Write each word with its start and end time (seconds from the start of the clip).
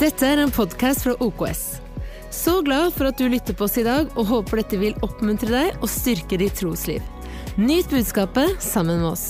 Dette 0.00 0.24
er 0.24 0.40
en 0.40 0.48
podkast 0.48 1.02
fra 1.04 1.12
OKS. 1.20 1.58
Så 2.32 2.54
glad 2.64 2.94
for 2.94 3.10
at 3.10 3.18
du 3.20 3.26
lytter 3.28 3.52
på 3.52 3.66
oss 3.66 3.74
i 3.76 3.82
dag, 3.84 4.06
og 4.16 4.30
håper 4.30 4.62
dette 4.62 4.78
vil 4.80 4.94
oppmuntre 5.04 5.50
deg 5.52 5.82
og 5.84 5.90
styrke 5.92 6.38
ditt 6.40 6.56
trosliv. 6.56 7.04
Nyt 7.60 7.90
budskapet 7.92 8.54
sammen 8.64 9.02
med 9.02 9.10
oss. 9.10 9.26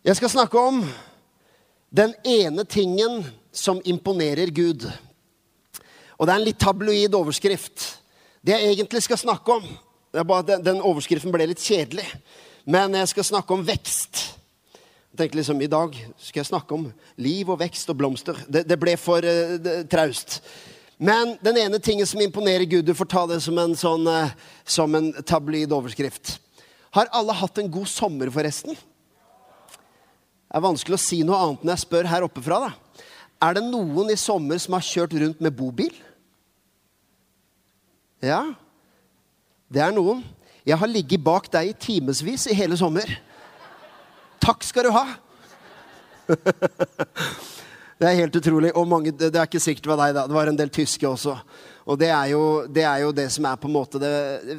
Jeg 0.00 0.16
skal 0.16 0.32
snakke 0.32 0.56
om 0.56 0.80
den 1.92 2.16
ene 2.24 2.64
tingen 2.64 3.20
som 3.52 3.82
imponerer 3.84 4.48
Gud. 4.48 4.88
Og 6.16 6.24
det 6.24 6.32
er 6.32 6.40
en 6.40 6.48
litt 6.48 6.62
tabloid 6.64 7.20
overskrift. 7.20 7.84
Det 8.40 8.56
jeg 8.56 8.78
egentlig 8.78 9.04
skal 9.04 9.20
snakke 9.20 9.60
om 9.60 9.68
det 9.68 10.24
er 10.24 10.26
bare 10.26 10.56
at 10.56 10.64
den, 10.64 10.80
overskriften 10.80 11.36
ble 11.36 11.52
litt 11.52 11.60
kjedelig. 11.60 12.08
Men 12.64 12.96
jeg 12.96 13.12
skal 13.12 13.28
snakke 13.28 13.60
om 13.60 13.68
vekst. 13.68 14.39
Tenkte 15.20 15.36
liksom, 15.36 15.58
I 15.60 15.68
dag 15.68 15.96
skal 16.16 16.40
jeg 16.40 16.48
snakke 16.48 16.72
om 16.72 16.86
liv 17.20 17.48
og 17.52 17.58
vekst 17.60 17.90
og 17.92 17.98
blomster. 18.00 18.38
Det, 18.48 18.62
det 18.64 18.78
ble 18.80 18.94
for 18.96 19.20
uh, 19.20 19.82
traust. 19.92 20.38
Men 20.96 21.34
den 21.44 21.58
ene 21.60 21.80
tingen 21.82 22.08
som 22.08 22.22
imponerer 22.24 22.64
Gud, 22.64 22.86
du 22.88 22.94
får 22.96 23.10
ta 23.12 23.26
det 23.28 23.42
som 23.44 23.58
en, 23.60 23.74
sånn, 23.76 24.08
uh, 24.08 24.32
som 24.64 24.96
en 24.96 25.10
tabloid 25.20 25.76
overskrift. 25.76 26.38
Har 26.96 27.12
alle 27.12 27.36
hatt 27.36 27.60
en 27.60 27.68
god 27.68 27.92
sommer, 27.92 28.32
forresten? 28.32 28.72
Det 28.72 30.56
er 30.56 30.64
vanskelig 30.64 30.96
å 30.96 31.04
si 31.04 31.20
noe 31.20 31.44
annet 31.44 31.68
når 31.68 31.76
jeg 31.76 31.84
spør 31.84 32.08
her 32.14 32.24
oppe 32.24 32.40
fra. 32.48 32.64
Da. 32.64 33.04
Er 33.44 33.60
det 33.60 33.68
noen 33.68 34.08
i 34.12 34.18
sommer 34.18 34.58
som 34.62 34.78
har 34.78 34.88
kjørt 34.88 35.20
rundt 35.20 35.44
med 35.44 35.56
bobil? 35.56 35.92
Ja, 38.24 38.46
det 39.68 39.84
er 39.84 39.92
noen. 39.92 40.24
Jeg 40.64 40.80
har 40.80 40.88
ligget 40.88 41.28
bak 41.28 41.52
deg 41.52 41.74
i 41.74 41.76
timevis 41.76 42.48
i 42.48 42.56
hele 42.56 42.80
sommer. 42.80 43.20
Takk 44.40 44.64
skal 44.64 44.88
du 44.88 44.94
ha! 44.96 45.06
Det 48.00 48.08
er 48.08 48.16
helt 48.16 48.36
utrolig. 48.38 48.70
Og 48.80 48.86
mange, 48.88 49.10
det 49.12 49.28
er 49.28 49.44
ikke 49.44 49.60
sikkert 49.60 49.84
det 49.84 49.90
var 49.92 49.98
deg, 50.00 50.14
da. 50.16 50.22
Det 50.24 50.32
var 50.32 50.48
en 50.48 50.56
del 50.56 50.70
tyske 50.72 51.04
også. 51.04 51.34
Og 51.90 51.98
det 52.00 52.08
er 52.08 52.30
jo 52.30 52.42
det, 52.64 52.84
er 52.88 53.02
jo 53.02 53.10
det 53.12 53.26
som 53.34 53.44
er 53.50 53.58
på 53.60 53.68
en 53.68 53.74
måte 53.74 54.00
det, 54.00 54.12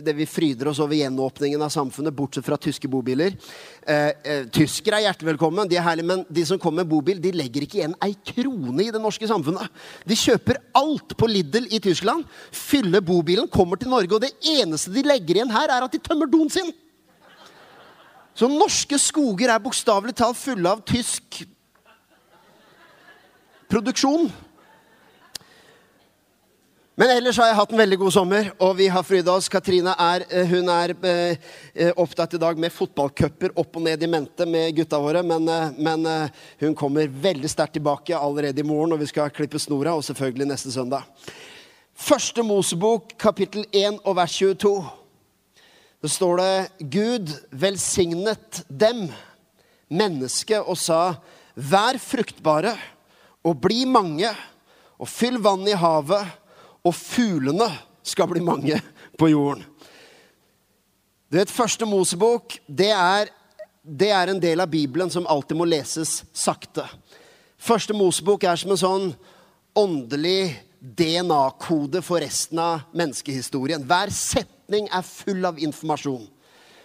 det, 0.05 0.13
vi 0.13 0.27
fryder 0.29 0.69
oss 0.69 0.81
over 0.83 0.93
gjenåpningen 0.93 1.63
av 1.65 1.71
samfunnet, 1.73 2.13
bortsett 2.13 2.45
fra 2.45 2.59
tyske 2.61 2.89
bobiler. 2.91 3.33
Eh, 3.81 4.11
eh, 4.21 4.43
tyskere 4.53 4.99
er 4.99 5.07
hjertelig 5.07 5.31
velkommen, 5.31 5.69
de 5.69 5.79
er 5.79 5.87
herlige, 5.87 6.09
men 6.11 6.21
de 6.29 6.43
som 6.45 6.61
kommer 6.61 6.83
med 6.83 6.91
bobil, 6.91 7.17
de 7.23 7.33
legger 7.33 7.65
ikke 7.65 7.79
igjen 7.79 7.97
ei 8.05 8.13
krone 8.33 8.85
i 8.85 8.91
det 8.93 9.01
norske 9.01 9.29
samfunnet. 9.31 9.73
De 10.05 10.17
kjøper 10.21 10.61
alt 10.77 11.17
på 11.17 11.29
Lidl 11.31 11.65
i 11.73 11.81
Tyskland, 11.81 12.27
fyller 12.53 13.01
bobilen, 13.05 13.49
kommer 13.49 13.81
til 13.81 13.89
Norge, 13.89 14.13
og 14.17 14.21
det 14.21 14.35
eneste 14.59 14.93
de 14.93 15.07
legger 15.07 15.41
igjen 15.41 15.55
her, 15.57 15.71
er 15.71 15.89
at 15.89 15.97
de 15.97 16.03
tømmer 16.03 16.29
doen 16.29 16.51
sin. 16.53 16.69
Så 18.41 18.47
norske 18.49 18.97
skoger 18.97 19.51
er 19.53 19.61
bokstavelig 19.61 20.15
talt 20.17 20.39
fulle 20.39 20.65
av 20.65 20.79
tysk 20.81 21.43
produksjon. 23.69 24.31
Men 26.97 27.11
ellers 27.13 27.37
har 27.37 27.51
jeg 27.51 27.57
hatt 27.59 27.75
en 27.75 27.81
veldig 27.83 27.99
god 28.01 28.13
sommer, 28.15 28.49
og 28.57 28.71
vi 28.79 28.87
har 28.89 29.05
fryda 29.05 29.35
oss. 29.35 29.49
Katrine 29.49 29.93
er, 29.93 30.25
eh, 30.25 30.49
hun 30.49 30.71
er 30.73 30.95
eh, 31.05 31.35
eh, 31.75 31.91
opptatt 32.01 32.33
i 32.33 32.39
dag 32.41 32.57
med 32.57 32.73
fotballcuper 32.73 33.53
opp 33.61 33.77
og 33.77 33.85
ned 33.85 34.01
i 34.01 34.09
mente 34.09 34.47
med 34.49 34.73
gutta 34.75 34.97
våre. 34.97 35.21
Men, 35.21 35.45
men 35.77 36.09
hun 36.63 36.73
kommer 36.73 37.13
veldig 37.13 37.49
sterkt 37.49 37.77
tilbake 37.77 38.17
allerede 38.17 38.65
i 38.65 38.65
morgen, 38.65 38.97
og 38.97 39.03
vi 39.03 39.11
skal 39.11 39.29
klippe 39.29 39.61
snora. 39.61 39.93
Og 39.93 40.03
selvfølgelig 40.09 40.49
neste 40.49 40.73
søndag. 40.73 41.05
Første 41.93 42.41
Mosebok, 42.41 43.13
kapittel 43.21 43.69
1 43.69 44.01
og 44.01 44.17
vers 44.17 44.33
22. 44.41 45.00
Det 46.01 46.09
står 46.09 46.37
det 46.37 46.87
Gud 46.89 47.29
velsignet 47.53 48.63
dem, 48.67 49.05
mennesket, 49.91 50.63
og 50.65 50.79
sa, 50.79 51.19
vær 51.53 51.99
fruktbare 52.01 52.73
og 53.45 53.59
bli 53.61 53.83
mange, 53.85 54.31
og 54.97 55.09
fyll 55.09 55.37
vann 55.41 55.67
i 55.69 55.77
havet, 55.77 56.25
og 56.81 56.95
fuglene 56.97 57.67
skal 58.01 58.29
bli 58.31 58.41
mange 58.41 58.79
på 59.19 59.29
jorden. 59.29 59.61
Du 61.29 61.37
vet, 61.37 61.53
Første 61.53 61.85
Mosebok 61.85 62.57
det 62.65 62.89
er, 62.95 63.29
det 63.85 64.09
er 64.09 64.31
en 64.33 64.41
del 64.41 64.63
av 64.63 64.71
Bibelen 64.73 65.13
som 65.13 65.29
alltid 65.29 65.59
må 65.59 65.69
leses 65.69 66.23
sakte. 66.33 66.87
Første 67.61 67.93
Mosebok 67.93 68.43
er 68.49 68.57
som 68.57 68.73
en 68.73 68.81
sånn 68.81 69.07
åndelig 69.77 70.57
DNA-kode 70.81 72.01
for 72.01 72.25
resten 72.25 72.57
av 72.59 72.87
menneskehistorien. 72.97 73.85
Hver 73.85 74.09
setning 74.71 74.87
er 74.91 75.03
full 75.03 75.45
av 75.45 75.59
informasjon. 75.59 76.29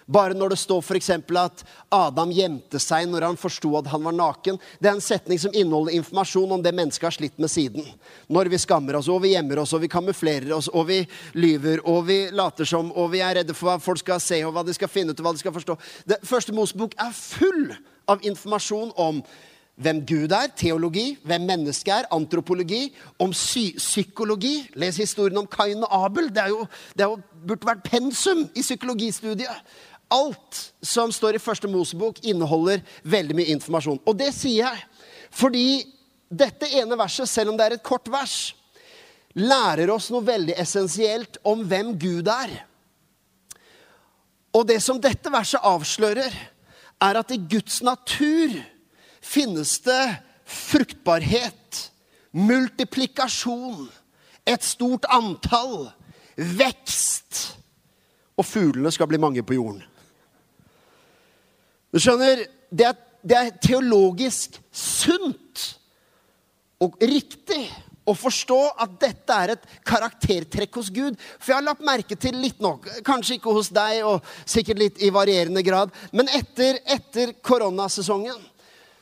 Bare 0.07 0.37
når 0.39 0.53
det 0.53 0.59
står 0.61 0.83
f.eks. 0.83 1.11
at 1.11 1.65
Adam 1.91 2.31
gjemte 2.31 2.79
seg 2.79 3.09
når 3.11 3.25
han 3.27 3.37
forsto 3.37 3.73
at 3.77 3.89
han 3.91 4.05
var 4.05 4.15
naken. 4.15 4.59
Det 4.79 4.87
er 4.87 4.95
en 4.95 5.03
setning 5.03 5.39
som 5.39 5.51
inneholder 5.51 5.97
informasjon 5.97 6.53
om 6.53 6.63
det 6.63 6.73
mennesket 6.73 7.09
har 7.09 7.17
slitt 7.17 7.39
med 7.39 7.51
siden. 7.51 7.83
Når 8.29 8.47
vi 8.47 8.59
skammer 8.59 9.01
oss, 9.01 9.09
og 9.09 9.25
vi 9.25 9.33
gjemmer 9.35 9.59
oss, 9.59 9.75
og 9.75 9.83
vi 9.83 9.91
kamuflerer 9.91 10.53
oss, 10.55 10.69
og 10.69 10.87
vi 10.87 11.01
lyver, 11.35 11.83
og 11.87 12.07
vi 12.07 12.21
later 12.31 12.65
som, 12.65 12.93
og 12.95 13.11
vi 13.17 13.23
er 13.23 13.41
redde 13.41 13.55
for 13.55 13.73
hva 13.73 13.81
folk 13.83 13.99
skal 13.99 14.23
se, 14.23 14.39
og 14.47 14.55
hva 14.55 14.63
de 14.63 14.75
skal 14.79 14.91
finne 14.91 15.11
ut, 15.11 15.19
og 15.19 15.27
hva 15.27 15.35
de 15.35 15.43
skal 15.43 15.57
forstå. 15.59 15.79
Det 16.07 16.23
første 16.23 16.55
Mosebok 16.55 16.95
er 17.03 17.11
full 17.11 17.75
av 18.07 18.23
informasjon 18.23 18.95
om 18.95 19.25
hvem 19.77 20.01
Gud 20.09 20.33
er, 20.33 20.49
teologi, 20.57 21.19
hvem 21.27 21.45
mennesket 21.51 21.93
er, 21.93 22.09
antropologi, 22.15 22.95
om 23.21 23.33
psy 23.35 23.75
psykologi. 23.77 24.71
Les 24.75 24.97
historien 24.97 25.37
om 25.37 25.49
Kain 25.49 25.85
og 25.85 25.93
Abel. 26.05 26.31
Det, 26.33 26.47
jo, 26.49 26.65
det 26.97 27.09
jo, 27.09 27.19
burde 27.47 27.69
vært 27.69 27.85
pensum 27.85 28.47
i 28.57 28.65
psykologistudiet. 28.65 29.75
Alt 30.13 30.61
som 30.87 31.13
står 31.13 31.37
i 31.37 31.43
første 31.43 31.69
Mosebok, 31.69 32.23
inneholder 32.25 32.81
veldig 33.05 33.37
mye 33.37 33.53
informasjon. 33.57 34.01
Og 34.07 34.17
det 34.19 34.33
sier 34.37 34.65
jeg 34.65 34.85
fordi 35.37 35.67
dette 36.31 36.69
ene 36.79 36.97
verset, 36.97 37.29
selv 37.29 37.53
om 37.53 37.59
det 37.59 37.67
er 37.67 37.75
et 37.77 37.85
kort 37.85 38.09
vers, 38.09 38.55
lærer 39.37 39.91
oss 39.93 40.09
noe 40.15 40.25
veldig 40.25 40.55
essensielt 40.57 41.37
om 41.45 41.61
hvem 41.69 41.93
Gud 42.01 42.31
er. 42.33 42.55
Og 44.57 44.65
det 44.71 44.79
som 44.81 45.01
dette 45.03 45.29
verset 45.29 45.61
avslører, 45.61 46.33
er 46.97 47.19
at 47.21 47.35
i 47.35 47.37
Guds 47.37 47.83
natur 47.85 48.55
finnes 49.27 49.79
det 49.85 50.05
fruktbarhet, 50.47 51.81
multiplikasjon, 52.37 53.89
et 54.47 54.63
stort 54.63 55.09
antall, 55.11 55.89
vekst. 56.37 57.43
Og 58.37 58.47
fuglene 58.47 58.93
skal 58.95 59.09
bli 59.11 59.21
mange 59.21 59.43
på 59.47 59.57
jorden. 59.57 59.83
Du 61.91 61.99
skjønner, 62.03 62.45
det 62.71 62.87
er, 62.91 62.97
det 63.25 63.37
er 63.41 63.55
teologisk 63.63 64.59
sunt 64.71 65.65
og 66.85 66.99
riktig 67.01 67.65
å 68.07 68.15
forstå 68.15 68.59
at 68.85 68.99
dette 69.03 69.37
er 69.43 69.55
et 69.55 69.65
karaktertrekk 69.87 70.77
hos 70.79 70.91
Gud. 70.95 71.17
For 71.41 71.51
jeg 71.51 71.59
har 71.59 71.67
lagt 71.67 71.87
merke 71.87 72.19
til 72.21 72.37
litt 72.39 72.61
nok, 72.63 72.87
kanskje 73.07 73.41
ikke 73.41 73.55
hos 73.57 73.73
deg, 73.75 74.05
og 74.07 74.23
sikkert 74.47 74.83
litt 74.83 75.01
i 75.03 75.11
varierende 75.15 75.65
grad, 75.67 75.95
men 76.15 76.31
etter, 76.37 76.79
etter 76.85 77.35
koronasesongen 77.43 78.39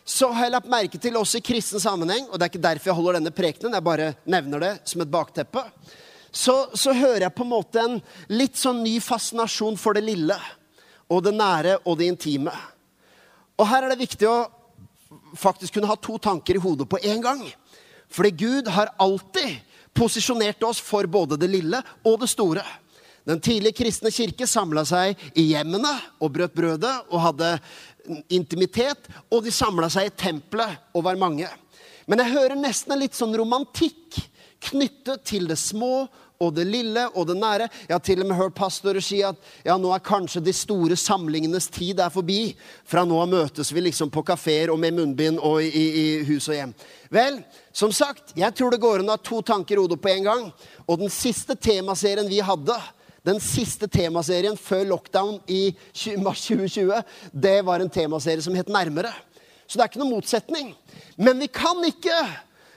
så 0.05 0.29
har 0.37 0.47
jeg 0.47 0.53
lagt 0.53 0.69
merke 0.69 1.01
til 1.01 1.17
også 1.17 1.41
i 1.41 1.45
kristen 1.45 1.81
sammenheng, 1.81 2.27
og 2.29 2.37
det 2.37 2.45
er 2.45 2.53
ikke 2.53 2.67
derfor 2.67 2.91
jeg 2.91 2.99
holder 2.99 3.19
denne 3.19 3.33
prekenen, 3.35 3.77
jeg 3.77 3.87
bare 3.87 4.11
nevner 4.29 4.61
det 4.61 4.73
som 4.91 5.01
et 5.01 5.13
bakteppe, 5.13 5.63
så, 6.35 6.55
så 6.75 6.93
hører 6.93 7.25
jeg 7.25 7.35
på 7.37 7.45
en 7.47 7.53
måte 7.53 7.81
en 7.81 7.97
litt 8.35 8.59
sånn 8.59 8.83
ny 8.85 8.99
fascinasjon 9.01 9.79
for 9.81 9.97
det 9.97 10.03
lille 10.05 10.37
og 11.09 11.23
det 11.25 11.33
nære 11.37 11.79
og 11.85 11.99
det 12.01 12.11
intime. 12.11 12.53
Og 13.55 13.69
her 13.71 13.87
er 13.87 13.95
det 13.95 14.03
viktig 14.03 14.29
å 14.29 14.39
faktisk 15.39 15.77
kunne 15.77 15.89
ha 15.89 15.97
to 15.97 16.19
tanker 16.19 16.59
i 16.59 16.63
hodet 16.63 16.89
på 16.91 16.99
en 17.07 17.23
gang. 17.23 17.45
Fordi 18.11 18.31
Gud 18.35 18.71
har 18.75 18.93
alltid 18.99 19.61
posisjonert 19.95 20.63
oss 20.67 20.81
for 20.83 21.07
både 21.07 21.39
det 21.39 21.51
lille 21.53 21.81
og 22.03 22.19
det 22.23 22.31
store. 22.33 22.65
Den 23.25 23.41
tidlige 23.41 23.79
kristne 23.79 24.11
kirke 24.13 24.47
samla 24.51 24.83
seg 24.85 25.21
i 25.39 25.47
hjemmene 25.53 25.93
og 26.21 26.35
brøt 26.35 26.55
brødet 26.57 26.93
og 27.09 27.23
hadde 27.25 27.55
intimitet. 28.29 29.09
Og 29.31 29.45
de 29.45 29.53
samla 29.55 29.91
seg 29.93 30.11
i 30.11 30.17
tempelet 30.25 30.95
og 30.95 31.07
var 31.07 31.21
mange. 31.21 31.49
Men 32.07 32.21
jeg 32.21 32.35
hører 32.35 32.59
nesten 32.59 32.95
en 32.95 33.01
litt 33.01 33.17
sånn 33.17 33.35
romantikk 33.37 34.21
knyttet 34.65 35.25
til 35.29 35.49
det 35.49 35.59
små 35.61 36.07
og 36.43 36.55
det 36.57 36.65
lille 36.67 37.05
og 37.15 37.29
det 37.29 37.37
nære. 37.39 37.69
Jeg 37.87 37.95
har 37.95 38.03
til 38.05 38.23
og 38.23 38.29
med 38.29 38.39
hørt 38.39 38.57
pastorer 38.59 39.05
si 39.05 39.21
at 39.25 39.39
ja, 39.65 39.77
nå 39.81 39.93
er 39.95 40.03
kanskje 40.05 40.43
de 40.45 40.55
store 40.57 40.97
samlingenes 40.99 41.69
tid 41.73 42.03
er 42.03 42.13
forbi. 42.13 42.55
Fra 42.89 43.05
nå 43.07 43.21
av 43.23 43.31
møtes 43.31 43.71
vi 43.75 43.85
liksom 43.87 44.13
på 44.15 44.25
kafeer 44.27 44.73
og 44.73 44.81
med 44.83 44.97
munnbind 44.99 45.41
og 45.41 45.63
i, 45.63 45.71
i, 45.71 46.07
hus 46.29 46.49
og 46.51 46.59
hjem. 46.59 46.75
Vel, 47.15 47.41
som 47.73 47.93
sagt, 47.95 48.35
jeg 48.37 48.57
tror 48.57 48.75
det 48.75 48.83
går 48.83 49.05
an 49.05 49.13
å 49.13 49.17
ha 49.17 49.23
to 49.23 49.41
tanker 49.47 49.79
i 49.79 49.85
hodet 49.85 50.01
på 50.03 50.13
en 50.13 50.29
gang. 50.29 50.45
Og 50.85 51.01
den 51.01 51.13
siste 51.13 51.57
temaserien 51.57 52.29
vi 52.29 52.43
hadde, 52.45 52.77
den 53.25 53.41
siste 53.41 53.89
temaserien 53.89 54.57
før 54.61 54.85
lockdown 54.93 55.39
i 55.49 55.71
mars 56.21 56.45
2020, 56.47 57.01
det 57.33 57.59
var 57.65 57.81
en 57.81 57.93
temaserie 57.93 58.45
som 58.45 58.57
het 58.57 58.69
Nærmere. 58.73 59.13
Så 59.67 59.79
det 59.79 59.85
er 59.85 59.93
ikke 59.93 60.03
noen 60.03 60.17
motsetning. 60.19 60.75
Men 61.17 61.41
vi 61.41 61.49
kan 61.49 61.81
ikke 61.89 62.19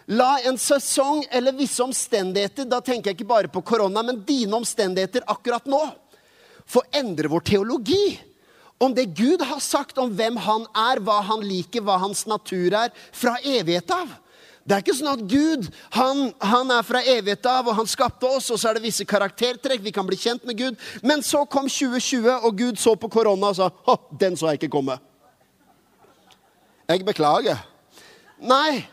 La 0.07 0.38
en 0.39 0.55
sesong 0.55 1.25
eller 1.35 1.51
visse 1.51 1.83
omstendigheter, 1.83 2.63
da 2.63 2.77
tenker 2.79 3.11
jeg 3.11 3.17
ikke 3.17 3.27
bare 3.27 3.49
på 3.51 3.59
korona, 3.59 3.99
men 4.07 4.21
dine 4.23 4.55
omstendigheter 4.55 5.25
akkurat 5.27 5.65
nå, 5.67 5.81
få 6.63 6.79
endre 6.95 7.27
vår 7.27 7.44
teologi 7.49 8.15
om 8.79 8.94
det 8.95 9.09
Gud 9.17 9.44
har 9.44 9.59
sagt 9.59 9.99
om 9.99 10.13
hvem 10.15 10.38
han 10.45 10.63
er, 10.71 11.01
hva 11.03 11.17
han 11.27 11.44
liker, 11.44 11.83
hva 11.83 11.97
hans 11.99 12.23
natur 12.29 12.77
er, 12.85 12.94
fra 13.11 13.35
evighet 13.44 13.91
av. 13.91 14.15
Det 14.67 14.75
er 14.75 14.83
ikke 14.83 14.97
sånn 14.97 15.13
at 15.13 15.21
Gud 15.31 15.69
han, 15.95 16.25
han, 16.43 16.71
er 16.75 16.83
fra 16.83 16.99
evighet 17.07 17.45
av, 17.47 17.69
og 17.69 17.77
han 17.77 17.87
skapte 17.87 18.27
oss, 18.27 18.49
og 18.51 18.59
så 18.59 18.67
er 18.67 18.77
det 18.77 18.83
visse 18.83 19.05
karaktertrekk. 19.07 19.79
Vi 19.85 19.93
kan 19.95 20.07
bli 20.07 20.19
kjent 20.19 20.43
med 20.47 20.59
Gud. 20.59 20.81
Men 21.07 21.23
så 21.23 21.45
kom 21.47 21.69
2020, 21.71 22.27
og 22.35 22.59
Gud 22.59 22.81
så 22.81 22.97
på 22.99 23.07
korona 23.11 23.53
og 23.53 23.55
sa 23.55 23.69
Å, 23.71 23.95
den 24.19 24.35
så 24.35 24.51
jeg 24.51 24.59
ikke 24.59 24.73
komme. 24.75 24.99
Jeg 26.91 27.07
beklager. 27.07 27.63
Nei, 28.43 28.83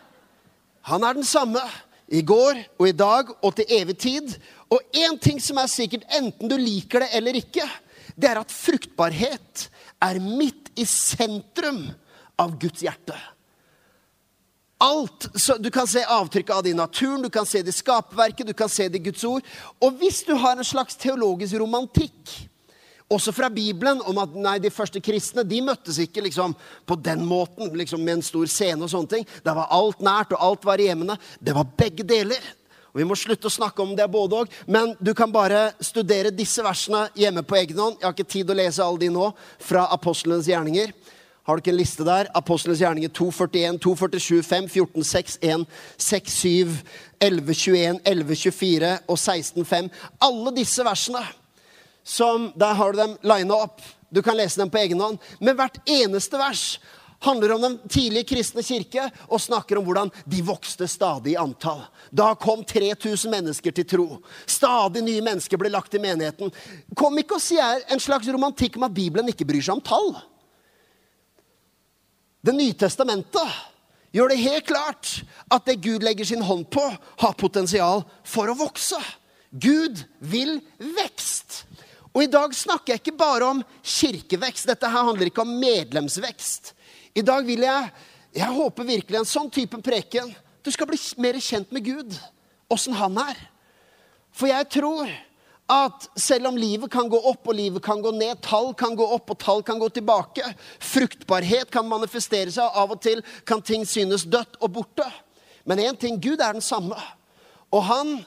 han 0.87 1.09
er 1.11 1.19
den 1.19 1.27
samme 1.27 1.63
i 2.07 2.23
går 2.23 2.63
og 2.79 2.87
i 2.87 2.95
dag 2.95 3.35
og 3.35 3.59
til 3.59 3.77
evig 3.81 3.99
tid. 4.07 4.39
Og 4.71 4.79
én 4.95 5.19
ting 5.19 5.43
som 5.43 5.59
er 5.59 5.75
sikkert, 5.75 6.07
enten 6.15 6.51
du 6.51 6.55
liker 6.55 7.03
det 7.03 7.13
eller 7.19 7.43
ikke, 7.43 7.67
det 8.15 8.31
er 8.31 8.45
at 8.45 8.55
fruktbarhet 8.55 9.69
er 10.07 10.23
midt 10.23 10.71
i 10.79 10.87
sentrum 10.87 11.89
av 12.39 12.55
Guds 12.63 12.87
hjerte 12.87 13.19
alt. 14.85 15.29
Så 15.35 15.57
du 15.59 15.71
kan 15.73 15.89
se 15.89 16.05
avtrykket 16.05 16.55
av 16.55 16.65
det 16.65 16.75
i 16.75 16.79
naturen, 16.79 17.23
du 17.25 17.31
kan 17.33 17.47
se 17.49 17.63
det 17.63 17.73
i 17.73 17.77
skapverket, 17.77 18.47
du 18.47 18.57
kan 18.57 18.69
se 18.69 18.89
det 18.89 19.01
i 19.01 19.07
Guds 19.09 19.25
ord. 19.29 19.47
Og 19.81 20.01
hvis 20.01 20.23
du 20.29 20.35
har 20.39 20.59
en 20.59 20.67
slags 20.67 20.99
teologisk 21.01 21.57
romantikk, 21.63 22.35
også 23.13 23.35
fra 23.37 23.51
Bibelen, 23.53 24.01
om 24.09 24.19
at 24.23 24.33
nei, 24.33 24.57
de 24.65 24.73
første 24.73 25.01
kristne 25.05 25.45
de 25.47 25.61
møttes 25.63 25.99
ikke 26.01 26.25
liksom 26.25 26.55
på 26.89 26.97
den 27.05 27.25
måten, 27.29 27.69
liksom 27.77 28.01
med 28.03 28.19
en 28.19 28.27
stor 28.27 28.49
scene 28.51 28.87
og 28.87 28.91
sånne 28.91 29.13
ting. 29.13 29.27
Der 29.45 29.57
var 29.57 29.73
alt 29.77 30.01
nært, 30.05 30.33
og 30.33 30.45
alt 30.45 30.65
var 30.67 30.81
hjemmene. 30.81 31.19
Det 31.39 31.55
var 31.55 31.69
begge 31.77 32.07
deler. 32.09 32.41
Og 32.95 33.01
Vi 33.03 33.07
må 33.11 33.17
slutte 33.19 33.51
å 33.51 33.53
snakke 33.53 33.83
om 33.83 33.93
det 33.99 34.07
både 34.11 34.45
òg, 34.45 34.53
men 34.71 34.93
du 35.03 35.11
kan 35.19 35.33
bare 35.35 35.73
studere 35.83 36.31
disse 36.31 36.63
versene 36.63 37.09
hjemme 37.19 37.43
på 37.43 37.59
egen 37.59 37.81
hånd. 37.83 37.99
Jeg 37.99 38.07
har 38.07 38.15
ikke 38.15 38.35
tid 38.37 38.51
å 38.51 38.57
lese 38.57 38.85
alle 38.85 39.03
de 39.03 39.11
nå, 39.11 39.33
fra 39.59 39.89
apostlenes 39.93 40.49
gjerninger. 40.49 40.95
Har 41.45 41.57
du 41.57 41.61
ikke 41.61 41.75
en 41.75 41.77
liste 41.77 42.05
der? 42.09 42.31
Apostlenes 42.33 42.81
gjerninger 42.81 43.11
241, 43.13 43.77
247, 43.85 44.43
5, 44.49 44.69
14, 44.73 45.05
6, 45.05 45.39
1, 45.45 45.67
6, 46.01 46.37
7, 46.41 46.77
11, 47.21 47.55
21, 47.55 48.01
11, 48.05 48.37
24 48.41 48.93
og 49.13 49.19
16, 49.21 49.67
5. 49.69 49.91
Alle 50.25 50.55
disse 50.57 50.87
versene, 50.89 51.21
som, 52.01 52.49
der 52.57 52.81
har 52.81 52.93
du 52.93 53.03
dem 53.03 53.15
lina 53.21 53.61
opp. 53.67 53.85
Du 54.09 54.23
kan 54.25 54.41
lese 54.41 54.63
dem 54.63 54.73
på 54.73 54.81
egen 54.87 55.05
hånd. 55.05 55.21
Men 55.37 55.61
hvert 55.61 55.83
eneste 55.85 56.41
vers 56.41 56.65
handler 57.25 57.55
om 57.55 57.63
den 57.67 57.79
tidlige 57.93 58.31
kristne 58.33 58.65
kirke 58.65 59.05
og 59.29 59.41
snakker 59.41 59.79
om 59.79 59.85
hvordan 59.85 60.13
de 60.25 60.43
vokste 60.45 60.89
stadig 60.89 61.35
i 61.35 61.41
antall. 61.41 61.83
Da 62.09 62.33
kom 62.41 62.65
3000 62.65 63.33
mennesker 63.33 63.73
til 63.77 63.89
tro. 63.89 64.07
Stadig 64.49 65.05
nye 65.05 65.25
mennesker 65.25 65.61
ble 65.61 65.73
lagt 65.73 65.97
i 65.97 66.01
menigheten. 66.01 66.53
Kom 66.97 67.21
ikke 67.21 67.37
og 67.37 67.45
si 67.45 67.61
en 67.61 68.01
slags 68.01 68.33
romantikk 68.33 68.81
om 68.81 68.89
at 68.89 68.97
Bibelen 68.97 69.29
ikke 69.29 69.49
bryr 69.49 69.65
seg 69.65 69.77
om 69.77 69.85
tall. 69.85 70.15
Det 72.45 72.53
nye 72.53 72.77
testamentet 72.77 73.61
gjør 74.15 74.31
det 74.31 74.43
helt 74.43 74.67
klart 74.69 75.13
at 75.53 75.65
det 75.65 75.81
Gud 75.85 76.05
legger 76.05 76.29
sin 76.29 76.45
hånd 76.45 76.67
på, 76.71 76.83
har 76.93 77.39
potensial 77.41 78.05
for 78.27 78.51
å 78.51 78.57
vokse. 78.59 79.01
Gud 79.51 80.03
vil 80.21 80.59
vekst. 80.99 81.63
Og 82.15 82.27
i 82.27 82.31
dag 82.31 82.53
snakker 82.55 82.95
jeg 82.95 83.03
ikke 83.03 83.17
bare 83.19 83.49
om 83.49 83.63
kirkevekst. 83.81 84.69
Dette 84.71 84.91
her 84.91 85.09
handler 85.09 85.31
ikke 85.31 85.43
om 85.43 85.57
medlemsvekst. 85.59 86.75
I 87.15 87.25
dag 87.27 87.47
vil 87.47 87.67
jeg 87.67 88.11
Jeg 88.35 88.51
håper 88.51 88.83
virkelig 88.83 89.19
en 89.21 89.29
sånn 89.31 89.47
type 89.47 89.79
preken. 89.79 90.33
Du 90.67 90.71
skal 90.75 90.89
bli 90.91 90.97
mer 91.23 91.37
kjent 91.39 91.71
med 91.71 91.85
Gud. 91.87 92.17
Åssen 92.67 92.97
han 92.99 93.15
er. 93.23 93.39
For 94.35 94.51
jeg 94.51 94.67
tror 94.75 95.07
at 95.71 96.09
selv 96.21 96.51
om 96.51 96.59
livet 96.61 96.91
kan 96.93 97.09
gå 97.09 97.19
opp 97.31 97.49
og 97.49 97.57
livet 97.57 97.83
kan 97.85 98.03
gå 98.05 98.11
ned, 98.13 98.37
tall 98.45 98.75
kan 98.77 98.97
gå 98.97 99.05
opp 99.17 99.33
og 99.33 99.39
tall 99.41 99.63
kan 99.65 99.81
gå 99.81 99.89
tilbake, 99.97 100.45
fruktbarhet 100.77 101.73
kan 101.73 101.89
manifestere 101.89 102.53
seg, 102.53 102.67
og 102.69 102.83
av 102.83 102.93
og 102.97 103.01
til 103.05 103.23
kan 103.49 103.65
ting 103.65 103.87
synes 103.89 104.27
dødt 104.29 104.59
og 104.61 104.75
borte. 104.77 105.09
Men 105.65 105.81
én 105.81 105.97
ting 105.97 106.21
Gud 106.21 106.43
er 106.45 106.53
den 106.53 106.65
samme. 106.65 106.99
Og 107.73 107.81
han, 107.89 108.19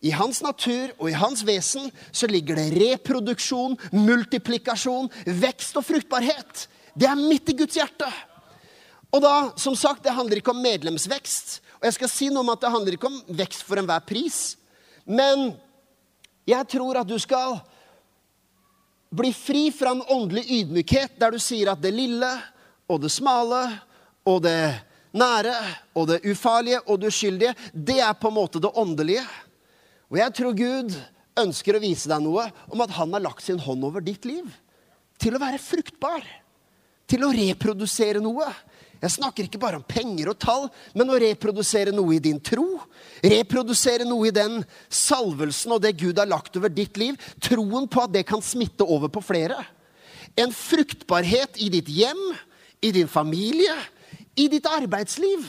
i 0.00 0.12
hans 0.14 0.38
natur 0.44 0.92
og 1.00 1.10
i 1.10 1.18
hans 1.18 1.42
vesen 1.46 1.90
så 2.14 2.30
ligger 2.30 2.60
det 2.60 2.70
reproduksjon, 2.78 3.74
multiplikasjon, 3.90 5.10
vekst 5.26 5.80
og 5.80 5.88
fruktbarhet. 5.88 6.68
Det 6.94 7.10
er 7.10 7.18
midt 7.18 7.50
i 7.50 7.58
Guds 7.58 7.76
hjerte. 7.76 8.08
Og 9.10 9.22
da, 9.24 9.34
som 9.58 9.74
sagt, 9.78 10.04
det 10.04 10.14
handler 10.14 10.38
ikke 10.38 10.54
om 10.54 10.62
medlemsvekst. 10.62 11.60
Og 11.80 11.88
jeg 11.88 11.98
skal 11.98 12.10
si 12.12 12.30
noe 12.30 12.44
om 12.44 12.54
at 12.54 12.62
det 12.62 12.72
handler 12.72 12.96
ikke 12.96 13.10
om 13.10 13.20
vekst 13.38 13.66
for 13.66 13.80
enhver 13.80 14.06
pris. 14.06 14.56
Men 15.06 15.50
jeg 16.46 16.68
tror 16.70 17.00
at 17.00 17.08
du 17.08 17.16
skal 17.18 17.58
bli 19.16 19.32
fri 19.34 19.68
fra 19.74 19.94
en 19.94 20.04
åndelig 20.12 20.44
ydmykhet 20.60 21.16
der 21.20 21.34
du 21.34 21.40
sier 21.42 21.72
at 21.72 21.82
det 21.82 21.94
lille 21.94 22.30
og 22.90 23.00
det 23.02 23.10
smale 23.10 23.62
og 24.26 24.42
det 24.44 24.60
nære 25.16 25.54
og 25.96 26.08
det 26.10 26.20
ufarlige 26.28 26.82
og 26.86 27.00
det 27.00 27.10
uskyldige, 27.12 27.54
det 27.72 27.98
er 28.04 28.16
på 28.18 28.30
en 28.30 28.36
måte 28.36 28.62
det 28.62 28.72
åndelige. 28.74 29.24
Og 30.10 30.18
jeg 30.20 30.34
tror 30.38 30.56
Gud 30.56 30.96
ønsker 31.40 31.76
å 31.76 31.82
vise 31.82 32.10
deg 32.10 32.22
noe 32.24 32.46
om 32.72 32.82
at 32.84 32.94
han 32.96 33.14
har 33.16 33.24
lagt 33.24 33.44
sin 33.44 33.60
hånd 33.62 33.84
over 33.86 34.04
ditt 34.04 34.26
liv. 34.28 34.46
Til 35.18 35.36
å 35.36 35.42
være 35.42 35.62
fruktbar. 35.62 36.24
Til 37.08 37.24
å 37.24 37.32
reprodusere 37.32 38.22
noe. 38.22 38.48
Jeg 39.02 39.12
snakker 39.12 39.44
ikke 39.46 39.60
bare 39.60 39.78
om 39.80 39.84
penger 39.86 40.30
og 40.32 40.38
tall, 40.40 40.66
men 40.96 41.10
å 41.12 41.18
reprodusere 41.20 41.92
noe 41.94 42.16
i 42.16 42.22
din 42.22 42.38
tro. 42.40 42.80
Reprodusere 43.24 44.06
noe 44.08 44.30
i 44.30 44.34
den 44.34 44.62
salvelsen 44.88 45.74
og 45.76 45.82
det 45.84 45.96
Gud 46.00 46.20
har 46.20 46.30
lagt 46.30 46.56
over 46.56 46.72
ditt 46.72 46.96
liv. 47.00 47.18
Troen 47.42 47.88
på 47.92 48.06
at 48.06 48.14
det 48.14 48.24
kan 48.28 48.44
smitte 48.44 48.86
over 48.86 49.12
på 49.12 49.24
flere. 49.24 49.58
En 50.36 50.52
fruktbarhet 50.52 51.60
i 51.60 51.68
ditt 51.72 51.90
hjem, 51.92 52.22
i 52.84 52.92
din 52.92 53.08
familie, 53.08 53.76
i 54.36 54.48
ditt 54.52 54.66
arbeidsliv. 54.68 55.44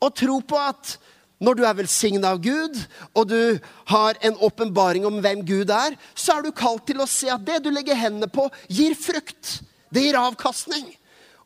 Og 0.00 0.14
tro 0.16 0.40
på 0.44 0.58
at 0.60 0.96
når 1.38 1.54
du 1.54 1.64
er 1.68 1.76
velsigna 1.78 2.32
av 2.34 2.40
Gud, 2.42 2.74
og 3.14 3.28
du 3.30 3.58
har 3.92 4.18
en 4.26 4.38
åpenbaring 4.42 5.06
om 5.06 5.20
hvem 5.22 5.44
Gud 5.46 5.70
er, 5.70 5.94
så 6.18 6.38
er 6.38 6.46
du 6.46 6.56
kalt 6.56 6.88
til 6.88 7.02
å 7.02 7.08
se 7.10 7.30
at 7.30 7.44
det 7.46 7.60
du 7.62 7.70
legger 7.70 7.98
hendene 7.98 8.30
på, 8.32 8.48
gir 8.66 8.96
frukt. 8.98 9.60
Det 9.94 10.02
gir 10.02 10.18
avkastning. 10.18 10.90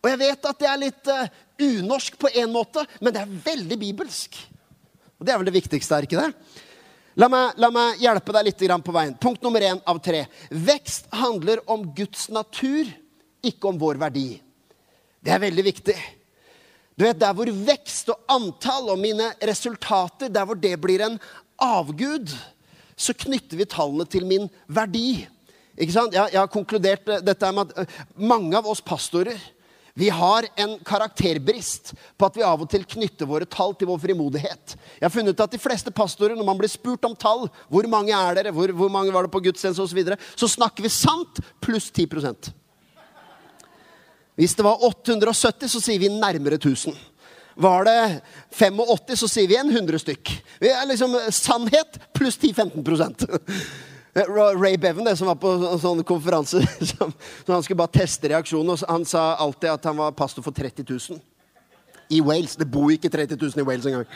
Og 0.02 0.10
jeg 0.10 0.18
vet 0.18 0.48
at 0.50 0.58
det 0.58 0.68
er 0.68 0.80
litt 0.82 1.10
uh, 1.12 1.28
unorsk 1.62 2.18
på 2.18 2.30
en 2.42 2.50
måte, 2.52 2.82
men 3.00 3.14
det 3.14 3.22
er 3.22 3.34
veldig 3.46 3.78
bibelsk. 3.78 4.38
Og 5.20 5.26
det 5.26 5.34
er 5.34 5.38
vel 5.38 5.50
det 5.50 5.54
viktigste, 5.54 5.94
er 5.94 6.08
ikke 6.08 6.18
det? 6.18 6.32
La 7.20 7.28
meg, 7.28 7.58
la 7.60 7.68
meg 7.70 8.00
hjelpe 8.00 8.32
deg 8.34 8.48
litt 8.48 8.64
på 8.82 8.94
veien. 8.94 9.14
Punkt 9.20 9.44
nummer 9.44 9.60
én 9.62 9.78
av 9.86 10.00
tre. 10.02 10.24
Vekst 10.50 11.10
handler 11.12 11.60
om 11.70 11.84
Guds 11.94 12.28
natur, 12.32 12.88
ikke 13.44 13.68
om 13.68 13.78
vår 13.78 14.00
verdi. 14.00 14.40
Det 15.22 15.30
er 15.30 15.44
veldig 15.44 15.64
viktig. 15.68 15.96
Du 16.96 17.04
vet, 17.04 17.20
Der 17.20 17.34
hvor 17.36 17.46
vekst 17.46 18.10
og 18.12 18.24
antall 18.28 18.90
og 18.90 18.98
mine 18.98 19.32
resultater, 19.40 20.28
der 20.28 20.44
hvor 20.44 20.58
det 20.58 20.74
blir 20.80 21.04
en 21.04 21.20
avgud, 21.60 22.32
så 22.96 23.14
knytter 23.14 23.56
vi 23.56 23.68
tallene 23.70 24.06
til 24.08 24.26
min 24.26 24.48
verdi. 24.66 25.26
Ikke 25.76 25.92
sant? 25.94 26.14
Jeg, 26.14 26.32
jeg 26.32 26.40
har 26.40 26.50
konkludert 26.52 27.06
dette 27.24 27.52
med 27.52 27.70
at 27.70 27.84
eh, 27.84 28.00
mange 28.16 28.56
av 28.56 28.66
oss 28.68 28.82
pastorer 28.84 29.38
vi 29.94 30.08
har 30.08 30.46
en 30.56 30.78
karakterbrist 30.78 31.92
på 32.16 32.26
at 32.26 32.36
vi 32.36 32.44
av 32.46 32.62
og 32.64 32.70
til 32.72 32.84
knytter 32.88 33.28
våre 33.28 33.44
tall 33.44 33.74
til 33.76 33.90
vår 33.90 34.00
frimodighet. 34.00 34.74
Jeg 34.96 35.04
har 35.04 35.12
funnet 35.12 35.36
ut 35.36 35.44
at 35.44 35.52
de 35.52 35.60
fleste 35.60 35.92
pastorer, 35.92 36.32
når 36.36 36.48
man 36.48 36.56
blir 36.60 36.72
spurt 36.72 37.04
om 37.04 37.16
tall, 37.16 37.44
hvor 37.68 37.88
mange 37.92 38.16
er 38.16 38.38
dere, 38.38 38.54
hvor, 38.56 38.72
hvor 38.72 38.92
mange 38.92 39.12
var 39.12 39.28
det 39.28 39.34
på 39.34 39.42
gudstjeneste 39.44 39.84
osv., 39.84 39.92
så, 39.92 39.98
videre, 40.00 40.18
så 40.32 40.48
snakker 40.48 40.86
vi 40.86 40.92
sant 40.92 41.42
pluss 41.60 41.90
10% 41.92 42.48
Hvis 44.40 44.56
det 44.56 44.64
var 44.64 44.80
870, 44.80 45.68
så 45.68 45.84
sier 45.84 46.00
vi 46.00 46.08
nærmere 46.08 46.56
1000. 46.56 46.96
Var 47.60 47.84
det 47.84 48.00
85, 48.56 49.16
så 49.20 49.28
sier 49.28 49.50
vi 49.50 49.60
en 49.60 49.68
100 49.68 50.00
stykk. 50.00 50.32
Vi 50.62 50.72
er 50.72 50.88
liksom 50.88 51.18
Sannhet 51.28 52.00
pluss 52.16 52.40
10-15 52.40 52.80
Eh, 52.80 53.91
Ray 54.14 54.76
Bevan, 54.76 55.04
det 55.04 55.16
som 55.16 55.30
var 55.30 55.38
på 55.40 55.50
en 55.56 55.80
sånn 55.80 56.02
konferanse, 56.04 56.60
som, 56.92 57.12
som 57.46 57.54
han 57.54 57.64
skulle 57.64 57.80
bare 57.80 57.96
teste 57.96 58.28
reaksjonen, 58.28 58.74
og 58.74 58.88
han 58.90 59.06
sa 59.08 59.32
alltid 59.40 59.70
at 59.72 59.88
han 59.88 59.96
var 59.96 60.16
pastor 60.16 60.44
for 60.44 60.52
30 60.52 60.84
000. 60.84 61.20
I 62.12 62.20
Wales. 62.20 62.58
Det 62.60 62.68
bor 62.68 62.90
ikke 62.92 63.08
30 63.08 63.38
000 63.40 63.62
i 63.62 63.64
Wales 63.64 63.88
engang. 63.88 64.08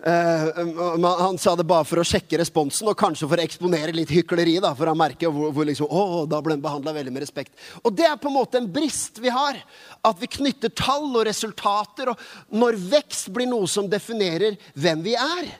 Uh, 0.00 1.20
han 1.20 1.36
sa 1.40 1.52
det 1.56 1.66
bare 1.68 1.84
for 1.84 2.00
å 2.00 2.04
sjekke 2.08 2.38
responsen 2.40 2.88
og 2.88 2.96
kanskje 2.96 3.26
for 3.28 3.40
å 3.40 3.44
eksponere 3.44 3.92
litt 3.96 4.12
hykleri. 4.12 4.58
Da, 4.60 4.74
for 4.76 4.88
han 4.88 5.00
merker 5.00 5.32
hvor, 5.32 5.48
hvor 5.56 5.68
liksom, 5.68 5.88
å, 5.88 6.26
da 6.28 6.42
ble 6.44 6.58
han 6.58 6.64
behandla 6.64 6.94
veldig 6.96 7.12
med 7.16 7.24
respekt. 7.24 7.56
Og 7.80 7.96
det 7.96 8.04
er 8.08 8.20
på 8.20 8.28
en 8.28 8.36
måte 8.36 8.60
en 8.60 8.68
brist 8.68 9.20
vi 9.20 9.32
har. 9.32 9.56
At 10.04 10.20
vi 10.20 10.28
knytter 10.40 10.72
tall 10.76 11.08
og 11.08 11.24
resultater. 11.28 12.12
Og 12.12 12.52
når 12.52 12.80
vekst 12.96 13.32
blir 13.32 13.48
noe 13.48 13.68
som 13.68 13.88
definerer 13.88 14.60
hvem 14.76 15.04
vi 15.08 15.16
er, 15.20 15.52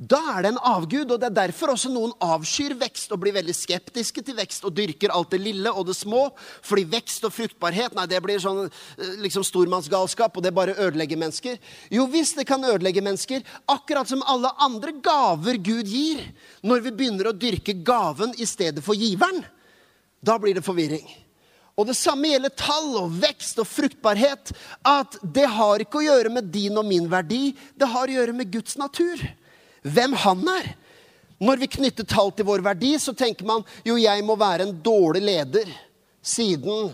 da 0.00 0.18
er 0.32 0.44
det 0.46 0.50
en 0.54 0.62
avgud. 0.64 1.10
og 1.12 1.20
Det 1.20 1.28
er 1.28 1.36
derfor 1.42 1.74
også 1.74 1.90
noen 1.92 2.14
avskyr 2.24 2.72
vekst 2.80 3.12
og 3.12 3.20
blir 3.20 3.34
veldig 3.36 3.52
skeptiske 3.52 4.22
til 4.24 4.36
vekst 4.38 4.64
og 4.64 4.72
dyrker 4.72 5.12
alt 5.12 5.34
det 5.34 5.42
lille 5.44 5.68
og 5.68 5.90
det 5.90 5.96
små. 5.98 6.30
Fordi 6.64 6.86
vekst 6.88 7.26
og 7.28 7.34
fruktbarhet 7.36 7.92
nei, 7.98 8.06
det 8.08 8.22
blir 8.24 8.40
sånn 8.40 8.62
eh, 8.64 9.18
liksom 9.20 9.44
stormannsgalskap, 9.44 10.32
og 10.32 10.46
det 10.46 10.54
bare 10.56 10.78
ødelegger 10.80 11.20
mennesker. 11.20 11.58
Jo 11.92 12.06
visst, 12.08 12.38
det 12.40 12.46
kan 12.48 12.64
ødelegge 12.64 13.04
mennesker, 13.04 13.44
akkurat 13.68 14.08
som 14.08 14.24
alle 14.24 14.48
andre 14.64 14.94
gaver 15.04 15.60
Gud 15.60 15.90
gir. 15.92 16.22
Når 16.64 16.86
vi 16.86 16.94
begynner 16.96 17.28
å 17.28 17.36
dyrke 17.36 17.76
gaven 17.84 18.32
i 18.40 18.48
stedet 18.48 18.80
for 18.84 18.96
giveren, 18.96 19.44
da 20.24 20.38
blir 20.40 20.56
det 20.56 20.64
forvirring. 20.64 21.04
Og 21.76 21.86
det 21.88 21.96
samme 21.96 22.28
gjelder 22.28 22.56
tall 22.56 22.88
og 23.02 23.12
vekst 23.20 23.60
og 23.60 23.68
fruktbarhet. 23.68 24.52
At 24.80 25.20
det 25.20 25.44
har 25.48 25.84
ikke 25.84 26.00
å 26.00 26.06
gjøre 26.08 26.32
med 26.32 26.48
din 26.52 26.80
og 26.80 26.88
min 26.88 27.04
verdi, 27.12 27.52
det 27.76 27.88
har 27.92 28.08
å 28.08 28.16
gjøre 28.16 28.36
med 28.40 28.52
Guds 28.52 28.80
natur. 28.80 29.20
Hvem 29.82 30.16
han 30.24 30.46
er. 30.58 30.72
Når 31.40 31.60
vi 31.62 31.70
knytter 31.72 32.04
tall 32.04 32.34
til 32.36 32.44
vår 32.44 32.60
verdi, 32.64 32.92
så 33.00 33.14
tenker 33.16 33.46
man 33.48 33.62
jo, 33.86 33.96
jeg 33.96 34.24
må 34.28 34.36
være 34.36 34.66
en 34.66 34.74
dårlig 34.84 35.22
leder 35.24 35.70
siden 36.20 36.90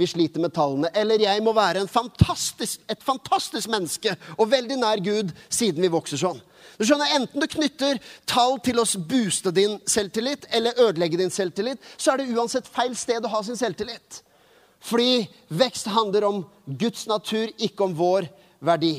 vi 0.00 0.08
sliter 0.08 0.40
med 0.40 0.54
tallene. 0.56 0.88
Eller 0.96 1.20
jeg 1.20 1.42
må 1.44 1.52
være 1.52 1.84
fantastisk, 1.92 2.80
et 2.88 3.04
fantastisk 3.04 3.68
menneske 3.68 4.14
og 4.38 4.48
veldig 4.50 4.78
nær 4.80 5.02
Gud 5.04 5.34
siden 5.52 5.84
vi 5.84 5.92
vokser 5.92 6.20
sånn. 6.22 6.40
Du 6.78 6.86
skjønner, 6.88 7.12
Enten 7.18 7.42
du 7.42 7.48
knytter 7.50 8.00
tall 8.28 8.56
til 8.64 8.80
å 8.80 8.86
booste 9.08 9.52
din 9.52 9.76
selvtillit 9.84 10.48
eller 10.56 10.78
ødelegge 10.80 11.20
din 11.20 11.32
selvtillit, 11.32 11.82
så 11.96 12.14
er 12.14 12.22
det 12.22 12.32
uansett 12.32 12.70
feil 12.72 12.96
sted 12.96 13.24
å 13.26 13.32
ha 13.34 13.42
sin 13.44 13.60
selvtillit. 13.60 14.22
Fordi 14.82 15.26
vekst 15.52 15.90
handler 15.92 16.26
om 16.26 16.40
Guds 16.66 17.04
natur, 17.06 17.52
ikke 17.60 17.84
om 17.86 17.94
vår 17.98 18.26
verdi. 18.64 18.96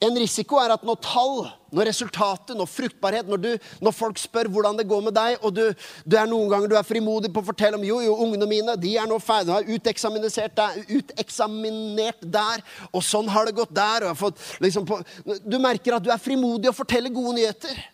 En 0.00 0.16
risiko 0.16 0.56
er 0.56 0.72
at 0.72 0.84
når 0.86 0.96
tall, 1.04 1.42
når 1.76 1.90
resultatet, 1.90 2.54
når 2.56 2.68
fruktbarhet 2.72 3.28
Når, 3.28 3.40
du, 3.42 3.50
når 3.84 3.92
folk 3.92 4.18
spør 4.18 4.48
hvordan 4.48 4.78
det 4.78 4.86
går 4.88 5.02
med 5.04 5.12
deg, 5.12 5.36
og 5.44 5.52
du, 5.52 5.66
du, 6.06 6.16
er 6.16 6.30
noen 6.30 6.48
ganger 6.48 6.72
du 6.72 6.76
er 6.78 6.86
frimodig 6.88 7.28
på 7.34 7.42
å 7.42 7.48
fortelle 7.50 7.76
om 7.76 7.84
jo, 7.84 7.98
jo, 8.06 8.14
ungene 8.24 8.48
mine 8.48 8.76
de 8.80 8.94
er 8.96 9.08
nå 9.10 9.18
ferdige, 9.20 9.58
har 9.58 9.68
uteksaminert 9.68 10.56
der, 10.56 10.78
uteksaminert 10.88 12.24
der, 12.24 12.64
og 12.88 13.04
sånn 13.04 13.28
har 13.28 13.48
det 13.48 13.58
gått 13.60 13.74
der 13.76 14.08
og 14.08 14.16
fått, 14.22 14.40
liksom, 14.64 14.88
på, 14.88 15.02
Du 15.44 15.58
merker 15.60 15.98
at 15.98 16.06
du 16.06 16.08
er 16.14 16.22
frimodig 16.22 16.72
og 16.72 16.78
forteller 16.80 17.12
gode 17.12 17.36
nyheter. 17.36 17.84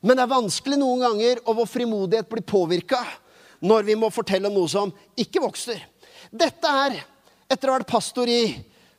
Men 0.00 0.16
det 0.16 0.24
er 0.24 0.32
vanskelig 0.32 0.78
noen 0.80 1.02
ganger, 1.02 1.42
og 1.44 1.58
vår 1.58 1.68
frimodighet 1.74 2.30
blir 2.30 2.46
påvirka 2.46 3.02
når 3.60 3.90
vi 3.90 3.98
må 3.98 4.08
fortelle 4.14 4.48
om 4.48 4.54
noe 4.56 4.70
som 4.70 4.94
ikke 5.18 5.42
vokser. 5.42 5.82
Dette 6.30 6.70
er, 6.86 7.02
etter 7.50 7.68
å 7.68 7.74
ha 7.74 7.80
vært 7.80 7.90
pastor 7.90 8.30
i 8.30 8.54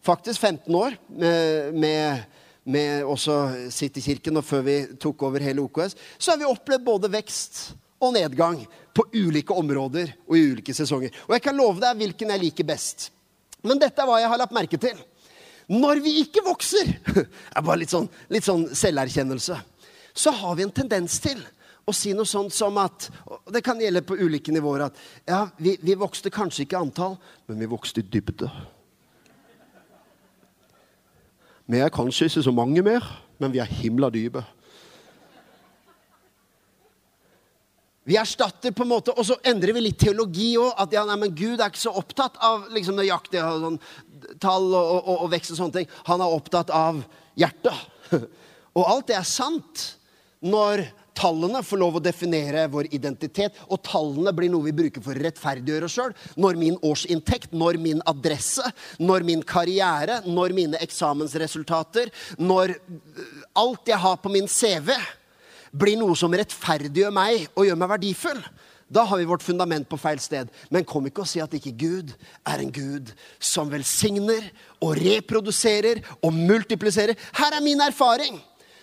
faktisk 0.06 0.42
15 0.42 0.76
år 0.76 1.00
med, 1.08 1.74
med 1.80 2.41
med 2.72 3.06
også 3.06 3.38
Citykirken 3.70 4.02
i 4.02 4.06
kirken, 4.06 4.40
og 4.40 4.48
før 4.48 4.66
vi 4.66 4.78
tok 5.02 5.24
over 5.28 5.44
hele 5.44 5.64
OKS, 5.64 5.96
så 6.18 6.34
har 6.34 6.42
vi 6.42 6.50
opplevd 6.50 6.86
både 6.86 7.12
vekst 7.12 7.62
og 8.02 8.16
nedgang 8.16 8.64
på 8.96 9.06
ulike 9.14 9.54
områder 9.54 10.16
og 10.28 10.38
i 10.38 10.44
ulike 10.52 10.74
sesonger. 10.76 11.14
Og 11.28 11.36
jeg 11.38 11.46
kan 11.46 11.58
love 11.58 11.82
deg 11.84 12.00
hvilken 12.00 12.34
jeg 12.34 12.44
liker 12.46 12.68
best. 12.68 13.10
Men 13.62 13.80
dette 13.82 14.02
er 14.02 14.10
hva 14.10 14.20
jeg 14.22 14.32
har 14.32 14.42
lagt 14.42 14.56
merke 14.56 14.80
til. 14.82 14.98
Når 15.72 16.02
vi 16.04 16.18
ikke 16.24 16.44
vokser, 16.44 16.90
er 17.56 17.64
bare 17.64 17.84
litt 17.84 17.94
sånn, 17.94 18.10
litt 18.34 18.48
sånn 18.48 18.68
selverkjennelse, 18.76 19.60
så 20.12 20.34
har 20.42 20.58
vi 20.58 20.66
en 20.66 20.74
tendens 20.76 21.20
til 21.24 21.40
å 21.88 21.94
si 21.96 22.12
noe 22.16 22.30
sånt 22.30 22.54
som 22.54 22.76
at 22.82 23.08
og 23.26 23.54
Det 23.54 23.64
kan 23.66 23.80
gjelde 23.82 24.04
på 24.06 24.18
ulike 24.20 24.54
nivåer. 24.54 24.88
At 24.90 25.00
ja, 25.28 25.46
vi, 25.58 25.78
vi 25.82 25.96
vokste 25.98 26.34
kanskje 26.34 26.66
ikke 26.66 26.82
antall, 26.82 27.18
men 27.48 27.62
vi 27.62 27.70
vokste 27.72 28.04
i 28.04 28.08
dybde. 28.08 28.50
Vi 31.72 31.80
er 31.80 31.92
kanskje 31.94 32.28
ikke 32.28 32.44
så 32.44 32.52
mange 32.52 32.82
mer, 32.84 33.06
men 33.40 33.54
vi 33.54 33.62
er 33.64 33.70
himla 33.70 34.10
dype. 34.12 34.42
Vi 38.04 38.18
erstatter 38.20 38.74
på 38.76 38.84
en 38.84 38.90
måte, 38.90 39.14
Og 39.16 39.26
så 39.26 39.38
endrer 39.46 39.72
vi 39.78 39.86
litt 39.86 40.00
teologi 40.02 40.58
òg. 40.60 40.74
At 40.82 40.92
ja, 40.92 41.06
nei, 41.08 41.16
men 41.22 41.36
Gud 41.38 41.62
er 41.62 41.70
ikke 41.70 41.80
så 41.80 41.94
opptatt 41.96 42.36
av 42.44 42.66
liksom, 42.74 42.98
nøyaktige 42.98 43.46
sånn, 43.62 43.78
tall 44.42 44.68
og, 44.74 44.90
og, 44.98 45.16
og, 45.22 45.28
vekst 45.32 45.54
og 45.54 45.62
sånne 45.62 45.78
ting. 45.78 45.94
Han 46.10 46.24
er 46.26 46.36
opptatt 46.36 46.74
av 46.76 47.04
hjertet. 47.40 47.88
Og 48.72 48.88
alt 48.88 49.10
det 49.10 49.18
er 49.20 49.28
sant 49.28 49.82
når 50.40 50.86
Tallene 51.18 51.60
får 51.66 51.80
lov 51.82 51.98
å 52.00 52.04
definere 52.04 52.64
vår 52.72 52.88
identitet, 52.96 53.58
og 53.68 53.82
tallene 53.84 54.32
blir 54.36 54.52
noe 54.52 54.70
vi 54.70 54.76
bruker 54.76 55.04
for 55.04 55.18
å 55.18 55.24
rettferdiggjøre 55.26 55.88
oss 55.88 55.98
sjøl. 55.98 56.14
Når 56.40 56.60
min 56.62 56.78
årsinntekt, 56.88 57.52
når 57.52 57.80
min 57.84 58.04
adresse, 58.10 58.66
når 59.02 59.28
min 59.28 59.44
karriere, 59.44 60.22
når 60.26 60.56
mine 60.56 60.82
eksamensresultater, 60.82 62.14
når 62.40 62.78
øh, 62.78 63.36
alt 63.60 63.92
jeg 63.92 64.00
har 64.02 64.22
på 64.24 64.32
min 64.32 64.48
CV, 64.48 64.94
blir 65.72 66.00
noe 66.00 66.16
som 66.20 66.34
rettferdiggjør 66.36 67.14
meg 67.16 67.48
og 67.56 67.68
gjør 67.68 67.80
meg 67.80 67.94
verdifull. 67.96 68.44
Da 68.92 69.06
har 69.08 69.22
vi 69.22 69.28
vårt 69.28 69.44
fundament 69.44 69.88
på 69.88 70.00
feil 70.00 70.20
sted. 70.20 70.50
Men 70.70 70.88
kom 70.88 71.06
ikke 71.08 71.24
og 71.24 71.30
si 71.32 71.40
at 71.40 71.54
ikke 71.56 71.72
Gud 71.80 72.12
er 72.44 72.60
en 72.60 72.72
Gud 72.76 73.14
som 73.40 73.72
velsigner 73.72 74.50
og 74.84 74.98
reproduserer 75.00 76.02
og 76.20 76.36
multipliserer. 76.36 77.16
Her 77.40 77.56
er 77.56 77.64
min 77.64 77.84
erfaring 77.84 78.42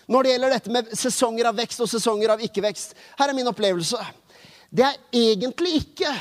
når 0.09 0.25
det 0.25 0.33
gjelder 0.33 0.55
dette 0.55 0.73
med 0.73 0.89
sesonger 0.97 1.51
av 1.51 1.59
vekst 1.59 1.83
og 1.85 1.89
sesonger 1.91 2.33
av 2.33 2.41
ikke-vekst. 2.43 2.95
Her 3.19 3.29
er 3.29 3.37
min 3.37 3.49
opplevelse. 3.51 3.99
Det 4.73 4.85
er 4.85 4.97
egentlig 5.15 5.83
ikke 5.83 6.11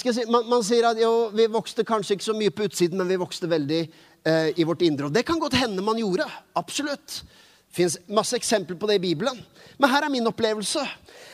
si, 0.00 0.24
man, 0.30 0.46
man, 0.50 0.64
sier 0.66 0.88
at 0.88 0.98
jo, 0.98 1.30
vi 1.34 1.46
vokste 1.50 1.86
kanskje 1.86 2.16
ikke 2.16 2.26
så 2.26 2.36
mye 2.36 2.54
på 2.54 2.66
utsiden, 2.66 2.98
men 2.98 3.10
vi 3.10 3.20
vokste 3.20 3.50
veldig 3.50 3.80
eh, 3.84 4.50
i 4.58 4.66
vårt 4.66 4.82
indre. 4.86 5.08
Og 5.08 5.14
det 5.14 5.24
kan 5.28 5.38
godt 5.42 5.58
hende 5.58 5.84
man 5.86 6.00
gjorde. 6.00 6.26
Absolutt. 6.58 7.20
Det 7.22 7.78
fins 7.78 7.98
masse 8.06 8.36
eksempler 8.38 8.78
på 8.78 8.90
det 8.90 8.98
i 9.00 9.04
Bibelen. 9.06 9.38
Men 9.78 9.90
her 9.90 10.06
er 10.06 10.12
min 10.12 10.30
opplevelse. 10.30 10.82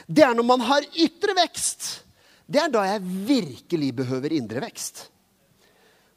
Det 0.08 0.24
er 0.24 0.36
når 0.36 0.48
man 0.48 0.64
har 0.68 0.86
ytre 0.92 1.36
vekst. 1.40 1.88
Det 2.50 2.60
er 2.60 2.72
da 2.72 2.84
jeg 2.88 3.06
virkelig 3.28 3.90
behøver 4.02 4.36
indre 4.36 4.64
vekst. 4.64 5.06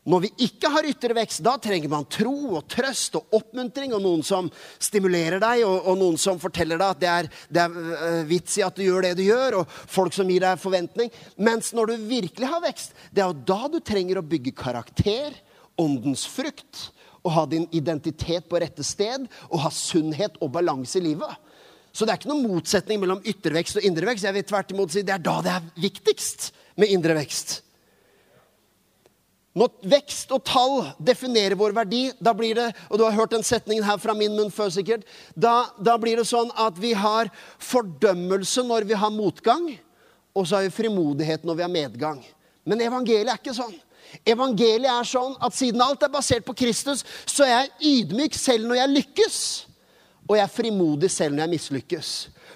Når 0.03 0.19
vi 0.25 0.29
ikke 0.45 0.67
har 0.67 0.83
ytre 0.83 1.15
vekst, 1.15 1.39
da 1.45 1.53
trenger 1.63 1.91
man 1.91 2.03
tro 2.11 2.33
og 2.57 2.65
trøst 2.67 3.15
og 3.15 3.37
oppmuntring 3.37 3.93
og 3.95 4.01
noen 4.03 4.23
som 4.27 4.49
stimulerer 4.75 5.39
deg, 5.39 5.63
og, 5.63 5.87
og 5.87 5.99
noen 6.01 6.19
som 6.19 6.41
forteller 6.41 6.81
deg 6.81 6.91
at 6.91 6.99
det 6.99 7.11
er, 7.11 7.29
det 7.47 7.63
er 7.63 7.77
uh, 7.77 8.19
vits 8.27 8.57
i 8.59 8.65
at 8.67 8.75
du 8.75 8.83
gjør 8.83 9.07
det 9.07 9.13
du 9.21 9.23
gjør, 9.23 9.61
og 9.61 9.71
folk 9.71 10.15
som 10.15 10.27
gir 10.27 10.43
deg 10.43 10.59
forventning. 10.59 11.13
Mens 11.39 11.71
når 11.71 11.93
du 11.93 12.09
virkelig 12.11 12.51
har 12.51 12.65
vekst, 12.65 12.99
det 13.15 13.23
er 13.23 13.31
jo 13.31 13.47
da 13.53 13.71
du 13.71 13.79
trenger 13.79 14.19
å 14.19 14.27
bygge 14.27 14.55
karakter, 14.59 15.39
åndens 15.79 16.27
frukt, 16.27 16.89
og 17.23 17.31
ha 17.37 17.47
din 17.47 17.69
identitet 17.71 18.51
på 18.51 18.59
rette 18.59 18.83
sted, 18.83 19.29
og 19.47 19.63
ha 19.63 19.71
sunnhet 19.71 20.35
og 20.43 20.51
balanse 20.57 20.99
i 20.99 21.07
livet. 21.07 21.31
Så 21.95 22.03
det 22.03 22.11
er 22.11 22.19
ikke 22.19 22.33
noen 22.33 22.57
motsetning 22.57 22.99
mellom 22.99 23.21
yttervekst 23.23 23.77
vekst 23.77 23.79
og 23.79 23.87
indre 23.87 24.09
vekst. 24.09 24.27
Jeg 24.27 24.35
vil 24.35 24.47
tvert 24.49 24.71
imot 24.73 24.91
si 24.91 25.05
det 25.05 25.13
er 25.15 25.23
da 25.23 25.39
det 25.45 25.53
er 25.53 25.67
viktigst 25.79 26.49
med 26.81 26.91
indre 26.91 27.15
vekst. 27.15 27.61
Når 29.53 29.69
vekst 29.85 30.31
og 30.33 30.41
tall 30.49 30.79
definerer 30.97 31.53
vår 31.57 31.75
verdi, 31.77 32.07
da 32.17 32.33
blir 32.33 32.57
det 32.57 32.71
og 32.87 32.97
du 32.97 33.03
har 33.05 33.13
hørt 33.13 33.35
den 33.35 33.45
setningen 33.45 33.85
her 33.85 33.99
fra 34.01 34.15
min 34.17 34.33
munn 34.33 34.49
før 34.53 34.71
sikkert, 34.73 35.03
da, 35.37 35.69
da 35.77 35.93
blir 36.01 36.17
det 36.17 36.25
sånn 36.25 36.49
at 36.57 36.79
vi 36.81 36.95
har 36.97 37.29
fordømmelse 37.61 38.65
når 38.65 38.87
vi 38.89 38.97
har 38.97 39.13
motgang, 39.13 39.67
og 40.33 40.47
så 40.49 40.57
har 40.57 40.65
vi 40.65 40.73
frimodighet 40.73 41.45
når 41.45 41.59
vi 41.59 41.65
har 41.67 41.73
medgang. 41.73 42.23
Men 42.65 42.81
evangeliet 42.81 43.29
er 43.29 43.37
ikke 43.37 43.53
sånn. 43.53 43.75
Evangeliet 44.25 44.89
er 44.89 45.05
sånn 45.05 45.37
at 45.41 45.53
siden 45.57 45.81
alt 45.85 46.01
er 46.05 46.11
basert 46.13 46.45
på 46.47 46.55
Kristus, 46.57 47.05
så 47.29 47.45
er 47.45 47.53
jeg 47.53 47.93
ydmyk 47.99 48.37
selv 48.37 48.65
når 48.69 48.81
jeg 48.81 48.93
lykkes, 48.97 49.37
og 50.27 50.37
jeg 50.37 50.43
er 50.45 50.51
frimodig 50.51 51.09
selv 51.11 51.35
når 51.35 51.45
jeg 51.45 51.53
mislykkes. 51.57 52.11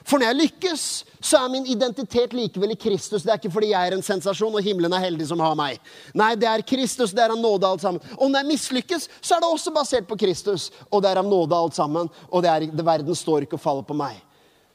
For 0.07 0.21
når 0.21 0.29
jeg 0.29 0.39
lykkes, 0.39 0.83
så 1.19 1.41
er 1.41 1.51
min 1.51 1.65
identitet 1.67 2.31
likevel 2.35 2.71
i 2.71 2.79
Kristus. 2.79 3.25
Det 3.25 3.33
er 3.33 3.39
ikke 3.41 3.51
fordi 3.51 3.73
jeg 3.73 3.89
er 3.89 3.95
en 3.97 4.05
sensasjon 4.05 4.55
og 4.55 4.63
himmelen 4.63 4.93
er 4.95 5.03
heldig 5.03 5.27
som 5.27 5.41
har 5.43 5.57
meg. 5.59 5.81
Nei, 6.15 6.29
det 6.39 6.47
er 6.47 6.63
Kristus, 6.67 7.11
det 7.11 7.25
er 7.25 7.33
av 7.33 7.41
nåde 7.41 7.67
alt 7.67 7.83
sammen. 7.83 8.13
Og 8.15 8.31
når 8.31 8.45
jeg 8.45 8.49
mislykkes, 8.53 9.09
så 9.19 9.35
er 9.35 9.43
det 9.43 9.49
også 9.49 9.73
basert 9.75 10.07
på 10.07 10.19
Kristus. 10.19 10.69
Og 10.87 11.03
det 11.03 11.11
er 11.11 11.19
av 11.19 11.27
nåde 11.27 11.59
alt 11.59 11.75
sammen. 11.75 12.07
Og 12.31 12.45
det 12.45 12.53
er, 12.53 12.69
det 12.71 12.87
verden 12.87 13.19
står 13.19 13.43
ikke 13.43 13.59
og 13.59 13.65
faller 13.65 13.87
på 13.87 13.97
meg. 13.99 14.21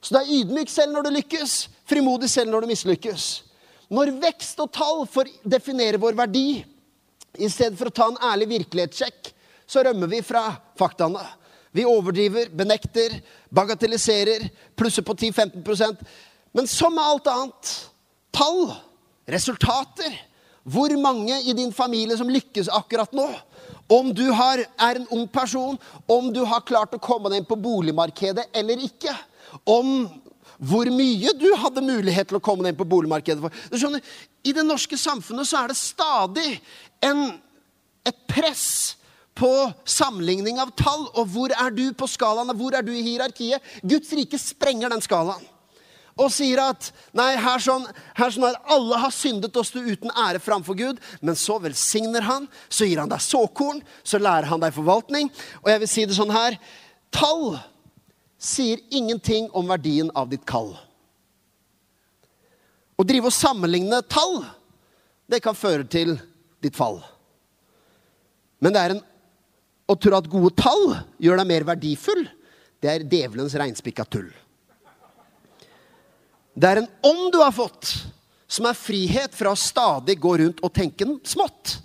Så 0.02 0.12
det 0.12 0.20
er 0.20 0.34
ydmyk 0.42 0.68
selv 0.68 0.92
når 0.92 1.06
du 1.06 1.14
lykkes, 1.16 1.56
frimodig 1.88 2.28
selv 2.28 2.52
når 2.52 2.66
du 2.66 2.72
mislykkes. 2.74 3.30
Når 3.92 4.12
vekst 4.20 4.60
og 4.60 4.72
tall 4.74 5.04
får 5.08 5.30
definere 5.48 6.00
vår 6.02 6.16
verdi, 6.18 6.62
i 7.40 7.48
stedet 7.48 7.78
for 7.78 7.88
å 7.88 7.94
ta 7.94 8.10
en 8.10 8.20
ærlig 8.28 8.50
virkelighetssjekk, 8.50 9.30
så 9.64 9.84
rømmer 9.86 10.10
vi 10.10 10.20
fra 10.24 10.50
faktaene. 10.76 11.22
Vi 11.72 11.84
overdriver, 11.88 12.50
benekter, 12.52 13.14
bagatelliserer, 13.48 14.44
plusser 14.76 15.04
på 15.06 15.14
10-15% 15.14 16.04
Men 16.52 16.68
som 16.68 16.92
med 16.94 17.04
alt 17.04 17.30
annet 17.32 17.72
tall, 18.34 18.66
resultater 19.24 20.18
Hvor 20.62 20.92
mange 21.00 21.40
i 21.42 21.54
din 21.56 21.72
familie 21.72 22.16
som 22.16 22.30
lykkes 22.30 22.68
akkurat 22.68 23.12
nå? 23.16 23.28
Om 23.92 24.12
du 24.14 24.28
har, 24.32 24.62
er 24.80 25.00
en 25.00 25.08
ung 25.10 25.26
person, 25.28 25.78
om 26.08 26.28
du 26.32 26.44
har 26.48 26.62
klart 26.64 26.94
å 26.94 27.00
komme 27.02 27.28
deg 27.28 27.42
inn 27.42 27.48
på 27.48 27.58
boligmarkedet 27.60 28.46
eller 28.56 28.84
ikke. 28.86 29.12
Om 29.68 30.06
hvor 30.62 30.86
mye 30.94 31.32
du 31.34 31.48
hadde 31.58 31.82
mulighet 31.84 32.30
til 32.30 32.38
å 32.38 32.42
komme 32.44 32.62
deg 32.62 32.72
inn 32.72 32.78
på 32.78 32.86
boligmarkedet. 32.88 33.50
Du 33.72 33.76
skjønner, 33.76 34.00
I 34.46 34.54
det 34.54 34.64
norske 34.64 34.96
samfunnet 34.98 35.48
så 35.50 35.64
er 35.64 35.72
det 35.72 35.78
stadig 35.80 36.48
en, 37.02 37.24
et 38.06 38.18
press 38.30 38.94
på 39.38 39.50
sammenligning 39.88 40.60
av 40.62 40.74
tall. 40.78 41.06
Og 41.16 41.30
hvor 41.32 41.54
er 41.54 41.72
du 41.74 41.88
på 41.96 42.08
skalaen? 42.10 42.52
Hvor 42.58 42.76
er 42.76 42.84
du 42.84 42.92
i 42.94 43.04
hierarkiet? 43.04 43.64
Guds 43.82 44.12
rike 44.16 44.40
sprenger 44.40 44.92
den 44.92 45.04
skalaen. 45.04 45.48
Og 46.20 46.28
sier 46.28 46.60
at 46.60 46.90
nei, 47.16 47.30
her 47.40 47.62
sånn, 47.62 47.86
her 48.18 48.32
sånn 48.34 48.50
at 48.50 48.72
alle 48.74 48.98
har 49.00 49.12
syndet 49.16 49.56
og 49.56 49.64
stå 49.64 49.80
uten 49.80 50.12
ære 50.12 50.42
framfor 50.44 50.76
Gud. 50.76 51.00
Men 51.24 51.38
så 51.38 51.56
velsigner 51.62 52.24
han, 52.26 52.48
så 52.68 52.88
gir 52.88 53.00
han 53.00 53.12
deg 53.12 53.24
såkorn, 53.24 53.80
så 54.04 54.20
lærer 54.20 54.50
han 54.52 54.60
deg 54.60 54.76
forvaltning. 54.76 55.32
Og 55.64 55.72
jeg 55.72 55.82
vil 55.82 55.92
si 55.94 56.04
det 56.08 56.18
sånn 56.18 56.34
her 56.34 56.58
tall 57.12 57.56
sier 58.42 58.82
ingenting 58.90 59.48
om 59.56 59.70
verdien 59.70 60.10
av 60.18 60.28
ditt 60.28 60.44
kall. 60.48 60.74
Å 62.98 63.06
drive 63.08 63.30
og 63.30 63.34
sammenligne 63.34 64.02
tall 64.10 64.42
det 65.30 65.40
kan 65.40 65.56
føre 65.56 65.86
til 65.88 66.18
ditt 66.62 66.76
fall. 66.76 67.00
Men 68.62 68.74
det 68.74 68.82
er 68.82 68.94
en 68.94 69.04
å 69.92 69.98
tro 70.00 70.16
at 70.18 70.30
gode 70.30 70.54
tall 70.58 70.96
gjør 71.22 71.42
deg 71.42 71.50
mer 71.50 71.66
verdifull, 71.68 72.24
det 72.82 72.90
er 72.90 73.06
djevelens 73.06 73.54
reinspikka 73.58 74.06
tull. 74.10 74.30
Det 76.52 76.68
er 76.68 76.82
en 76.82 76.90
ånd 77.08 77.30
du 77.32 77.38
har 77.40 77.54
fått, 77.54 77.94
som 78.50 78.66
er 78.68 78.76
frihet 78.76 79.32
fra 79.36 79.54
å 79.54 79.58
stadig 79.58 80.18
gå 80.20 80.34
rundt 80.42 80.60
og 80.60 80.74
tenke 80.76 81.06
smått. 81.24 81.78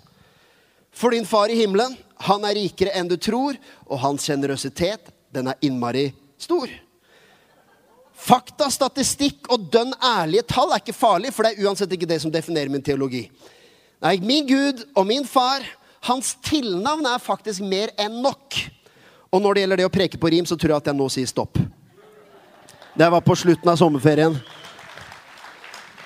For 0.92 1.14
din 1.14 1.28
far 1.28 1.48
i 1.48 1.56
himmelen, 1.60 1.94
han 2.26 2.44
er 2.44 2.58
rikere 2.58 2.92
enn 2.98 3.08
du 3.08 3.16
tror, 3.16 3.56
og 3.86 4.02
hans 4.02 4.26
sjenerøsitet, 4.26 5.12
den 5.32 5.48
er 5.52 5.60
innmari 5.64 6.10
stor. 6.40 6.68
Fakta, 8.18 8.66
statistikk 8.72 9.46
og 9.54 9.68
dønn 9.70 9.94
ærlige 10.02 10.48
tall 10.50 10.72
er 10.74 10.82
ikke 10.82 10.96
farlig, 10.96 11.30
for 11.32 11.46
det 11.46 11.54
er 11.54 11.68
uansett 11.68 11.92
ikke 11.94 12.08
det 12.10 12.18
som 12.24 12.32
definerer 12.34 12.72
min 12.72 12.82
teologi. 12.84 13.28
Nei, 14.02 14.16
min 14.22 14.46
Gud 14.46 14.82
og 14.92 15.06
min 15.06 15.24
far, 15.26 15.62
hans 16.06 16.34
tilnavn 16.46 17.06
er 17.10 17.22
faktisk 17.22 17.64
mer 17.64 17.92
enn 17.98 18.20
nok. 18.22 18.58
Og 19.32 19.42
når 19.42 19.54
det 19.54 19.64
gjelder 19.64 19.80
det 19.80 19.88
å 19.88 19.92
preke 19.92 20.20
på 20.20 20.30
rim, 20.32 20.46
så 20.48 20.56
tror 20.56 20.76
jeg 20.76 20.84
at 20.84 20.90
jeg 20.90 20.98
nå 20.98 21.08
sier 21.12 21.28
stopp. 21.28 21.58
Det 22.98 23.08
var 23.12 23.22
på 23.22 23.36
slutten 23.36 23.70
av 23.70 23.76
sommerferien. 23.78 24.38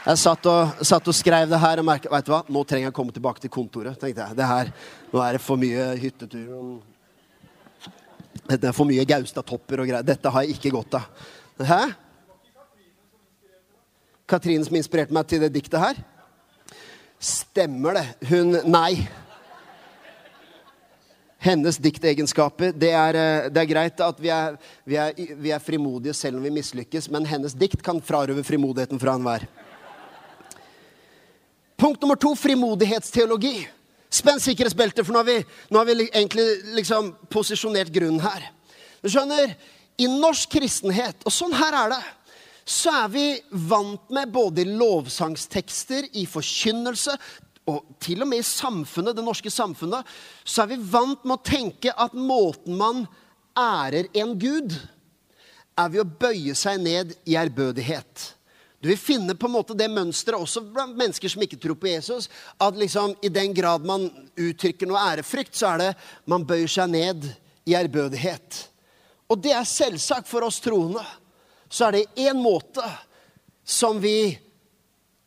Jeg 0.02 0.18
satt 0.18 0.46
og, 0.50 0.80
satt 0.82 1.06
og 1.08 1.14
skrev 1.14 1.46
det 1.46 1.60
her 1.62 1.78
og 1.78 1.86
merket 1.86 2.10
vet 2.10 2.26
du 2.26 2.32
hva, 2.32 2.40
nå 2.50 2.64
trenger 2.66 2.88
jeg 2.88 2.94
å 2.94 2.96
komme 2.96 3.14
tilbake 3.14 3.44
til 3.44 3.52
kontoret. 3.54 3.94
tenkte 4.00 4.24
jeg. 4.24 4.36
Det 4.36 4.48
her, 4.48 4.72
Nå 5.12 5.22
er 5.22 5.36
det 5.36 5.42
for 5.44 5.60
mye 5.60 5.84
hyttetur. 6.02 6.80
Det 8.48 8.66
er 8.66 8.74
for 8.74 8.88
mye 8.88 9.06
Gaustad-topper 9.06 9.84
og 9.84 9.92
greier. 9.92 10.06
Dette 10.06 10.32
har 10.34 10.42
jeg 10.42 10.56
ikke 10.56 10.74
godt 10.74 10.98
av. 10.98 11.28
Hæ? 11.62 11.82
Katrine 14.26 14.66
som 14.66 14.76
inspirerte 14.78 15.14
meg 15.14 15.28
til 15.30 15.44
det 15.44 15.52
diktet 15.54 15.78
her? 15.78 16.00
Stemmer 17.22 18.00
det. 18.00 18.06
Hun 18.32 18.58
Nei. 18.66 19.06
Hennes 21.42 21.78
diktegenskaper 21.82 22.70
det 22.78 22.92
er, 22.94 23.18
eh, 23.18 23.48
det 23.50 23.64
er 23.64 23.70
greit 23.70 24.00
at 24.04 24.20
vi 24.22 24.30
er, 24.30 24.54
vi, 24.86 24.94
er, 24.94 25.12
vi 25.42 25.50
er, 25.50 25.62
frimodige 25.62 26.14
selv 26.14 26.38
om 26.38 26.46
vi 26.46 26.54
mislykkes, 26.54 27.08
men 27.10 27.26
hennes 27.26 27.56
dikt 27.58 27.82
kan 27.82 27.98
frarøve 27.98 28.44
frimodigheten 28.46 29.00
fra 29.02 29.16
enhver. 29.18 29.48
Punkt 31.82 32.00
nummer 32.02 32.20
to 32.20 32.36
frimodighetsteologi. 32.38 33.56
Spenn 34.12 34.38
sikkerhetsbeltet, 34.44 35.02
for 35.02 35.16
nå 35.16 35.22
har 35.24 35.30
vi, 35.32 35.38
nå 35.72 35.80
har 35.80 35.88
vi 35.88 36.08
egentlig 36.12 36.46
liksom 36.78 37.10
posisjonert 37.32 37.90
grunnen 37.90 38.22
her. 38.22 38.50
Du 39.02 39.10
skjønner, 39.10 39.56
I 39.98 40.06
norsk 40.08 40.54
kristenhet, 40.54 41.24
og 41.26 41.34
sånn 41.34 41.52
her 41.58 41.74
er 41.76 41.96
det 41.96 42.02
så 42.64 42.92
er 42.94 43.08
vi 43.10 43.26
vant 43.50 44.10
med 44.14 44.30
både 44.30 44.64
lovsangstekster, 44.68 46.06
i 46.14 46.26
forkynnelse 46.30 47.16
og 47.68 47.94
til 48.02 48.24
og 48.24 48.28
med 48.30 48.42
i 48.42 48.46
samfunnet, 48.46 49.14
det 49.16 49.24
norske 49.24 49.50
samfunnet, 49.52 50.06
så 50.44 50.64
er 50.64 50.72
vi 50.72 50.80
vant 50.92 51.22
med 51.24 51.36
å 51.36 51.46
tenke 51.46 51.94
at 51.94 52.14
måten 52.16 52.74
man 52.78 53.04
ærer 53.58 54.10
en 54.18 54.34
gud, 54.40 54.74
er 55.78 55.88
ved 55.88 56.02
å 56.02 56.10
bøye 56.24 56.54
seg 56.58 56.82
ned 56.82 57.14
i 57.24 57.36
ærbødighet. 57.38 58.26
Du 58.82 58.90
vil 58.90 58.98
finne 58.98 59.36
på 59.38 59.46
en 59.46 59.54
måte 59.54 59.76
det 59.78 59.86
mønsteret 59.88 60.42
også 60.42 60.64
blant 60.66 60.98
mennesker 60.98 61.30
som 61.30 61.44
ikke 61.44 61.56
tror 61.62 61.78
på 61.78 61.88
Jesus. 61.88 62.26
At 62.58 62.76
liksom 62.76 63.14
i 63.22 63.30
den 63.30 63.54
grad 63.54 63.86
man 63.86 64.08
uttrykker 64.34 64.90
noe 64.90 65.00
ærefrykt, 65.14 65.54
så 65.54 65.70
er 65.70 65.80
det 65.80 65.90
man 66.28 66.44
bøyer 66.44 66.68
seg 66.68 66.90
ned 66.90 67.28
i 67.64 67.76
ærbødighet. 67.78 68.58
Og 69.30 69.38
det 69.40 69.54
er 69.54 69.68
selvsagt 69.70 70.28
for 70.28 70.44
oss 70.44 70.58
troende 70.60 71.04
så 71.72 71.88
er 71.88 71.92
det 71.96 72.28
én 72.28 72.36
måte 72.36 72.84
som 73.64 74.00
vi 74.00 74.34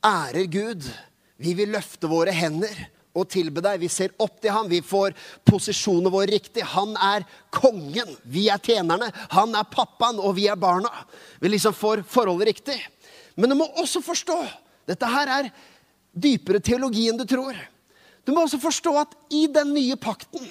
ærer 0.05 0.45
Gud. 0.45 0.85
Vi 1.41 1.53
vil 1.57 1.73
løfte 1.75 2.09
våre 2.09 2.33
hender 2.35 2.73
og 3.15 3.29
tilbe 3.31 3.63
deg. 3.63 3.79
Vi 3.81 3.89
ser 3.91 4.13
opp 4.21 4.39
til 4.43 4.53
ham. 4.55 4.69
Vi 4.71 4.81
får 4.83 5.15
posisjonen 5.47 6.11
vår 6.13 6.29
riktig. 6.35 6.63
Han 6.75 6.95
er 6.99 7.25
kongen. 7.53 8.15
Vi 8.23 8.47
er 8.51 8.61
tjenerne. 8.63 9.11
Han 9.35 9.55
er 9.55 9.69
pappaen, 9.71 10.19
og 10.19 10.35
vi 10.39 10.49
er 10.51 10.59
barna. 10.59 10.91
Vi 11.39 11.51
liksom 11.51 11.75
får 11.75 12.03
forholdet 12.07 12.51
riktig. 12.53 12.77
Men 13.35 13.51
du 13.51 13.59
må 13.59 13.67
også 13.81 14.03
forstå 14.03 14.37
Dette 14.85 15.07
her 15.09 15.29
er 15.33 15.47
dypere 16.13 16.59
teologi 16.61 17.07
enn 17.09 17.17
du 17.17 17.23
tror. 17.25 17.57
Du 18.21 18.29
må 18.35 18.43
også 18.45 18.59
forstå 18.61 18.91
at 19.01 19.15
i 19.33 19.47
den 19.49 19.71
nye 19.73 19.95
pakten 19.97 20.45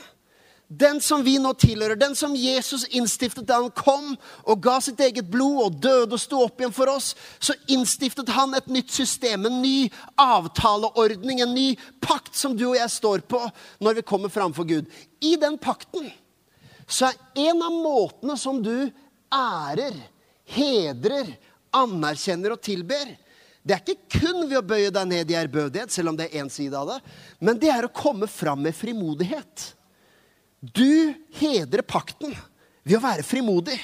den 0.78 1.00
som 1.00 1.22
vi 1.24 1.36
nå 1.38 1.52
tilhører, 1.60 1.98
den 1.98 2.16
som 2.18 2.34
Jesus 2.36 2.86
innstiftet 2.96 3.46
da 3.46 3.60
han 3.60 3.70
kom 3.76 4.14
og 4.42 4.62
ga 4.64 4.78
sitt 4.82 5.00
eget 5.04 5.28
blod 5.30 5.60
og 5.64 5.78
døde 5.82 6.16
og 6.16 6.22
sto 6.22 6.40
opp 6.44 6.60
igjen 6.60 6.74
for 6.74 6.90
oss, 6.90 7.12
så 7.38 7.56
innstiftet 7.70 8.32
han 8.34 8.56
et 8.56 8.70
nytt 8.72 8.90
system, 8.94 9.46
en 9.46 9.60
ny 9.62 9.90
avtaleordning, 10.20 11.42
en 11.44 11.54
ny 11.54 11.68
pakt 12.02 12.34
som 12.38 12.56
du 12.56 12.66
og 12.70 12.78
jeg 12.78 12.90
står 12.96 13.26
på 13.28 13.42
når 13.84 14.00
vi 14.00 14.06
kommer 14.08 14.32
framfor 14.32 14.66
Gud. 14.68 14.90
I 15.22 15.36
den 15.40 15.58
pakten 15.60 16.10
så 16.86 17.10
er 17.10 17.48
en 17.50 17.62
av 17.64 17.72
måtene 17.72 18.36
som 18.40 18.60
du 18.62 18.88
ærer, 19.32 19.94
hedrer, 20.56 21.36
anerkjenner 21.74 22.54
og 22.54 22.62
tilber, 22.64 23.14
det 23.64 23.72
er 23.72 23.80
ikke 23.80 24.20
kun 24.20 24.42
ved 24.44 24.58
å 24.58 24.66
bøye 24.66 24.90
deg 24.92 25.08
ned 25.08 25.30
i 25.32 25.36
ærbødighet, 25.40 25.92
selv 25.92 26.12
om 26.12 26.18
det 26.18 26.26
er 26.28 26.42
én 26.42 26.50
side 26.52 26.76
av 26.76 26.90
det, 26.92 26.98
men 27.40 27.56
det 27.60 27.70
er 27.72 27.86
å 27.86 27.94
komme 27.96 28.28
fram 28.28 28.60
med 28.60 28.76
frimodighet. 28.76 29.70
Du 30.72 31.12
hedrer 31.36 31.82
pakten 31.84 32.32
ved 32.84 32.96
å 32.96 33.04
være 33.04 33.24
frimodig. 33.26 33.76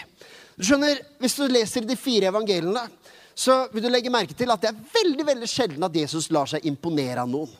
Du 0.56 0.64
skjønner, 0.64 1.00
Hvis 1.20 1.36
du 1.36 1.48
leser 1.48 1.84
de 1.84 1.96
fire 1.96 2.30
evangeliene, 2.32 2.86
så 3.34 3.66
vil 3.72 3.84
du 3.84 3.88
legge 3.88 4.12
merke 4.12 4.36
til 4.36 4.50
at 4.52 4.60
det 4.60 4.70
er 4.70 4.80
veldig 4.94 5.26
veldig 5.26 5.48
sjelden 5.48 5.84
at 5.84 5.96
Jesus 5.96 6.30
lar 6.32 6.48
seg 6.48 6.64
imponere 6.68 7.22
av 7.22 7.28
noen. 7.28 7.50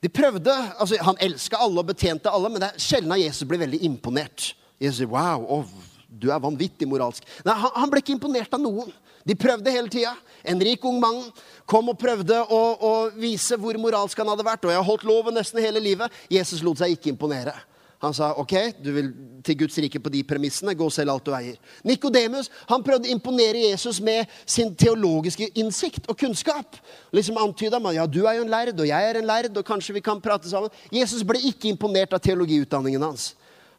De 0.00 0.08
prøvde, 0.08 0.50
altså 0.80 0.96
Han 1.04 1.18
elska 1.20 1.58
alle 1.60 1.82
og 1.82 1.90
betjente 1.90 2.30
alle, 2.30 2.48
men 2.48 2.62
det 2.62 2.70
er 2.70 2.82
sjelden 2.82 3.12
at 3.12 3.20
Jesus 3.20 3.46
blir 3.48 3.60
veldig 3.60 3.82
imponert. 3.84 4.54
Jesus 4.80 5.02
sier, 5.02 5.10
wow, 5.12 5.44
oh, 5.44 5.90
du 6.08 6.30
er 6.32 6.40
vanvittig 6.42 6.88
moralsk. 6.88 7.26
Nei, 7.44 7.54
han, 7.54 7.74
han, 7.76 7.90
ble 7.92 8.00
ikke 8.02 8.16
imponert 8.16 8.54
av 8.56 8.62
noen. 8.62 8.90
De 9.28 9.36
prøvde 9.36 9.70
hele 9.74 9.92
tida. 9.92 10.14
En 10.48 10.62
rik 10.64 10.84
ung 10.88 10.96
mann 11.02 11.20
kom 11.68 11.92
og 11.92 11.98
prøvde 12.00 12.40
å, 12.48 12.60
å 12.80 12.92
vise 13.20 13.58
hvor 13.60 13.76
moralsk 13.78 14.18
han 14.18 14.32
hadde 14.32 14.46
vært. 14.46 14.64
Og 14.64 14.72
jeg 14.72 14.80
har 14.80 14.88
holdt 14.88 15.04
loven 15.06 15.36
nesten 15.36 15.60
hele 15.62 15.82
livet. 15.84 16.22
Jesus 16.32 16.64
lot 16.64 16.80
seg 16.80 16.96
ikke 16.96 17.12
imponere. 17.12 17.54
Han 18.00 18.14
sa 18.16 18.30
ok, 18.40 18.54
du 18.80 18.88
vil 18.94 19.08
til 19.44 19.58
Guds 19.60 19.76
rike 19.82 20.00
på 20.00 20.12
de 20.12 20.22
premissene. 20.24 20.72
Gå 20.76 20.86
selv 20.92 21.12
alt 21.12 21.26
du 21.26 21.34
eier. 21.36 21.58
Nikodemus 21.84 22.48
prøvde 22.68 23.10
å 23.10 23.12
imponere 23.12 23.66
Jesus 23.66 23.98
med 24.00 24.30
sin 24.48 24.72
teologiske 24.72 25.50
innsikt 25.60 26.08
og 26.08 26.16
kunnskap. 26.20 26.78
Liksom 27.12 27.36
antyda 27.42 27.80
man, 27.82 27.98
ja, 27.98 28.06
du 28.08 28.22
er 28.24 28.38
jo 28.38 28.46
en 28.46 28.52
lærd, 28.52 28.72
og 28.80 28.88
jeg 28.88 29.10
er 29.10 29.20
en 29.20 29.28
lærd, 29.28 29.50
og 29.52 29.66
kanskje 29.68 29.98
vi 29.98 30.04
kan 30.04 30.22
prate 30.22 30.48
sammen. 30.48 30.72
Jesus 30.94 31.26
ble 31.26 31.42
ikke 31.50 31.68
imponert 31.68 32.16
av 32.16 32.24
teologiutdanningen 32.24 33.04
hans. 33.04 33.34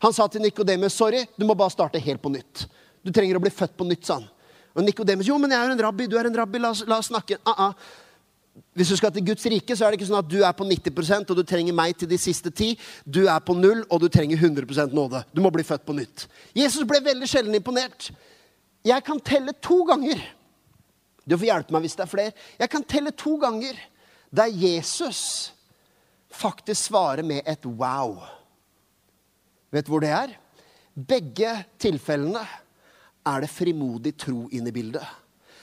Han 0.06 0.14
sa 0.14 0.28
til 0.30 0.46
Nikodemus 0.46 0.94
sorry, 0.98 1.24
du 1.38 1.46
må 1.46 1.58
bare 1.58 1.74
starte 1.74 2.02
helt 2.02 2.22
på 2.22 2.30
nytt. 2.34 2.68
Du 3.02 3.10
trenger 3.14 3.38
å 3.38 3.42
bli 3.42 3.54
født 3.54 3.74
på 3.78 3.90
nytt, 3.90 4.06
sa 4.06 4.20
han. 4.20 4.30
Og 4.78 4.86
Nikodemus 4.86 5.28
jo, 5.28 5.42
men 5.42 5.52
jeg 5.52 5.66
er 5.66 5.74
en 5.74 5.84
rabbi, 5.88 6.06
du 6.10 6.16
er 6.22 6.30
en 6.30 6.38
rabbi, 6.38 6.62
la 6.62 6.76
oss, 6.76 6.86
la 6.86 7.02
oss 7.02 7.10
snakke. 7.10 7.42
Uh 7.42 7.58
-uh. 7.58 7.74
Hvis 8.76 8.92
du 8.92 8.96
skal 9.00 9.12
til 9.16 9.26
Guds 9.26 9.46
rike, 9.48 9.76
så 9.76 9.86
er 9.86 9.92
det 9.92 10.00
ikke 10.00 10.08
sånn 10.10 10.20
at 10.22 10.32
du 10.32 10.42
er 10.44 10.56
på 10.56 10.66
90% 10.68 11.32
og 11.32 11.40
du 11.40 11.44
trenger 11.48 11.76
meg 11.76 11.96
til 12.00 12.10
de 12.12 12.18
siste 12.20 12.52
ti. 12.56 12.74
Du 13.04 13.24
er 13.26 13.40
på 13.44 13.56
null, 13.56 13.84
og 13.92 14.04
du 14.04 14.08
trenger 14.12 14.40
100% 14.40 14.96
nåde. 14.96 15.24
Du 15.36 15.42
må 15.44 15.52
bli 15.52 15.64
født 15.68 15.86
på 15.88 15.96
nytt. 15.96 16.28
Jesus 16.56 16.88
ble 16.88 17.02
veldig 17.04 17.28
sjelden 17.28 17.56
imponert. 17.56 18.10
Jeg 18.88 19.04
kan 19.08 19.20
telle 19.24 19.54
to 19.64 19.82
ganger. 19.88 20.20
Du 21.28 21.38
får 21.38 21.48
hjelpe 21.48 21.76
meg 21.76 21.86
hvis 21.86 21.98
det 22.00 22.06
er 22.06 22.12
flere. 22.12 22.36
Jeg 22.60 22.72
kan 22.72 22.88
telle 22.88 23.14
to 23.16 23.38
ganger 23.42 23.80
der 24.32 24.52
Jesus 24.52 25.52
faktisk 26.32 26.90
svarer 26.90 27.24
med 27.28 27.44
et 27.48 27.68
wow. 27.68 28.22
Vet 29.72 29.88
du 29.88 29.92
hvor 29.94 30.04
det 30.04 30.12
er? 30.16 30.36
Begge 30.96 31.56
tilfellene 31.80 32.44
er 33.28 33.44
det 33.44 33.52
frimodig 33.52 34.16
tro 34.20 34.48
inne 34.52 34.72
i 34.72 34.76
bildet. 34.76 35.21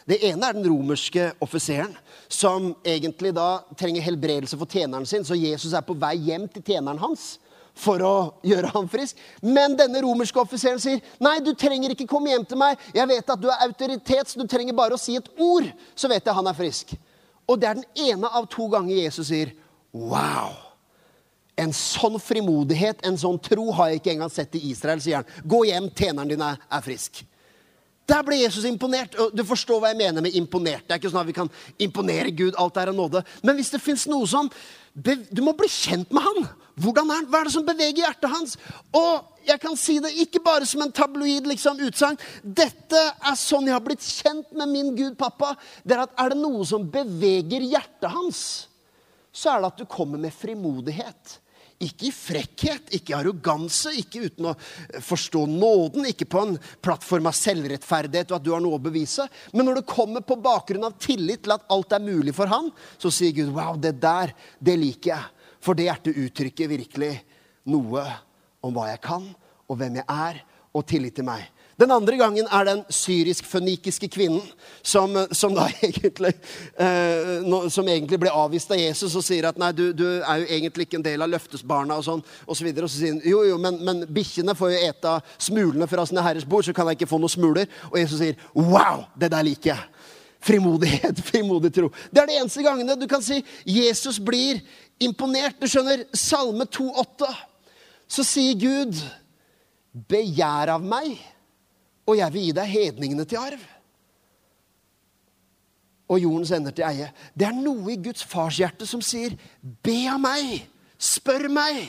Det 0.09 0.17
ene 0.25 0.49
er 0.49 0.57
den 0.57 0.65
romerske 0.65 1.33
offiseren, 1.45 1.93
som 2.33 2.71
egentlig 2.87 3.35
da 3.37 3.61
trenger 3.77 4.05
helbredelse 4.07 4.57
for 4.57 4.71
tjeneren 4.71 5.07
sin. 5.07 5.25
Så 5.25 5.37
Jesus 5.37 5.75
er 5.77 5.85
på 5.85 5.97
vei 6.01 6.15
hjem 6.31 6.47
til 6.49 6.65
tjeneren 6.65 7.01
hans 7.03 7.35
for 7.79 8.03
å 8.03 8.15
gjøre 8.47 8.73
ham 8.73 8.89
frisk. 8.91 9.19
Men 9.45 9.77
denne 9.79 10.01
romerske 10.03 10.41
offiseren 10.41 10.81
sier, 10.83 11.03
'Nei, 11.21 11.39
du 11.41 11.53
trenger 11.55 11.93
ikke 11.93 12.09
komme 12.09 12.33
hjem 12.33 12.47
til 12.49 12.59
meg. 12.59 12.79
Jeg 12.95 13.09
vet 13.09 13.31
at 13.31 13.41
du 13.41 13.49
er 13.49 13.67
autoritet, 13.67 14.29
så 14.29 14.41
du 14.41 14.47
trenger 14.47 14.75
bare 14.75 14.97
å 14.97 15.01
si 15.01 15.17
et 15.17 15.29
ord, 15.39 15.69
så 15.95 16.09
vet 16.09 16.25
jeg 16.25 16.35
han 16.35 16.47
er 16.47 16.57
frisk.' 16.57 16.97
Og 17.49 17.61
det 17.61 17.69
er 17.69 17.75
den 17.75 18.09
ene 18.09 18.29
av 18.29 18.49
to 18.49 18.69
ganger 18.69 18.95
Jesus 18.95 19.29
sier, 19.29 19.53
'Wow'. 19.93 20.57
En 21.57 21.73
sånn 21.73 22.21
frimodighet, 22.21 23.05
en 23.05 23.17
sånn 23.19 23.39
tro, 23.43 23.73
har 23.73 23.89
jeg 23.89 24.01
ikke 24.01 24.13
engang 24.13 24.31
sett 24.31 24.55
i 24.55 24.71
Israel, 24.71 25.01
sier 25.01 25.17
han. 25.17 25.25
Gå 25.45 25.65
hjem, 25.67 25.91
tjeneren 25.91 26.29
din 26.29 26.41
er, 26.43 26.81
frisk. 26.81 27.25
Der 28.09 28.25
ble 28.25 28.39
Jesus 28.41 28.65
imponert. 28.65 29.17
Du 29.37 29.45
forstår 29.45 29.83
hva 29.83 29.93
jeg 29.93 30.01
mener 30.01 30.25
med 30.25 30.37
imponert. 30.39 30.87
Det 30.87 30.95
er 30.95 31.01
ikke 31.01 31.11
sånn 31.13 31.21
at 31.21 31.29
vi 31.29 31.37
kan 31.37 31.51
imponere 31.79 32.33
Gud. 32.33 32.57
alt 32.57 32.77
er 32.81 32.89
av 32.89 32.97
nåde. 32.97 33.23
Men 33.43 33.59
hvis 33.59 33.71
det 33.75 33.85
fins 33.85 34.07
noe 34.09 34.27
som 34.27 34.51
Du 34.99 35.43
må 35.47 35.53
bli 35.55 35.69
kjent 35.71 36.11
med 36.11 36.25
han. 36.25 36.47
Hvordan 36.75 37.11
er 37.11 37.21
han? 37.21 37.27
Hva 37.31 37.41
er 37.41 37.47
det 37.47 37.53
som 37.55 37.67
beveger 37.67 38.01
hjertet 38.03 38.33
hans? 38.33 38.57
Og 38.91 39.45
jeg 39.47 39.61
kan 39.63 39.77
si 39.79 39.99
det 40.03 40.11
ikke 40.25 40.41
bare 40.43 40.67
som 40.67 40.83
en 40.83 40.91
tabloid 40.95 41.47
liksom, 41.47 41.79
utsagn. 41.87 42.19
Dette 42.43 42.99
er 42.99 43.37
sånn 43.39 43.69
jeg 43.69 43.77
har 43.77 43.85
blitt 43.85 44.03
kjent 44.03 44.51
med 44.59 44.73
min 44.73 44.91
Gud, 44.97 45.15
pappa. 45.21 45.53
Det 45.85 45.95
er 45.95 46.03
at 46.03 46.17
er 46.19 46.35
det 46.35 46.41
noe 46.41 46.67
som 46.67 46.89
beveger 46.91 47.63
hjertet 47.69 48.11
hans, 48.11 48.41
så 49.31 49.53
er 49.53 49.63
det 49.63 49.71
at 49.71 49.85
du 49.85 49.87
kommer 49.87 50.19
med 50.19 50.35
frimodighet. 50.35 51.39
Ikke 51.79 52.09
i 52.09 52.15
frekkhet, 52.15 52.89
ikke 52.97 53.13
i 53.13 53.17
arroganse, 53.21 53.93
ikke 54.01 54.25
uten 54.27 54.49
å 54.51 54.55
forstå 55.05 55.45
nåden, 55.53 56.09
ikke 56.11 56.27
på 56.27 56.41
en 56.43 56.57
plattform 56.83 57.29
av 57.31 57.37
selvrettferdighet 57.39 58.33
og 58.33 58.39
at 58.41 58.47
du 58.47 58.51
har 58.51 58.65
noe 58.65 58.81
å 58.81 58.83
bevise. 58.83 59.29
Men 59.55 59.69
når 59.69 59.81
det 59.81 59.91
kommer 59.93 60.25
på 60.27 60.41
bakgrunn 60.43 60.89
av 60.89 60.97
tillit 60.99 61.45
til 61.47 61.55
at 61.55 61.69
alt 61.71 61.95
er 61.95 62.03
mulig 62.03 62.35
for 62.35 62.51
han, 62.51 62.73
så 62.99 63.13
sier 63.15 63.37
Gud 63.37 63.53
wow, 63.55 63.79
det 63.79 63.95
der, 64.03 64.35
det 64.59 64.75
liker 64.81 65.13
jeg. 65.15 65.47
For 65.63 65.79
det 65.79 65.87
hjertet 65.87 66.19
uttrykker 66.19 66.71
virkelig 66.71 67.13
noe 67.71 68.05
om 68.65 68.75
hva 68.75 68.89
jeg 68.91 69.03
kan, 69.05 69.31
og 69.71 69.79
hvem 69.79 70.01
jeg 70.01 70.09
er, 70.11 70.43
og 70.75 70.87
tillit 70.89 71.15
til 71.19 71.27
meg. 71.31 71.47
Den 71.79 71.93
andre 71.95 72.17
gangen 72.19 72.49
er 72.51 72.65
den 72.67 72.81
syrisk-fønikiske 72.91 74.09
kvinnen 74.11 74.43
som, 74.83 75.13
som, 75.31 75.55
da 75.55 75.69
egentlig, 75.87 76.33
eh, 76.75 77.37
no, 77.47 77.61
som 77.71 77.87
egentlig 77.87 78.19
ble 78.25 78.33
avvist 78.35 78.73
av 78.75 78.81
Jesus 78.81 79.15
og 79.15 79.23
sier 79.23 79.47
at 79.47 79.61
nei, 79.63 79.71
du, 79.77 79.93
du, 79.95 80.03
er 80.19 80.43
jo 80.43 80.49
egentlig 80.57 80.89
ikke 80.89 80.99
en 80.99 81.07
del 81.07 81.23
av 81.23 81.31
løftesbarna 81.31 82.01
og 82.01 82.07
sånn. 82.09 82.25
Og 82.49 82.59
så, 82.59 82.67
videre, 82.67 82.89
og 82.89 82.91
så 82.91 82.99
sier 82.99 83.15
han 83.15 83.23
jo, 83.23 83.45
jo, 83.47 83.61
men, 83.63 83.79
men 83.87 84.03
bikkjene 84.11 84.57
får 84.59 84.75
jo 84.75 84.83
ete 84.89 85.15
smulene 85.47 85.87
fra 85.91 86.09
sine 86.11 86.27
herres 86.27 86.49
bord, 86.51 86.67
så 86.67 86.75
kan 86.75 86.91
jeg 86.91 86.99
ikke 86.99 87.11
få 87.13 87.23
noen 87.23 87.37
smuler. 87.37 87.71
Og 87.93 88.01
Jesus 88.03 88.25
sier 88.25 88.43
wow, 88.59 89.07
det 89.15 89.31
der 89.37 89.47
liker 89.47 89.77
jeg. 89.77 90.05
Frimodighet, 90.51 91.23
frimodig 91.31 91.75
tro. 91.79 91.95
Det 92.11 92.25
er 92.25 92.31
de 92.35 92.43
eneste 92.43 92.67
gangene 92.67 92.99
du 92.99 93.07
kan 93.11 93.23
si 93.23 93.39
Jesus 93.63 94.19
blir 94.19 94.65
imponert. 94.99 95.63
Du 95.63 95.71
skjønner, 95.71 96.09
Salme 96.11 96.67
2,8, 96.67 97.33
så 98.19 98.27
sier 98.27 98.59
Gud, 98.59 98.99
begjær 100.11 100.75
av 100.75 100.83
meg 100.83 101.15
og 102.09 102.17
jeg 102.17 102.33
vil 102.33 102.47
gi 102.49 102.55
deg 102.57 102.71
hedningene 102.73 103.27
til 103.29 103.41
arv. 103.41 103.65
Og 106.09 106.23
jordens 106.23 106.55
ender 106.57 106.73
til 106.73 106.87
eie. 106.89 107.11
Det 107.37 107.45
er 107.51 107.57
noe 107.57 107.93
i 107.93 107.99
Guds 108.01 108.25
farshjerte 108.25 108.89
som 108.89 109.03
sier, 109.05 109.35
be 109.61 109.99
av 110.09 110.23
meg, 110.23 110.63
spør 110.97 111.51
meg. 111.53 111.83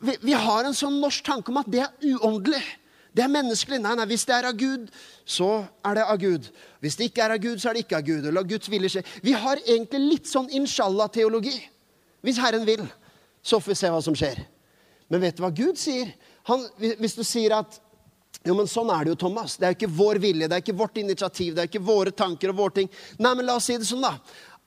Vi, 0.00 0.16
vi 0.22 0.32
har 0.32 0.64
en 0.64 0.76
sånn 0.76 0.96
norsk 1.02 1.26
tanke 1.26 1.52
om 1.52 1.60
at 1.60 1.68
det 1.68 1.82
er 1.84 2.14
uåndelig. 2.14 2.62
Det 3.14 3.22
er 3.22 3.30
menneskelig. 3.30 3.78
Nei, 3.84 3.92
nei, 3.98 4.08
Hvis 4.10 4.24
det 4.26 4.34
er 4.38 4.48
av 4.48 4.56
Gud, 4.58 4.88
så 5.28 5.50
er 5.86 6.00
det 6.00 6.08
av 6.08 6.18
Gud. 6.22 6.48
Hvis 6.82 6.96
det 6.98 7.10
ikke 7.10 7.26
er 7.26 7.36
av 7.36 7.44
Gud, 7.44 7.60
så 7.60 7.70
er 7.70 7.76
det 7.76 7.84
ikke 7.84 8.00
av 8.00 8.08
Gud. 8.08 8.26
Eller 8.30 8.48
Guds 8.48 8.72
vilje 8.72 8.94
skje. 8.96 9.04
Vi 9.22 9.36
har 9.36 9.60
egentlig 9.62 10.00
litt 10.02 10.30
sånn 10.30 10.48
inshallah-teologi. 10.50 11.54
Hvis 12.24 12.40
Herren 12.40 12.64
vil, 12.66 12.82
så 13.44 13.60
får 13.60 13.74
vi 13.74 13.80
se 13.82 13.92
hva 13.92 14.00
som 14.02 14.16
skjer. 14.18 14.40
Men 15.12 15.22
vet 15.22 15.36
du 15.36 15.44
hva 15.44 15.52
Gud 15.54 15.78
sier? 15.78 16.10
Han, 16.48 16.64
hvis 16.80 17.14
du 17.14 17.22
sier 17.26 17.54
at 17.60 17.78
jo, 18.44 18.54
men 18.54 18.68
sånn 18.68 18.90
er 18.92 19.06
det 19.06 19.14
jo, 19.14 19.20
Thomas. 19.24 19.56
Det 19.56 19.66
er 19.66 19.72
jo 19.72 19.78
ikke 19.78 19.94
vår 19.96 20.18
vilje, 20.20 20.48
det 20.50 20.56
er 20.56 20.64
ikke 20.64 20.76
vårt 20.76 20.98
initiativ, 21.00 21.54
det 21.54 21.62
er 21.62 21.70
ikke 21.70 21.84
våre 21.84 22.12
tanker 22.12 22.52
og 22.52 22.58
våre 22.58 22.76
ting. 22.80 22.90
Nei, 23.16 23.32
men 23.32 23.46
la 23.48 23.56
oss 23.56 23.70
si 23.70 23.76
det 23.80 23.88
sånn, 23.88 24.04
da. 24.04 24.18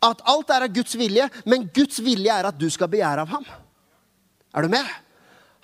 At 0.08 0.24
alt 0.30 0.50
er 0.54 0.66
av 0.66 0.74
Guds 0.74 0.98
vilje, 0.98 1.28
men 1.46 1.68
Guds 1.74 2.02
vilje 2.02 2.34
er 2.34 2.50
at 2.50 2.58
du 2.58 2.66
skal 2.74 2.90
begjære 2.90 3.26
av 3.26 3.36
ham. 3.36 3.46
Er 4.58 4.66
du 4.66 4.74
med? 4.74 4.90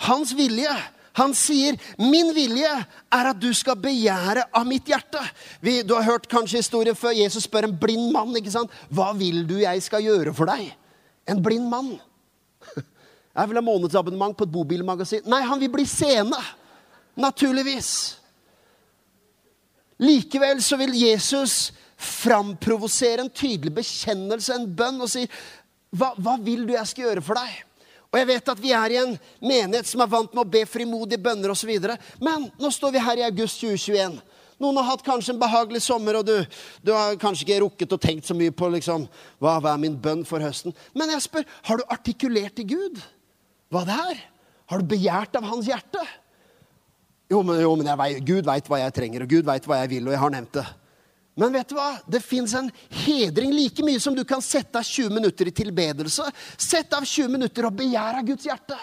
Hans 0.05 0.33
vilje. 0.37 0.73
Han 1.13 1.33
sier, 1.37 1.77
'Min 1.97 2.33
vilje 2.33 2.69
er 3.13 3.27
at 3.29 3.39
du 3.39 3.53
skal 3.53 3.75
begjære 3.77 4.47
av 4.49 4.65
mitt 4.65 4.85
hjerte'. 4.85 5.21
Vi, 5.61 5.81
du 5.83 5.93
har 5.93 6.03
hørt 6.03 6.27
kanskje 6.27 6.57
historien 6.57 6.95
før. 6.95 7.13
Jesus 7.13 7.43
spør 7.43 7.67
en 7.67 7.77
blind 7.77 8.11
mann. 8.11 8.35
ikke 8.35 8.51
sant? 8.51 8.71
'Hva 8.89 9.13
vil 9.17 9.45
du 9.47 9.59
jeg 9.61 9.81
skal 9.81 10.01
gjøre 10.01 10.33
for 10.33 10.45
deg?' 10.45 10.73
En 11.27 11.41
blind 11.41 11.69
mann. 11.69 11.99
Jeg 13.33 13.49
vil 13.49 13.57
ha 13.57 13.61
månedsabonnement 13.61 14.37
på 14.37 14.43
et 14.43 14.51
bobilmagasin. 14.51 15.21
Nei, 15.25 15.41
han 15.41 15.59
vil 15.59 15.71
bli 15.71 15.85
seende. 15.85 16.37
Naturligvis. 17.19 18.17
Likevel 20.01 20.61
så 20.63 20.77
vil 20.81 20.95
Jesus 20.97 21.71
framprovosere 22.03 23.23
en 23.23 23.31
tydelig 23.31 23.71
bekjennelse, 23.77 24.55
en 24.55 24.71
bønn, 24.75 25.01
og 25.03 25.11
si 25.11 25.27
hva, 25.93 26.11
hva 26.17 26.35
vil 26.41 26.65
du 26.67 26.73
jeg 26.73 26.89
skal 26.89 27.07
gjøre 27.07 27.23
for 27.23 27.39
deg? 27.39 27.61
Og 28.13 28.19
jeg 28.19 28.29
vet 28.29 28.49
at 28.53 28.61
vi 28.61 28.73
er 28.77 28.93
i 28.93 28.99
en 29.01 29.15
menighet 29.41 29.89
som 29.89 30.03
er 30.03 30.09
vant 30.11 30.33
med 30.35 30.43
å 30.43 30.51
be 30.55 30.61
frimodige 30.69 31.21
bønner 31.21 31.53
osv. 31.53 31.71
Men 32.21 32.49
nå 32.61 32.69
står 32.73 32.93
vi 32.93 33.01
her 33.01 33.21
i 33.21 33.25
august 33.25 33.61
2021. 33.63 34.19
Noen 34.61 34.77
har 34.79 34.91
hatt 34.91 35.05
kanskje 35.05 35.33
en 35.33 35.41
behagelig 35.41 35.81
sommer, 35.83 36.19
og 36.19 36.27
du, 36.27 36.59
du 36.85 36.91
har 36.93 37.17
kanskje 37.21 37.47
ikke 37.47 37.61
rukket 37.63 37.95
og 37.95 38.01
tenkt 38.03 38.29
så 38.29 38.37
mye 38.37 38.53
på 38.53 38.69
liksom, 38.75 39.07
hva, 39.41 39.57
hva 39.57 39.73
er 39.73 39.81
min 39.81 39.97
bønn 39.99 40.21
for 40.29 40.43
høsten. 40.45 40.75
Men 40.93 41.13
jeg 41.15 41.25
spør, 41.25 41.47
har 41.69 41.81
du 41.81 41.89
artikulert 41.93 42.55
til 42.59 42.69
Gud 42.75 43.01
hva 43.73 43.81
det 43.87 43.97
er? 43.97 44.21
Har 44.69 44.81
du 44.81 44.93
begjært 44.93 45.33
av 45.39 45.49
hans 45.49 45.67
hjerte? 45.67 46.03
Jo, 47.31 47.41
men, 47.43 47.61
jo, 47.61 47.75
men 47.79 47.89
vet, 47.97 48.23
Gud 48.25 48.47
veit 48.47 48.67
hva 48.69 48.79
jeg 48.83 48.95
trenger, 48.95 49.23
og 49.23 49.35
Gud 49.35 49.45
veit 49.47 49.67
hva 49.67 49.79
jeg 49.81 49.93
vil, 49.95 50.07
og 50.07 50.15
jeg 50.15 50.23
har 50.23 50.33
nevnt 50.33 50.57
det. 50.59 50.65
Men 51.39 51.53
vet 51.55 51.69
du 51.71 51.77
hva? 51.77 51.95
Det 52.05 52.21
fins 52.21 52.53
en 52.57 52.69
hedring 53.03 53.53
like 53.55 53.85
mye 53.85 54.01
som 54.01 54.13
du 54.13 54.21
kan 54.27 54.43
sette 54.43 54.77
av 54.77 54.85
20 54.85 55.15
minutter 55.15 55.49
i 55.49 55.55
tilbedelse. 55.55 56.27
Sett 56.61 56.93
av 56.93 57.07
20 57.07 57.31
minutter 57.33 57.65
og 57.65 57.79
begjære 57.79 58.21
av 58.21 58.27
Guds 58.27 58.45
hjerte. 58.45 58.77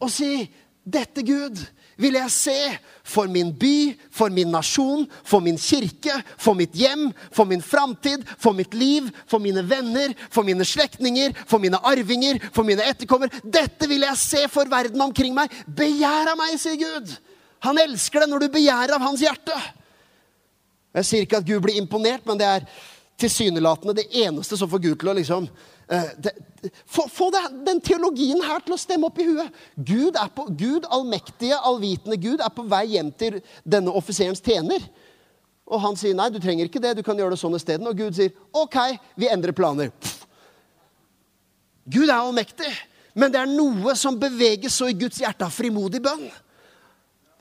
Og 0.00 0.12
si, 0.12 0.46
'Dette, 0.86 1.22
Gud, 1.26 1.58
vil 1.98 2.14
jeg 2.14 2.30
se 2.30 2.58
for 3.02 3.26
min 3.26 3.50
by, 3.50 3.96
for 4.12 4.30
min 4.30 4.52
nasjon, 4.54 5.06
for 5.24 5.40
min 5.40 5.58
kirke, 5.58 6.14
for 6.38 6.54
mitt 6.54 6.76
hjem, 6.76 7.08
for 7.32 7.44
min 7.44 7.62
framtid, 7.62 8.22
for 8.38 8.52
mitt 8.52 8.74
liv, 8.74 9.10
for 9.26 9.42
mine 9.42 9.64
venner, 9.66 10.14
for 10.30 10.46
mine 10.46 10.64
slektninger, 10.64 11.34
for 11.46 11.58
mine 11.58 11.80
arvinger, 11.82 12.38
for 12.52 12.62
mine 12.62 12.84
etterkommere.' 12.86 13.42
'Dette 13.42 13.88
vil 13.88 14.06
jeg 14.06 14.16
se 14.16 14.48
for 14.48 14.64
verden 14.64 15.00
omkring 15.00 15.34
meg.' 15.34 15.50
Begjær 15.66 16.32
av 16.32 16.38
meg, 16.38 16.56
sier 16.60 16.78
Gud. 16.78 17.18
Han 17.64 17.78
elsker 17.80 18.22
det 18.22 18.30
når 18.30 18.44
du 18.44 18.52
begjærer 18.56 18.96
av 18.96 19.04
hans 19.04 19.22
hjerte. 19.24 19.56
Jeg 20.96 21.08
sier 21.08 21.24
ikke 21.26 21.40
at 21.40 21.48
Gud 21.48 21.62
blir 21.64 21.78
imponert, 21.80 22.24
men 22.28 22.38
det 22.40 22.46
er 22.48 22.68
tilsynelatende 23.20 23.96
det 23.96 24.06
eneste 24.24 24.58
som 24.58 24.68
får 24.70 24.82
Gud 24.84 24.98
til 25.00 25.10
å 25.12 25.16
liksom 25.16 25.46
eh, 25.48 26.08
det, 26.20 26.32
få, 26.84 27.06
få 27.12 27.30
det, 27.32 27.42
den 27.64 27.80
teologien 27.84 28.42
her 28.44 28.60
til 28.64 28.76
å 28.76 28.80
stemme 28.80 29.08
opp 29.08 29.20
i 29.20 29.28
huet. 29.28 29.60
Gud, 29.76 30.18
er 30.20 30.32
på, 30.32 30.46
Gud, 30.52 30.88
allmektige, 30.92 31.56
allvitende 31.56 32.20
Gud, 32.20 32.44
er 32.44 32.52
på 32.52 32.66
vei 32.68 32.84
hjem 32.92 33.12
til 33.16 33.40
denne 33.64 33.94
offiserens 33.96 34.44
tjener. 34.44 34.84
Og 35.66 35.80
han 35.82 35.96
sier 35.98 36.16
nei, 36.16 36.28
du 36.30 36.38
trenger 36.40 36.68
ikke 36.68 36.82
det, 36.82 36.98
du 36.98 37.04
kan 37.06 37.18
gjøre 37.18 37.34
det 37.34 37.40
sånn 37.40 37.56
isteden. 37.58 37.88
Og 37.88 37.96
Gud 37.98 38.16
sier 38.16 38.34
OK, 38.56 38.78
vi 39.18 39.32
endrer 39.32 39.56
planer. 39.56 39.92
Pff. 39.96 40.22
Gud 41.86 42.08
er 42.08 42.18
allmektig, 42.18 42.72
men 43.14 43.32
det 43.32 43.40
er 43.40 43.50
noe 43.50 43.94
som 43.98 44.16
beveges 44.18 44.74
så 44.76 44.88
i 44.90 44.96
Guds 44.98 45.20
hjerte 45.22 45.46
av 45.46 45.54
frimodig 45.54 46.00
bønn 46.02 46.26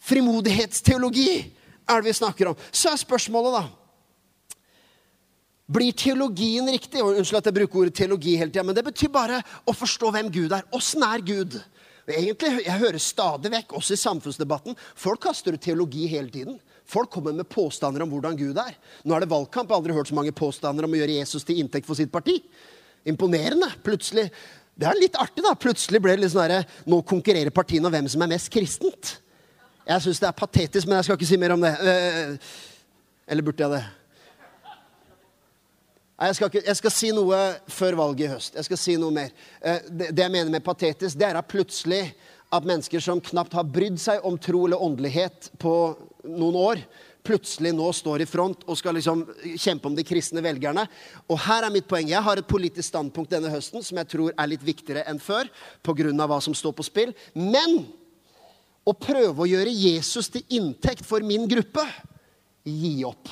frimodighetsteologi 0.06 1.30
er 1.86 2.02
det 2.02 2.10
vi 2.10 2.16
snakker 2.18 2.52
om. 2.52 2.62
Så 2.72 2.94
er 2.94 3.02
spørsmålet, 3.02 3.60
da 3.60 3.66
Blir 5.66 5.96
teologien 5.98 6.68
riktig? 6.70 7.02
Og 7.02 7.18
Unnskyld 7.18 7.40
at 7.40 7.48
jeg 7.50 7.56
bruker 7.58 7.80
ordet 7.82 7.96
teologi 7.98 8.36
hele 8.38 8.52
tida, 8.54 8.62
men 8.62 8.76
det 8.78 8.86
betyr 8.86 9.10
bare 9.10 9.40
å 9.66 9.74
forstå 9.74 10.12
hvem 10.14 10.30
Gud 10.30 10.54
er. 10.54 10.68
Åssen 10.78 11.02
er 11.08 11.24
Gud? 11.26 11.58
Egentlig, 12.06 12.66
Jeg 12.68 12.80
hører 12.84 13.02
stadig 13.02 13.50
vekk, 13.50 13.74
også 13.74 13.96
i 13.96 13.98
samfunnsdebatten, 13.98 14.76
folk 14.96 15.24
kaster 15.26 15.58
ut 15.58 15.62
teologi 15.62 16.06
hele 16.06 16.30
tiden. 16.30 16.60
Folk 16.86 17.10
kommer 17.10 17.34
med 17.34 17.50
påstander 17.50 18.04
om 18.06 18.12
hvordan 18.14 18.38
Gud 18.38 18.60
er. 18.62 18.76
Nå 19.04 19.16
er 19.16 19.26
det 19.26 19.32
valgkamp. 19.32 19.66
Jeg 19.66 19.74
har 19.74 19.82
aldri 19.82 19.96
hørt 19.98 20.12
så 20.12 20.18
mange 20.20 20.36
påstander 20.38 20.86
om 20.86 20.94
å 20.94 21.00
gjøre 21.00 21.18
Jesus 21.18 21.44
til 21.44 21.58
inntekt 21.58 21.88
for 21.88 21.98
sitt 21.98 22.12
parti. 22.14 22.38
Imponerende. 23.06 23.72
Plutselig 23.82 24.30
Det 24.76 24.86
er 24.86 24.98
litt 25.00 25.16
artig, 25.16 25.42
da. 25.42 25.56
Plutselig 25.56 26.02
ble 26.04 26.14
det 26.14 26.26
litt 26.26 26.34
sånn 26.34 26.44
herre 26.44 26.66
Nå 26.86 27.00
konkurrerer 27.08 27.50
partiene 27.50 27.88
om 27.88 27.94
hvem 27.94 28.10
som 28.12 28.22
er 28.22 28.34
mest 28.36 28.52
kristent. 28.52 29.16
Jeg 29.86 30.02
syns 30.02 30.20
det 30.22 30.28
er 30.32 30.38
patetisk, 30.38 30.88
men 30.88 30.98
jeg 30.98 31.06
skal 31.06 31.20
ikke 31.20 31.30
si 31.30 31.38
mer 31.38 31.54
om 31.54 31.62
det. 31.62 31.72
Eh, 31.78 32.54
eller 33.30 33.46
burde 33.46 33.62
jeg 33.62 33.74
det? 33.76 33.84
Jeg 36.16 36.36
skal, 36.38 36.62
jeg 36.66 36.78
skal, 36.80 36.94
si 36.96 37.10
noe 37.14 37.40
før 37.70 37.98
valget 38.00 38.24
i 38.26 38.32
høst. 38.32 38.56
Jeg 38.56 38.66
skal 38.66 38.80
si 38.82 38.96
noe 38.98 39.14
mer. 39.14 39.34
Eh, 39.62 39.84
det, 39.90 40.08
det 40.16 40.24
jeg 40.24 40.34
mener 40.34 40.54
med 40.54 40.64
patetisk, 40.66 41.20
det 41.20 41.28
er 41.28 41.38
at 41.38 41.50
plutselig 41.52 42.02
at 42.56 42.66
mennesker 42.66 43.04
som 43.04 43.22
knapt 43.22 43.54
har 43.54 43.68
brydd 43.68 44.00
seg 44.02 44.26
om 44.26 44.40
tro 44.42 44.64
eller 44.66 44.82
åndelighet 44.82 45.52
på 45.62 45.74
noen 46.32 46.58
år, 46.62 46.82
plutselig 47.26 47.74
nå 47.76 47.90
står 47.94 48.24
i 48.24 48.28
front 48.30 48.64
og 48.70 48.78
skal 48.80 48.98
liksom 48.98 49.22
kjempe 49.58 49.90
om 49.90 49.98
de 49.98 50.06
kristne 50.08 50.42
velgerne. 50.46 50.86
Og 51.30 51.42
her 51.46 51.66
er 51.68 51.74
mitt 51.74 51.90
poeng. 51.90 52.10
Jeg 52.10 52.26
har 52.26 52.42
et 52.42 52.50
politisk 52.50 52.88
standpunkt 52.90 53.34
denne 53.34 53.54
høsten 53.54 53.86
som 53.86 54.02
jeg 54.02 54.10
tror 54.14 54.34
er 54.34 54.50
litt 54.50 54.66
viktigere 54.66 55.06
enn 55.10 55.22
før. 55.22 55.50
Av 55.86 56.30
hva 56.30 56.42
som 56.42 56.58
står 56.58 56.74
på 56.78 56.86
spill. 56.86 57.14
Men 57.34 57.84
å 58.86 58.94
prøve 58.94 59.42
å 59.42 59.50
gjøre 59.50 59.74
Jesus 59.74 60.30
til 60.32 60.46
inntekt 60.60 61.06
for 61.06 61.26
min 61.26 61.48
gruppe, 61.50 61.84
gi 62.66 63.00
opp. 63.06 63.32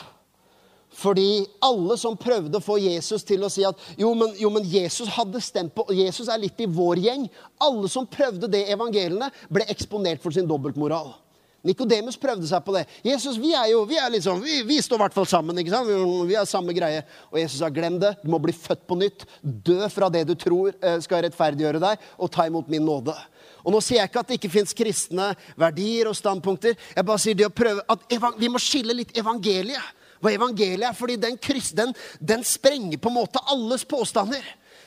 Fordi 0.94 1.44
alle 1.64 1.98
som 1.98 2.18
prøvde 2.18 2.60
å 2.60 2.64
få 2.64 2.78
Jesus 2.78 3.26
til 3.26 3.42
å 3.44 3.50
si 3.52 3.64
at 3.66 3.80
jo 3.98 4.12
men, 4.18 4.36
jo, 4.38 4.52
men, 4.54 4.66
Jesus 4.70 5.10
hadde 5.16 5.42
stemt 5.42 5.74
på 5.74 5.88
Jesus 5.94 6.30
er 6.30 6.42
litt 6.42 6.60
i 6.62 6.70
vår 6.70 7.02
gjeng. 7.02 7.26
Alle 7.66 7.90
som 7.90 8.06
prøvde 8.06 8.50
det 8.52 8.68
evangeliene, 8.74 9.32
ble 9.50 9.66
eksponert 9.74 10.22
for 10.22 10.36
sin 10.36 10.48
dobbeltmoral. 10.50 11.16
Nikodemus 11.64 12.18
prøvde 12.20 12.46
seg 12.46 12.60
på 12.66 12.74
det. 12.76 12.84
Jesus, 13.08 13.38
vi 13.40 13.54
er 13.56 13.70
jo, 13.72 13.86
vi 13.88 13.96
er 13.96 14.10
liksom, 14.12 14.42
vi, 14.44 14.60
vi 14.68 14.82
står 14.84 15.00
i 15.00 15.04
hvert 15.06 15.16
fall 15.16 15.28
sammen. 15.32 15.58
ikke 15.62 15.72
sant? 15.72 15.88
Vi 16.28 16.36
har 16.36 16.48
samme 16.50 16.76
greie. 16.76 17.06
Og 17.32 17.40
Jesus 17.40 17.62
sa, 17.64 17.72
glem 17.72 17.96
det. 18.02 18.12
Du 18.20 18.28
må 18.34 18.40
bli 18.44 18.54
født 18.56 18.84
på 18.90 18.98
nytt. 19.00 19.24
Dø 19.42 19.80
fra 19.92 20.12
det 20.12 20.26
du 20.28 20.36
tror 20.40 20.76
eh, 20.76 21.00
skal 21.04 21.24
rettferdiggjøre 21.24 21.80
deg, 21.82 22.04
og 22.20 22.32
ta 22.36 22.50
imot 22.50 22.68
min 22.72 22.84
nåde. 22.84 23.16
Og 23.64 23.72
nå 23.72 23.80
sier 23.84 24.02
jeg 24.02 24.12
ikke 24.12 24.24
at 24.24 24.32
det 24.32 24.38
ikke 24.40 24.52
fins 24.52 24.76
kristne 24.76 25.30
verdier 25.60 26.10
og 26.12 26.18
standpunkter. 26.20 26.76
Jeg 26.76 27.08
bare 27.08 27.22
sier 27.24 27.38
det 27.40 27.48
å 27.48 27.54
prøve 27.54 27.84
at 27.88 28.08
Vi 28.40 28.52
må 28.52 28.62
skille 28.62 28.96
litt 28.98 29.16
evangeliet. 29.18 30.02
Hva 30.24 30.32
evangeliet 30.32 30.88
er, 30.88 30.96
fordi 30.96 31.18
den, 31.20 31.38
den, 31.76 31.94
den 32.20 32.44
sprenger 32.48 33.00
på 33.00 33.12
en 33.12 33.18
måte 33.18 33.42
alles 33.52 33.84
påstander. 33.84 34.44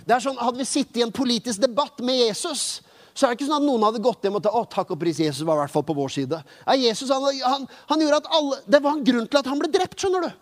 Det 0.07 0.15
er 0.15 0.23
sånn, 0.25 0.39
Hadde 0.41 0.63
vi 0.63 0.69
sittet 0.69 1.01
i 1.01 1.05
en 1.05 1.13
politisk 1.13 1.61
debatt 1.61 2.01
med 2.05 2.23
Jesus, 2.23 2.81
så 3.17 3.27
er 3.27 3.33
det 3.33 3.39
ikke 3.39 3.49
sånn 3.49 3.61
at 3.61 3.67
noen 3.67 3.85
hadde 3.85 4.01
gått 4.05 4.25
hjem 4.25 4.39
og 4.39 4.45
tatt, 4.45 4.57
å, 4.57 4.65
takk 4.69 4.93
og 4.93 5.01
pris, 5.01 5.21
Jesus 5.21 5.45
var 5.45 5.59
i 5.59 5.65
hvert 5.65 5.73
fall 5.73 5.85
på 5.89 5.97
vår 5.97 6.13
side. 6.13 6.41
Ja, 6.65 6.77
Jesus, 6.77 7.13
han, 7.13 7.25
han, 7.45 7.69
han 7.91 8.03
gjorde 8.05 8.19
at 8.23 8.33
alle, 8.39 8.59
Det 8.69 8.81
var 8.85 8.97
en 8.97 9.07
grunn 9.07 9.29
til 9.29 9.41
at 9.41 9.49
han 9.49 9.61
ble 9.61 9.71
drept, 9.73 9.97
skjønner 10.01 10.27
du. 10.27 10.35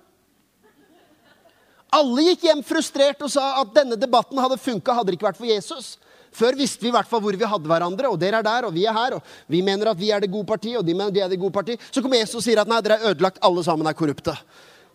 Alle 1.95 2.25
gikk 2.27 2.49
hjem 2.49 2.65
frustrert 2.67 3.23
og 3.23 3.31
sa 3.31 3.53
at 3.61 3.71
denne 3.77 3.99
debatten 3.99 4.41
hadde 4.43 4.59
funka 4.59 4.97
hadde 4.97 5.13
det 5.13 5.19
ikke 5.19 5.29
vært 5.29 5.39
for 5.39 5.47
Jesus. 5.47 5.95
Før 6.35 6.57
visste 6.59 6.83
vi 6.83 6.91
i 6.91 6.95
hvert 6.95 7.09
fall 7.09 7.23
hvor 7.23 7.37
vi 7.39 7.47
hadde 7.47 7.71
hverandre, 7.71 8.11
og 8.11 8.19
dere 8.19 8.41
er 8.41 8.47
der, 8.47 8.67
og 8.67 8.75
vi 8.75 8.87
er 8.91 8.97
her. 8.97 9.19
og 9.19 9.51
Vi 9.51 9.63
mener 9.63 9.93
at 9.93 10.01
vi 10.01 10.11
er 10.11 10.25
det 10.25 10.33
gode 10.33 10.49
partiet, 10.49 10.81
og 10.81 10.87
de 10.87 10.95
mener 10.95 11.15
de 11.15 11.23
er 11.23 11.31
det 11.31 11.39
gode 11.39 11.55
partiet. 11.55 11.83
Så 11.91 12.03
kommer 12.03 12.19
Jesus 12.19 12.41
og 12.41 12.47
sier 12.47 12.63
at 12.63 12.71
nei, 12.71 12.81
dere 12.83 12.99
er 12.99 13.13
ødelagt, 13.13 13.39
alle 13.45 13.63
sammen 13.67 13.87
er 13.87 13.95
korrupte. 13.95 14.35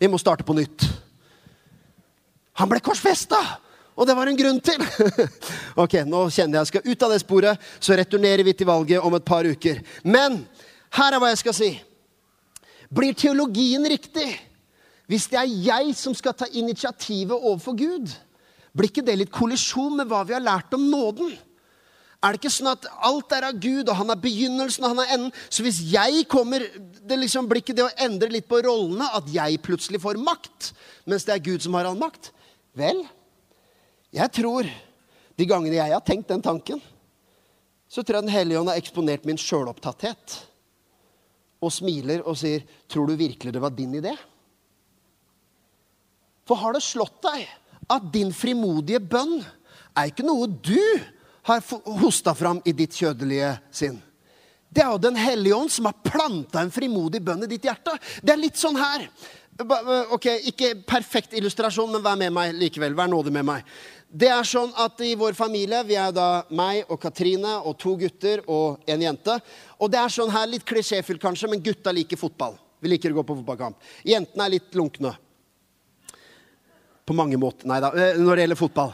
Vi 0.00 0.08
må 0.08 0.20
starte 0.20 0.44
på 0.44 0.56
nytt. 0.56 0.86
Han 2.60 2.68
ble 2.68 2.82
korsfesta! 2.84 3.40
Og 4.00 4.06
det 4.08 4.14
var 4.16 4.30
en 4.30 4.36
grunn 4.38 4.60
til. 4.64 4.80
ok, 5.82 5.98
nå 6.08 6.22
kjenner 6.32 6.56
jeg 6.56 6.60
jeg 6.60 6.68
skal 6.70 6.86
ut 6.86 7.02
av 7.04 7.10
det 7.12 7.20
sporet. 7.20 7.64
Så 7.82 7.96
returnerer 7.98 8.44
vi 8.46 8.54
til 8.56 8.68
valget 8.70 9.04
om 9.04 9.16
et 9.16 9.26
par 9.28 9.44
uker. 9.44 9.82
Men 10.04 10.38
her 10.96 11.16
er 11.16 11.20
hva 11.20 11.32
jeg 11.34 11.42
skal 11.42 11.56
si. 11.56 11.70
Blir 12.88 13.16
teologien 13.18 13.84
riktig 13.86 14.30
hvis 15.10 15.26
det 15.26 15.40
er 15.40 15.52
jeg 15.66 15.94
som 15.98 16.14
skal 16.14 16.36
ta 16.38 16.46
initiativet 16.54 17.34
overfor 17.34 17.74
Gud? 17.74 18.12
Blir 18.76 18.90
ikke 18.90 19.04
det 19.06 19.16
litt 19.18 19.32
kollisjon 19.34 19.96
med 19.98 20.10
hva 20.10 20.22
vi 20.26 20.36
har 20.36 20.44
lært 20.44 20.74
om 20.76 20.84
nåden? 20.90 21.32
Er 22.20 22.34
det 22.34 22.42
ikke 22.42 22.52
sånn 22.52 22.74
at 22.74 22.84
alt 23.08 23.32
er 23.32 23.46
av 23.48 23.56
Gud, 23.56 23.88
og 23.88 23.96
han 23.96 24.12
er 24.12 24.20
begynnelsen 24.20 24.84
og 24.84 24.92
han 24.92 25.02
er 25.06 25.14
enden? 25.14 25.32
Så 25.48 25.64
hvis 25.64 25.80
jeg 25.88 26.26
kommer 26.30 26.66
det 27.00 27.16
liksom 27.16 27.48
Blir 27.48 27.62
ikke 27.62 27.76
det 27.76 27.86
å 27.86 27.94
endre 28.04 28.28
litt 28.30 28.48
på 28.48 28.60
rollene? 28.66 29.08
At 29.16 29.30
jeg 29.32 29.62
plutselig 29.64 30.02
får 30.02 30.20
makt, 30.20 30.70
mens 31.08 31.24
det 31.26 31.34
er 31.34 31.46
Gud 31.48 31.64
som 31.64 31.78
har 31.78 31.88
all 31.88 31.98
makt? 31.98 32.30
Vel, 32.76 33.00
jeg 34.14 34.32
tror 34.36 34.68
de 35.40 35.46
gangene 35.48 35.78
jeg 35.78 35.94
har 35.94 36.04
tenkt 36.04 36.28
den 36.30 36.44
tanken, 36.44 36.82
så 37.90 38.04
tror 38.04 38.20
jeg 38.20 38.28
Den 38.28 38.36
hellige 38.36 38.60
ånd 38.60 38.70
har 38.70 38.78
eksponert 38.78 39.24
min 39.26 39.40
sjølopptatthet. 39.40 40.36
Og 41.60 41.72
smiler 41.72 42.22
og 42.22 42.36
sier, 42.38 42.62
'Tror 42.88 43.06
du 43.06 43.16
virkelig 43.16 43.52
det 43.52 43.60
var 43.60 43.70
din 43.70 43.94
idé?' 43.94 44.16
For 46.46 46.56
har 46.56 46.72
det 46.72 46.82
slått 46.82 47.22
deg 47.22 47.48
at 47.90 48.06
din 48.12 48.30
frimodige 48.34 49.00
bønn 49.02 49.40
er 49.98 50.10
ikke 50.10 50.26
noe 50.26 50.46
du 50.48 50.78
har 51.48 51.64
hosta 52.00 52.34
fram 52.36 52.60
i 52.64 52.74
ditt 52.76 52.94
kjødelige 52.96 53.56
sinn? 53.74 53.98
Det 54.70 54.84
er 54.84 54.92
jo 54.92 55.02
Den 55.02 55.18
hellige 55.18 55.56
ånd 55.56 55.72
som 55.74 55.88
har 55.88 55.98
planta 56.04 56.62
en 56.62 56.70
frimodig 56.70 57.22
bønn 57.26 57.42
i 57.42 57.50
ditt 57.50 57.66
hjerte. 57.66 57.96
Det 58.22 58.32
er 58.32 58.38
litt 58.38 58.58
sånn 58.60 58.78
her. 58.78 59.08
Ok, 60.14 60.28
Ikke 60.46 60.76
perfekt 60.86 61.34
illustrasjon, 61.34 61.90
men 61.90 62.04
vær 62.04 62.16
med 62.16 62.32
meg 62.32 62.54
likevel. 62.54 62.94
Vær 62.94 63.10
nådig 63.10 63.32
med 63.34 63.48
meg. 63.48 63.66
Det 64.10 64.30
er 64.30 64.46
sånn 64.46 64.72
at 64.78 64.98
I 65.06 65.12
vår 65.18 65.36
familie 65.38 65.82
vi 65.86 65.94
er 65.98 66.14
da 66.14 66.44
meg 66.50 66.88
og 66.90 66.98
Katrine 67.02 67.58
og 67.62 67.76
to 67.78 67.96
gutter 67.98 68.42
og 68.50 68.86
en 68.90 69.02
jente. 69.04 69.36
Og 69.78 69.90
det 69.90 70.00
er 70.00 70.14
sånn 70.14 70.32
her, 70.34 70.48
Litt 70.50 70.66
klisjéfylt 70.66 71.22
kanskje, 71.22 71.50
men 71.50 71.62
gutta 71.62 71.92
liker 71.94 72.18
fotball. 72.18 72.56
Vi 72.80 72.90
liker 72.90 73.12
å 73.12 73.20
gå 73.20 73.26
på 73.26 73.36
fotballkamp. 73.42 73.76
Jentene 74.06 74.46
er 74.46 74.54
litt 74.56 74.74
lunkne. 74.74 75.12
På 77.10 77.16
mange 77.18 77.38
måter. 77.42 77.66
Nei 77.66 77.80
da, 77.82 77.90
eh, 77.90 78.18
når 78.22 78.36
det 78.38 78.42
gjelder 78.44 78.58
fotball. 78.60 78.92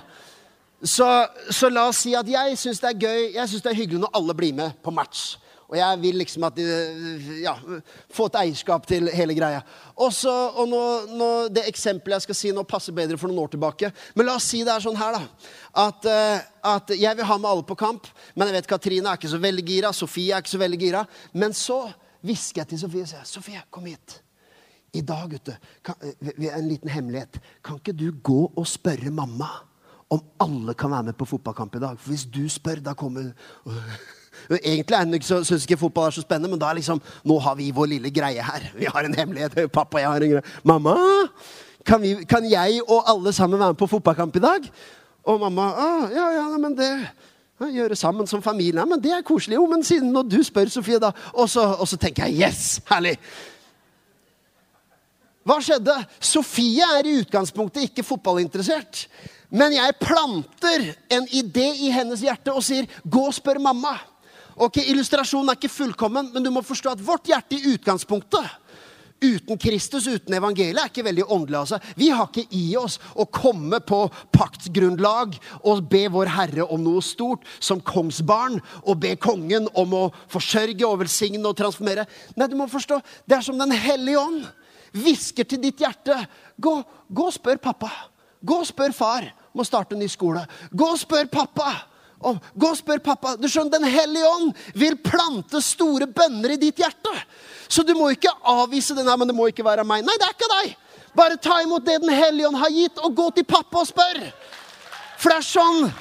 Så, 0.80 1.06
så 1.52 1.68
la 1.68 1.88
oss 1.90 1.98
si 2.04 2.14
at 2.16 2.28
jeg 2.28 2.56
syns 2.56 2.80
det 2.80 2.88
er 2.88 3.02
gøy, 3.02 3.20
jeg 3.34 3.50
synes 3.50 3.64
det 3.64 3.72
er 3.72 3.76
hyggelig 3.76 4.00
når 4.06 4.16
alle 4.16 4.36
blir 4.38 4.56
med 4.56 4.78
på 4.84 4.94
match. 4.94 5.34
Og 5.66 5.76
jeg 5.76 6.00
vil 6.00 6.16
liksom 6.20 6.46
at 6.46 6.56
de, 6.56 6.64
ja, 7.42 7.52
få 8.14 8.28
et 8.30 8.38
eierskap 8.40 8.86
til 8.88 9.10
hele 9.12 9.34
greia. 9.36 9.60
Også, 9.98 10.30
og 10.30 10.68
nå, 10.70 10.82
nå, 11.18 11.30
Det 11.52 11.66
eksempelet 11.68 12.20
jeg 12.20 12.26
skal 12.28 12.38
si 12.38 12.52
nå, 12.54 12.64
passer 12.64 12.94
bedre 12.96 13.18
for 13.18 13.28
noen 13.28 13.44
år 13.44 13.52
tilbake. 13.52 13.90
Men 14.14 14.30
la 14.30 14.36
oss 14.38 14.46
si 14.48 14.62
det 14.64 14.72
er 14.72 14.84
sånn 14.84 14.96
her, 14.96 15.18
da. 15.18 15.48
At, 15.86 16.06
uh, 16.06 16.76
at 16.76 16.96
jeg 16.96 17.18
vil 17.18 17.28
ha 17.28 17.38
med 17.40 17.50
alle 17.50 17.66
på 17.66 17.76
kamp. 17.78 18.06
Men 18.34 18.48
jeg 18.48 18.60
vet 18.60 18.70
Katrine 18.70 19.10
er 19.10 19.20
ikke 19.20 19.34
så 19.34 19.42
veldig 19.42 19.66
gira. 19.66 19.92
Sofie 19.92 20.32
er 20.32 20.44
ikke 20.44 20.54
så 20.54 20.62
veldig 20.62 20.80
gira. 20.86 21.02
Men 21.34 21.56
så 21.56 21.82
hvisker 22.22 22.62
jeg 22.62 22.72
til 22.72 22.86
Sofie 22.86 23.08
og 23.08 23.10
sier 23.10 23.26
Sofie, 23.26 23.66
kom 23.68 23.90
hit. 23.90 24.22
I 24.96 25.02
dag, 25.04 25.30
gutte, 25.30 25.56
kan, 25.84 25.94
eh, 26.02 26.58
en 26.58 26.68
liten 26.68 26.88
hemmelighet. 26.88 27.40
Kan 27.64 27.80
ikke 27.80 27.92
du 27.96 28.10
gå 28.22 28.52
og 28.56 28.66
spørre 28.66 29.10
mamma 29.10 29.48
om 30.10 30.20
alle 30.40 30.74
kan 30.74 30.90
være 30.90 31.10
med 31.10 31.18
på 31.18 31.24
fotballkamp 31.24 31.76
i 31.76 31.82
dag? 31.82 31.98
For 31.98 32.08
hvis 32.08 32.24
du 32.24 32.48
spør, 32.48 32.80
da 32.84 32.94
kommer 32.94 33.32
Egentlig 34.64 35.24
syns 35.24 35.64
ikke 35.64 35.78
fotball 35.80 36.06
er 36.06 36.10
så 36.10 36.20
spennende, 36.20 36.50
men 36.50 36.60
da 36.60 36.68
er 36.68 36.78
liksom, 36.78 37.00
nå 37.24 37.38
har 37.40 37.54
vi 37.56 37.70
vår 37.74 37.86
lille 37.86 38.10
greie 38.10 38.42
her. 38.42 38.68
Vi 38.78 38.84
har 38.84 39.04
en 39.04 39.14
hemmelighet. 39.14 39.72
Pappa, 39.78 39.98
jeg 39.98 40.10
har 40.10 40.20
en 40.20 40.30
greie. 40.30 40.42
Mamma, 40.64 40.96
kan, 41.86 42.02
vi, 42.02 42.14
kan 42.28 42.44
jeg 42.50 42.80
og 42.88 43.10
alle 43.10 43.32
sammen 43.32 43.58
være 43.58 43.68
med 43.68 43.80
på 43.80 43.86
fotballkamp 43.86 44.36
i 44.36 44.44
dag? 44.44 44.70
Og 45.26 45.40
mamma 45.40 45.62
ah, 45.62 46.10
ja, 46.12 46.26
ja, 46.30 46.58
men 46.58 46.76
det 46.78 46.90
ja, 47.60 47.66
Gjøre 47.66 47.96
sammen 47.96 48.26
som 48.26 48.42
familie. 48.42 48.80
Ja, 48.80 48.84
men 48.84 49.00
det 49.02 49.12
er 49.12 49.22
koselig. 49.24 49.56
Jo, 49.56 49.66
men 49.66 49.84
siden 49.84 50.12
når 50.12 50.22
du 50.22 50.42
spør, 50.42 50.68
Sofie, 50.68 50.98
da 50.98 51.10
Og 51.32 51.48
så, 51.48 51.60
og 51.60 51.88
så 51.88 51.96
tenker 51.96 52.26
jeg 52.26 52.48
yes! 52.48 52.80
Herlig! 52.90 53.16
Hva 55.46 55.60
skjedde? 55.62 55.94
Sofie 56.18 56.86
er 56.98 57.06
i 57.06 57.20
utgangspunktet 57.20 57.86
ikke 57.86 58.04
fotballinteressert. 58.06 59.06
Men 59.54 59.76
jeg 59.76 59.94
planter 60.02 60.88
en 61.14 61.28
idé 61.30 61.68
i 61.86 61.92
hennes 61.94 62.20
hjerte 62.20 62.50
og 62.50 62.64
sier 62.66 62.86
'gå 63.06 63.26
og 63.28 63.34
spør 63.34 63.62
mamma'. 63.62 63.98
Ok, 64.56 64.76
Illustrasjonen 64.88 65.50
er 65.50 65.58
ikke 65.58 65.68
fullkommen, 65.68 66.30
men 66.32 66.42
du 66.42 66.50
må 66.50 66.62
forstå 66.64 66.90
at 66.90 67.06
vårt 67.06 67.28
hjerte 67.28 67.54
i 67.54 67.74
utgangspunktet 67.74 68.46
uten 69.20 69.58
Kristus, 69.58 70.06
uten 70.06 70.34
evangeliet, 70.34 70.78
er 70.80 70.90
ikke 70.90 71.04
veldig 71.04 71.24
åndelig. 71.30 71.58
altså. 71.58 71.78
Vi 71.96 72.08
har 72.08 72.28
ikke 72.28 72.46
i 72.50 72.76
oss 72.76 72.98
å 73.14 73.24
komme 73.24 73.80
på 73.80 74.10
paktsgrunnlag 74.32 75.38
og 75.64 75.88
be 75.88 76.08
Vår 76.12 76.26
Herre 76.26 76.66
om 76.68 76.82
noe 76.82 77.02
stort, 77.02 77.44
som 77.60 77.80
kongsbarn, 77.80 78.60
og 78.84 79.00
be 79.00 79.16
kongen 79.16 79.68
om 79.74 79.94
å 79.94 80.04
forsørge 80.28 80.86
og 80.86 81.00
velsigne 81.04 81.48
og 81.48 81.56
transformere. 81.56 82.06
Nei, 82.36 82.48
du 82.48 82.56
må 82.56 82.68
forstå, 82.68 83.00
det 83.26 83.38
er 83.38 83.46
som 83.46 83.58
Den 83.58 83.72
hellige 83.72 84.20
ånd 84.20 84.44
hvisker 84.96 85.48
til 85.48 85.60
ditt 85.62 85.82
hjerte. 85.82 86.16
Gå, 86.56 86.76
gå 87.08 87.26
og 87.28 87.34
spør 87.34 87.60
pappa. 87.62 87.90
Gå 88.46 88.62
og 88.62 88.68
spør 88.68 88.94
far 88.96 89.28
om 89.52 89.62
å 89.62 89.66
starte 89.66 89.96
en 89.96 90.02
ny 90.02 90.08
skole. 90.10 90.42
Gå 90.70 90.88
og 90.94 90.98
spør 91.00 91.30
pappa 91.32 91.74
Om, 92.26 92.38
gå 92.56 92.68
og 92.72 92.78
spør 92.78 93.02
pappa. 93.04 93.34
Du 93.36 93.44
skjønner, 93.44 93.76
Den 93.76 93.90
hellige 93.92 94.24
ånd 94.24 94.54
vil 94.74 94.94
plante 95.04 95.60
store 95.60 96.06
bønner 96.08 96.54
i 96.54 96.56
ditt 96.56 96.80
hjerte. 96.80 97.12
Så 97.68 97.84
du 97.84 97.92
må 97.94 98.08
ikke 98.14 98.32
avvise 98.40 98.96
den. 98.96 99.04
Nei, 99.04 99.18
men 99.20 99.28
det 99.28 99.36
må 99.36 99.50
ikke 99.50 99.66
være 99.66 99.84
meg. 99.84 100.00
Nei, 100.06 100.16
det 100.16 100.24
er 100.24 100.32
ikke 100.32 100.48
deg. 100.54 100.72
Bare 101.16 101.36
ta 101.36 101.60
imot 101.60 101.84
det 101.84 102.00
Den 102.00 102.14
hellige 102.16 102.48
ånd 102.48 102.56
har 102.56 102.72
gitt, 102.72 102.98
og 103.04 103.14
gå 103.20 103.28
til 103.36 103.44
pappa 103.44 103.84
og 103.84 103.90
spør. 103.90 104.22
For 105.20 105.28
det 105.28 105.36
er 105.36 105.48
sånn 105.50 105.92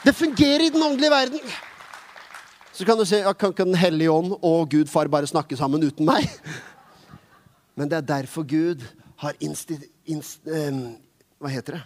det 0.00 0.14
fungerer 0.16 0.64
i 0.64 0.70
den 0.72 0.82
åndelige 0.82 1.10
verden. 1.10 1.40
Så 2.72 2.86
kan 2.88 2.96
du 2.96 3.04
si 3.04 3.18
ja, 3.20 3.32
kan 3.32 3.52
ikke 3.52 3.66
Den 3.68 3.76
hellige 3.76 4.10
ånd 4.10 4.32
og 4.40 4.70
Gud 4.70 4.88
far 4.88 5.10
bare 5.12 5.28
snakke 5.28 5.56
sammen 5.56 5.82
uten 5.84 6.06
meg? 6.08 6.24
Men 7.74 7.90
det 7.90 8.00
er 8.00 8.10
derfor 8.16 8.46
Gud 8.48 8.84
har 9.22 9.38
insti... 9.40 9.78
Inst, 10.10 10.42
um, 10.48 10.96
hva 11.38 11.50
heter 11.52 11.76
det? 11.78 11.82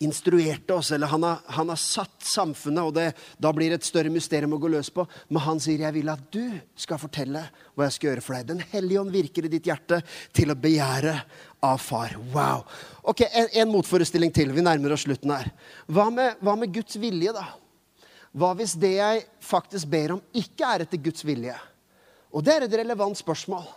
instruerte 0.00 0.74
oss, 0.74 0.92
eller 0.92 1.06
han 1.06 1.22
har, 1.22 1.38
han 1.46 1.68
har 1.68 1.76
satt 1.76 2.22
samfunnet, 2.24 2.84
og 2.84 2.94
det, 2.96 3.10
da 3.36 3.50
blir 3.52 3.68
det 3.68 3.82
et 3.82 3.88
større 3.88 4.12
mysterium 4.12 4.54
å 4.56 4.60
gå 4.60 4.70
løs 4.72 4.88
på. 4.96 5.04
Men 5.28 5.44
han 5.44 5.60
sier, 5.60 5.82
'Jeg 5.84 5.92
vil 5.92 6.08
at 6.08 6.22
du 6.32 6.56
skal 6.74 6.98
fortelle 6.98 7.42
hva 7.76 7.84
jeg 7.84 7.96
skal 7.96 8.08
gjøre 8.08 8.24
for 8.24 8.34
deg.' 8.34 8.46
Den 8.48 8.62
hellige 8.72 9.00
ånd 9.00 9.12
virker 9.12 9.44
i 9.44 9.52
ditt 9.52 9.68
hjerte 9.68 10.00
til 10.32 10.50
å 10.50 10.56
begjære 10.56 11.12
av 11.62 11.76
far. 11.84 12.16
Wow. 12.32 12.64
Ok, 13.04 13.26
En, 13.28 13.48
en 13.52 13.72
motforestilling 13.72 14.32
til. 14.32 14.52
Vi 14.56 14.64
nærmer 14.64 14.96
oss 14.96 15.04
slutten 15.04 15.36
her. 15.36 15.52
Hva 15.86 16.08
med, 16.10 16.40
hva 16.40 16.56
med 16.56 16.72
Guds 16.72 16.96
vilje, 16.96 17.36
da? 17.36 17.44
Hva 18.32 18.54
hvis 18.56 18.78
det 18.80 18.94
jeg 18.96 19.26
faktisk 19.40 19.86
ber 19.90 20.16
om, 20.16 20.22
ikke 20.32 20.64
er 20.64 20.86
etter 20.86 20.96
Guds 20.96 21.24
vilje? 21.24 21.58
Og 22.32 22.44
det 22.44 22.56
er 22.56 22.64
et 22.64 22.78
relevant 22.80 23.18
spørsmål. 23.18 23.68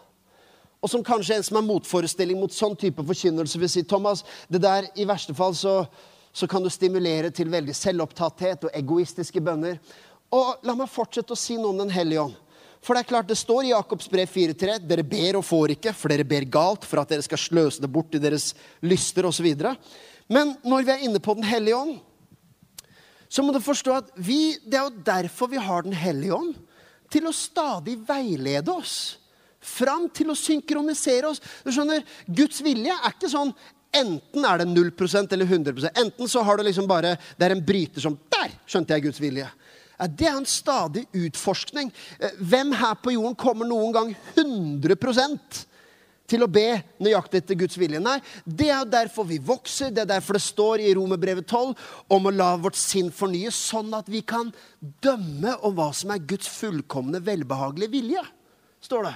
Og 0.84 0.92
som 0.92 1.04
kanskje 1.06 1.38
en 1.40 1.46
som 1.48 1.58
er 1.58 1.66
motforestilling 1.66 2.42
mot 2.42 2.52
sånn 2.52 2.76
type 2.76 3.06
forkynnelse, 3.08 3.60
vil 3.60 3.72
si 3.72 3.86
Thomas, 3.88 4.26
det 4.52 4.60
der 4.66 4.90
i 5.00 5.08
verste 5.08 5.36
fall 5.38 5.56
så 5.56 5.86
så 6.34 6.48
kan 6.50 6.64
du 6.66 6.70
stimulere 6.74 7.30
til 7.30 7.52
veldig 7.54 7.76
selvopptatthet 7.78 8.66
og 8.66 8.74
egoistiske 8.74 9.42
bønner. 9.46 9.78
Og 10.34 10.66
la 10.66 10.74
meg 10.76 10.90
fortsette 10.90 11.36
å 11.36 11.38
si 11.38 11.60
noe 11.60 11.76
om 11.76 11.84
Den 11.84 11.94
hellige 11.94 12.24
ånd. 12.24 12.40
For 12.84 12.98
det 12.98 13.04
er 13.04 13.12
klart, 13.14 13.30
det 13.30 13.38
står 13.40 13.68
i 13.68 13.72
Jakobs 13.72 14.10
brev 14.12 14.28
4.3 14.28 14.80
dere 14.84 15.06
ber 15.08 15.38
og 15.40 15.46
får 15.48 15.76
ikke, 15.78 15.94
for 15.96 16.12
dere 16.12 16.26
ber 16.28 16.50
galt 16.52 16.84
for 16.84 17.00
at 17.00 17.14
dere 17.14 17.24
skal 17.24 17.40
sløse 17.40 17.80
det 17.80 17.92
bort 17.94 18.18
i 18.18 18.20
deres 18.20 18.50
lyster 18.84 19.30
osv. 19.30 19.46
Men 20.28 20.58
når 20.66 20.84
vi 20.84 20.92
er 20.92 21.06
inne 21.06 21.22
på 21.24 21.38
Den 21.38 21.48
hellige 21.48 21.78
ånd, 21.78 22.02
så 23.30 23.46
må 23.46 23.54
du 23.54 23.62
forstå 23.64 23.94
at 24.02 24.12
vi, 24.18 24.58
det 24.66 24.78
er 24.78 24.90
jo 24.90 25.06
derfor 25.06 25.54
vi 25.54 25.62
har 25.62 25.86
Den 25.86 25.96
hellige 25.96 26.36
ånd. 26.36 26.58
Til 27.14 27.30
å 27.30 27.36
stadig 27.36 28.00
veilede 28.10 28.74
oss. 28.74 29.22
Fram 29.64 30.10
til 30.14 30.34
å 30.34 30.38
synkronisere 30.38 31.30
oss. 31.32 31.42
Du 31.64 31.72
skjønner, 31.74 32.04
Guds 32.28 32.62
vilje 32.66 32.94
er 32.94 33.16
ikke 33.16 33.32
sånn 33.32 33.54
Enten 33.94 34.46
er 34.50 34.58
det 34.58 34.66
0 34.72 34.88
eller 35.30 35.46
100 35.46 35.92
Enten 36.02 36.30
så 36.30 36.42
har 36.42 36.58
du 36.58 36.64
liksom 36.64 36.88
bare 36.90 37.12
Det 37.38 37.46
er 37.46 37.54
en 37.54 37.62
bryter 37.62 38.02
som 38.02 38.18
Der 38.34 38.56
skjønte 38.66 38.96
jeg 38.96 39.04
Guds 39.06 39.22
vilje. 39.22 39.50
Det 40.18 40.26
er 40.28 40.36
en 40.36 40.48
stadig 40.50 41.06
utforskning. 41.14 41.92
Eh, 42.20 42.34
hvem 42.42 42.74
her 42.76 42.96
på 43.00 43.14
jorden 43.14 43.38
kommer 43.40 43.68
noen 43.70 43.94
gang 43.94 44.10
100 44.36 44.98
til 46.28 46.44
å 46.44 46.50
be 46.50 46.82
nøyaktig 47.04 47.42
etter 47.44 47.60
Guds 47.60 47.78
vilje. 47.80 48.02
Nei, 48.02 48.18
det 48.44 48.70
er 48.74 48.90
derfor 48.90 49.28
vi 49.30 49.38
vokser. 49.44 49.92
Det 49.94 50.04
er 50.04 50.12
derfor 50.16 50.38
det 50.38 50.44
står 50.44 50.84
i 50.84 50.94
Romerbrevet 50.98 51.46
12 51.46 51.76
om 52.16 52.28
å 52.28 52.34
la 52.34 52.54
vårt 52.58 52.80
sinn 52.80 53.12
fornyes, 53.14 53.60
sånn 53.70 53.94
at 53.96 54.10
vi 54.12 54.24
kan 54.26 54.50
dømme 54.82 55.58
om 55.64 55.76
hva 55.78 55.92
som 55.96 56.12
er 56.12 56.24
Guds 56.26 56.50
fullkomne, 56.52 57.22
velbehagelige 57.24 57.94
vilje. 57.94 58.26
står 58.84 59.04
det. 59.08 59.16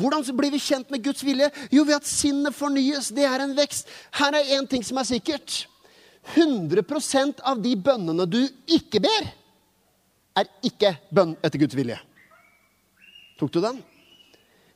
Hvordan 0.00 0.24
blir 0.36 0.54
vi 0.54 0.62
kjent 0.62 0.90
med 0.92 1.02
Guds 1.04 1.24
vilje? 1.24 1.50
Jo, 1.72 1.84
ved 1.84 1.98
at 2.00 2.08
sinnet 2.08 2.56
fornyes. 2.56 3.10
Det 3.12 3.26
er 3.28 3.44
en 3.44 3.56
vekst. 3.56 3.90
Her 4.16 4.38
er 4.38 4.56
én 4.56 4.68
ting 4.68 4.84
som 4.86 5.00
er 5.00 5.08
sikkert. 5.08 5.66
100% 6.34 7.40
av 7.44 7.60
de 7.62 7.74
bønnene 7.76 8.26
du 8.28 8.40
ikke 8.68 9.00
ber, 9.02 9.30
er 10.38 10.50
ikke 10.64 10.94
bønn 11.12 11.32
etter 11.42 11.60
Guds 11.60 11.76
vilje. 11.76 11.96
Tok 13.40 13.52
du 13.54 13.60
den? 13.64 13.80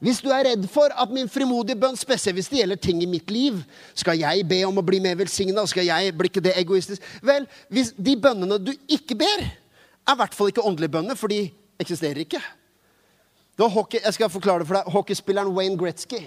Hvis 0.04 0.20
du 0.20 0.28
er 0.34 0.44
redd 0.48 0.64
for 0.68 0.92
at 0.92 1.12
min 1.14 1.30
frimodige 1.30 1.78
bønn, 1.80 1.96
spesielt 1.96 2.36
hvis 2.36 2.50
det 2.52 2.58
gjelder 2.60 2.80
ting 2.80 2.98
i 3.00 3.08
mitt 3.08 3.30
liv 3.32 3.60
Skal 3.96 4.18
jeg 4.20 4.42
be 4.48 4.58
om 4.66 4.76
å 4.76 4.84
bli 4.84 4.98
mer 5.00 5.14
velsigna? 5.16 5.64
Skal 5.70 5.86
jeg 5.86 6.12
bli 6.16 6.28
ikke 6.28 6.42
det 6.44 6.56
egoistisk? 6.60 7.04
Vel, 7.24 7.46
hvis 7.72 7.94
de 7.96 8.16
bønnene 8.20 8.58
du 8.60 8.72
ikke 8.88 9.16
ber, 9.22 9.46
er 10.04 10.12
i 10.12 10.20
hvert 10.20 10.36
fall 10.36 10.50
ikke 10.52 10.64
åndelige 10.66 10.92
bønner, 10.96 11.16
for 11.16 11.32
de 11.32 11.46
eksisterer 11.80 12.24
ikke. 12.24 12.42
Hockey, 13.58 14.00
jeg 14.02 14.16
skal 14.16 14.32
forklare 14.32 14.62
det 14.62 14.68
for 14.68 14.78
deg. 14.78 14.90
Hockeyspilleren 14.94 15.54
Wayne 15.54 15.78
Gretzky 15.78 16.26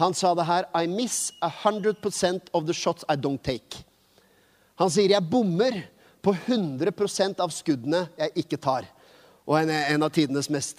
han 0.00 0.14
sa 0.16 0.30
det 0.38 0.46
her 0.48 0.68
I 0.76 0.86
miss 0.88 1.32
100% 1.42 2.52
of 2.54 2.64
the 2.64 2.72
shots 2.72 3.04
I 3.08 3.16
don't 3.16 3.42
take. 3.42 3.82
Han 4.80 4.88
sier 4.92 5.12
jeg 5.12 5.28
bommer 5.28 5.82
på 6.22 6.32
100% 6.32 7.40
av 7.42 7.52
skuddene 7.52 8.06
jeg 8.20 8.44
ikke 8.44 8.60
tar 8.60 8.88
og 9.50 9.56
en, 9.58 9.70
en 9.72 10.04
av 10.06 10.12
tidenes 10.14 10.46
mest, 10.52 10.78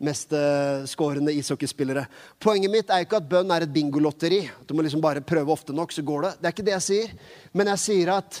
mest 0.00 0.30
skårende 0.88 1.34
ishockeyspillere. 1.36 2.06
Poenget 2.40 2.72
mitt 2.72 2.92
er 2.92 3.04
ikke 3.04 3.18
at 3.20 3.28
bønn 3.28 3.50
er 3.52 3.66
et 3.66 3.74
bingolotteri. 3.74 4.38
Du 4.64 4.72
må 4.72 4.86
liksom 4.86 5.02
bare 5.04 5.20
prøve 5.20 5.52
ofte 5.52 5.74
nok, 5.76 5.92
så 5.92 6.04
går 6.06 6.24
det. 6.24 6.30
Det 6.38 6.48
er 6.48 6.54
ikke 6.54 6.64
det 6.64 6.74
jeg 6.78 6.86
sier. 6.86 7.12
Men 7.52 7.68
jeg 7.74 7.82
sier 7.82 8.12
at 8.14 8.40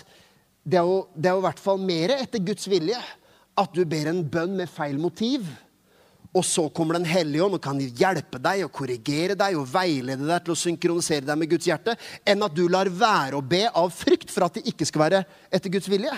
det 0.64 0.80
er 0.80 0.88
jo, 0.88 1.02
det 1.12 1.28
er 1.28 1.36
jo 1.36 1.42
i 1.42 1.46
hvert 1.50 1.60
fall 1.60 1.82
mer 1.82 2.14
etter 2.16 2.40
Guds 2.46 2.70
vilje 2.72 3.02
at 3.56 3.76
du 3.76 3.84
ber 3.88 4.08
en 4.08 4.24
bønn 4.24 4.56
med 4.56 4.70
feil 4.72 4.96
motiv. 5.00 5.44
Og 6.34 6.44
så 6.44 6.66
kommer 6.74 6.98
Den 6.98 7.08
hellige 7.08 7.44
ånd 7.44 7.58
og 7.58 7.62
kan 7.62 7.78
hjelpe 7.80 8.40
deg 8.42 8.64
og 8.66 8.72
korrigere 8.74 9.36
deg 9.38 9.56
og 9.58 9.68
veilede 9.70 10.26
deg 10.26 10.44
til 10.44 10.54
å 10.54 10.58
synkronisere 10.58 11.26
deg 11.26 11.38
med 11.38 11.50
Guds 11.50 11.68
hjerte, 11.68 11.96
enn 12.26 12.42
at 12.42 12.56
du 12.56 12.66
lar 12.68 12.90
være 12.90 13.38
å 13.38 13.44
be 13.44 13.66
av 13.68 13.92
frykt 13.94 14.32
for 14.32 14.46
at 14.46 14.58
det 14.58 14.66
ikke 14.72 14.88
skal 14.88 15.04
være 15.06 15.22
etter 15.50 15.72
Guds 15.72 15.88
vilje. 15.90 16.12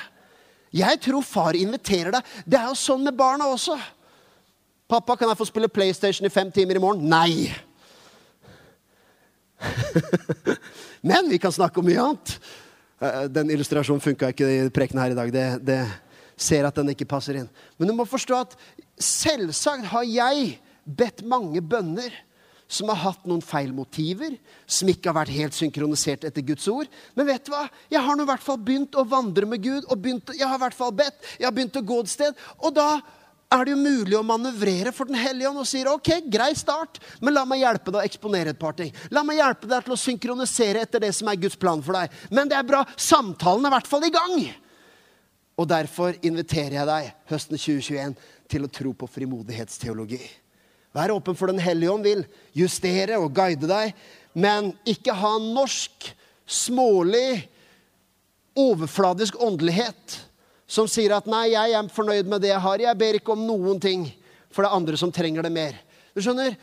Jeg 0.75 1.01
tror 1.05 1.25
far 1.25 1.57
inviterer 1.57 2.13
deg. 2.19 2.35
Det 2.45 2.59
er 2.59 2.69
jo 2.69 2.77
sånn 2.79 3.05
med 3.05 3.17
barna 3.17 3.49
også. 3.49 3.79
'Pappa, 4.89 5.19
kan 5.21 5.29
jeg 5.29 5.37
få 5.37 5.45
spille 5.45 5.69
PlayStation 5.69 6.25
i 6.25 6.33
fem 6.33 6.51
timer 6.53 6.79
i 6.79 6.81
morgen?' 6.81 7.05
Nei. 7.05 7.53
Men 11.09 11.29
vi 11.29 11.39
kan 11.39 11.53
snakke 11.53 11.81
om 11.81 11.85
mye 11.85 12.01
annet. 12.01 12.39
Eh, 13.01 13.27
den 13.29 13.51
illustrasjonen 13.53 14.01
funka 14.01 14.33
ikke 14.33 14.49
i 14.49 14.71
prekenen 14.73 15.03
her 15.05 15.13
i 15.13 15.19
dag. 15.19 15.33
Det, 15.35 15.47
det 15.69 15.79
ser 16.41 16.69
at 16.69 16.79
den 16.79 16.93
ikke 16.95 17.09
passer 17.09 17.41
inn. 17.41 17.51
Men 17.79 17.91
du 17.91 17.97
må 17.99 18.07
forstå 18.09 18.39
at 18.39 18.57
selvsagt 19.03 19.91
har 19.93 20.07
jeg 20.09 20.57
bedt 20.89 21.25
mange 21.29 21.63
bønner 21.63 22.15
som 22.69 22.91
har 22.93 23.01
hatt 23.01 23.25
noen 23.29 23.41
feil 23.45 23.71
motiver, 23.73 24.35
som 24.69 24.91
ikke 24.93 25.09
har 25.09 25.17
vært 25.23 25.33
helt 25.33 25.57
synkronisert 25.57 26.27
etter 26.29 26.45
Guds 26.45 26.69
ord. 26.69 26.89
Men 27.17 27.31
vet 27.31 27.47
du 27.47 27.55
hva? 27.55 27.65
Jeg 27.89 28.05
har 28.05 28.17
nå 28.17 28.27
i 28.27 28.29
hvert 28.29 28.45
fall 28.45 28.59
begynt 28.61 28.99
å 28.99 29.07
vandre 29.09 29.49
med 29.49 29.63
Gud. 29.65 29.87
og 29.89 29.97
begynt, 29.97 30.35
Jeg 30.37 30.47
har 30.47 30.59
i 30.59 30.65
hvert 30.67 30.77
fall 30.77 30.93
bedt, 30.93 31.17
jeg 31.39 31.49
har 31.49 31.55
begynt 31.57 31.81
å 31.81 31.85
gå 31.85 32.01
et 32.01 32.13
sted. 32.13 32.35
Og 32.61 32.75
da 32.75 33.01
er 33.51 33.65
det 33.65 33.73
jo 33.73 33.81
mulig 33.81 34.17
å 34.19 34.23
manøvrere 34.23 34.93
for 34.93 35.09
Den 35.09 35.17
hellige 35.17 35.49
ånd 35.49 35.63
og 35.63 35.67
sier 35.67 35.89
ok, 35.89 36.29
grei 36.29 36.53
start, 36.55 37.01
men 37.21 37.33
la 37.33 37.47
meg 37.49 37.63
hjelpe 37.63 37.91
deg 37.91 38.03
å 38.03 38.05
eksponere 38.05 38.53
et 38.53 38.61
par 38.61 38.77
ting. 38.77 38.93
La 39.11 39.23
meg 39.25 39.41
hjelpe 39.41 39.67
deg 39.67 39.85
til 39.85 39.97
å 39.97 40.03
synkronisere 40.05 40.85
etter 40.85 41.01
det 41.01 41.15
som 41.17 41.29
er 41.29 41.41
Guds 41.41 41.57
plan 41.57 41.81
for 41.81 41.97
deg. 41.97 42.13
Men 42.31 42.49
det 42.49 42.59
er 42.59 42.69
bra. 42.69 42.85
Samtalen 42.97 43.65
er 43.65 43.73
i 43.73 43.77
hvert 43.79 43.89
fall 43.89 44.05
i 44.05 44.13
gang. 44.13 44.37
Og 45.59 45.67
derfor 45.67 46.15
inviterer 46.23 46.79
jeg 46.79 46.89
deg 46.89 47.09
høsten 47.31 47.59
2021 47.59 48.15
til 48.49 48.65
å 48.65 48.71
tro 48.73 48.93
på 48.95 49.09
frimodighetsteologi. 49.11 50.23
Vær 50.95 51.13
åpen 51.13 51.37
for 51.37 51.51
Den 51.51 51.61
hellige 51.61 51.93
ånd 51.93 52.07
vil 52.07 52.25
justere 52.57 53.19
og 53.19 53.35
guide 53.35 53.69
deg, 53.69 53.93
men 54.39 54.73
ikke 54.89 55.17
ha 55.19 55.35
norsk, 55.43 56.13
smålig, 56.49 57.49
overfladisk 58.59 59.37
åndelighet 59.43 60.17
som 60.69 60.89
sier 60.89 61.15
at 61.17 61.27
'nei, 61.27 61.53
jeg 61.53 61.73
er 61.73 61.89
fornøyd 61.93 62.27
med 62.29 62.41
det 62.43 62.49
jeg 62.49 62.61
har', 62.61 62.81
jeg 62.81 62.99
ber 62.99 63.15
ikke 63.15 63.33
om 63.33 63.47
noen 63.47 63.81
ting, 63.81 64.09
for 64.51 64.63
det 64.63 64.71
er 64.71 64.77
andre 64.77 64.97
som 64.97 65.13
trenger 65.13 65.43
det 65.43 65.53
mer. 65.53 65.75
Du 66.15 66.23
skjønner, 66.23 66.57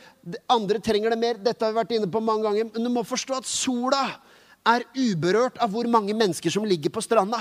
Andre 0.52 0.80
trenger 0.82 1.10
det 1.10 1.18
mer. 1.18 1.38
Dette 1.40 1.64
har 1.64 1.72
vi 1.72 1.78
vært 1.78 1.92
inne 1.96 2.10
på 2.10 2.20
mange 2.20 2.44
ganger. 2.44 2.68
Men 2.74 2.82
du 2.82 2.90
må 2.92 3.04
forstå 3.06 3.38
at 3.38 3.48
sola 3.48 4.02
er 4.66 4.84
uberørt 4.92 5.56
av 5.62 5.70
hvor 5.70 5.86
mange 5.88 6.12
mennesker 6.12 6.52
som 6.52 6.66
ligger 6.66 6.92
på 6.92 7.00
stranda. 7.00 7.38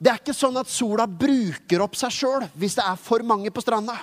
Det 0.00 0.08
er 0.08 0.20
ikke 0.22 0.32
sånn 0.32 0.56
at 0.56 0.70
sola 0.72 1.04
bruker 1.04 1.82
opp 1.84 1.98
seg 1.98 2.14
sjøl 2.14 2.46
hvis 2.56 2.78
det 2.78 2.86
er 2.88 2.96
for 2.96 3.20
mange 3.26 3.52
på 3.52 3.60
stranda. 3.60 3.98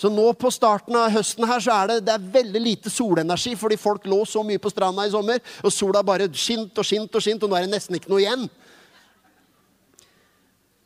Så 0.00 0.08
nå 0.10 0.30
på 0.40 0.48
starten 0.50 0.96
av 0.96 1.12
høsten 1.12 1.44
her 1.46 1.60
så 1.62 1.74
er 1.76 1.90
det, 1.90 1.96
det 2.08 2.14
er 2.14 2.28
veldig 2.34 2.60
lite 2.64 2.90
solenergi, 2.90 3.52
fordi 3.58 3.76
folk 3.76 4.06
lå 4.08 4.22
så 4.24 4.42
mye 4.46 4.60
på 4.62 4.72
stranda 4.72 5.04
i 5.04 5.12
sommer, 5.12 5.42
og 5.60 5.74
sola 5.74 6.00
bare 6.06 6.30
skint 6.32 6.78
og 6.80 6.86
skint 6.88 7.18
og 7.18 7.22
skint, 7.22 7.44
og 7.44 7.52
nå 7.52 7.58
er 7.58 7.66
det 7.66 7.74
nesten 7.74 7.98
ikke 7.98 8.08
noe 8.08 8.22
igjen. 8.22 8.46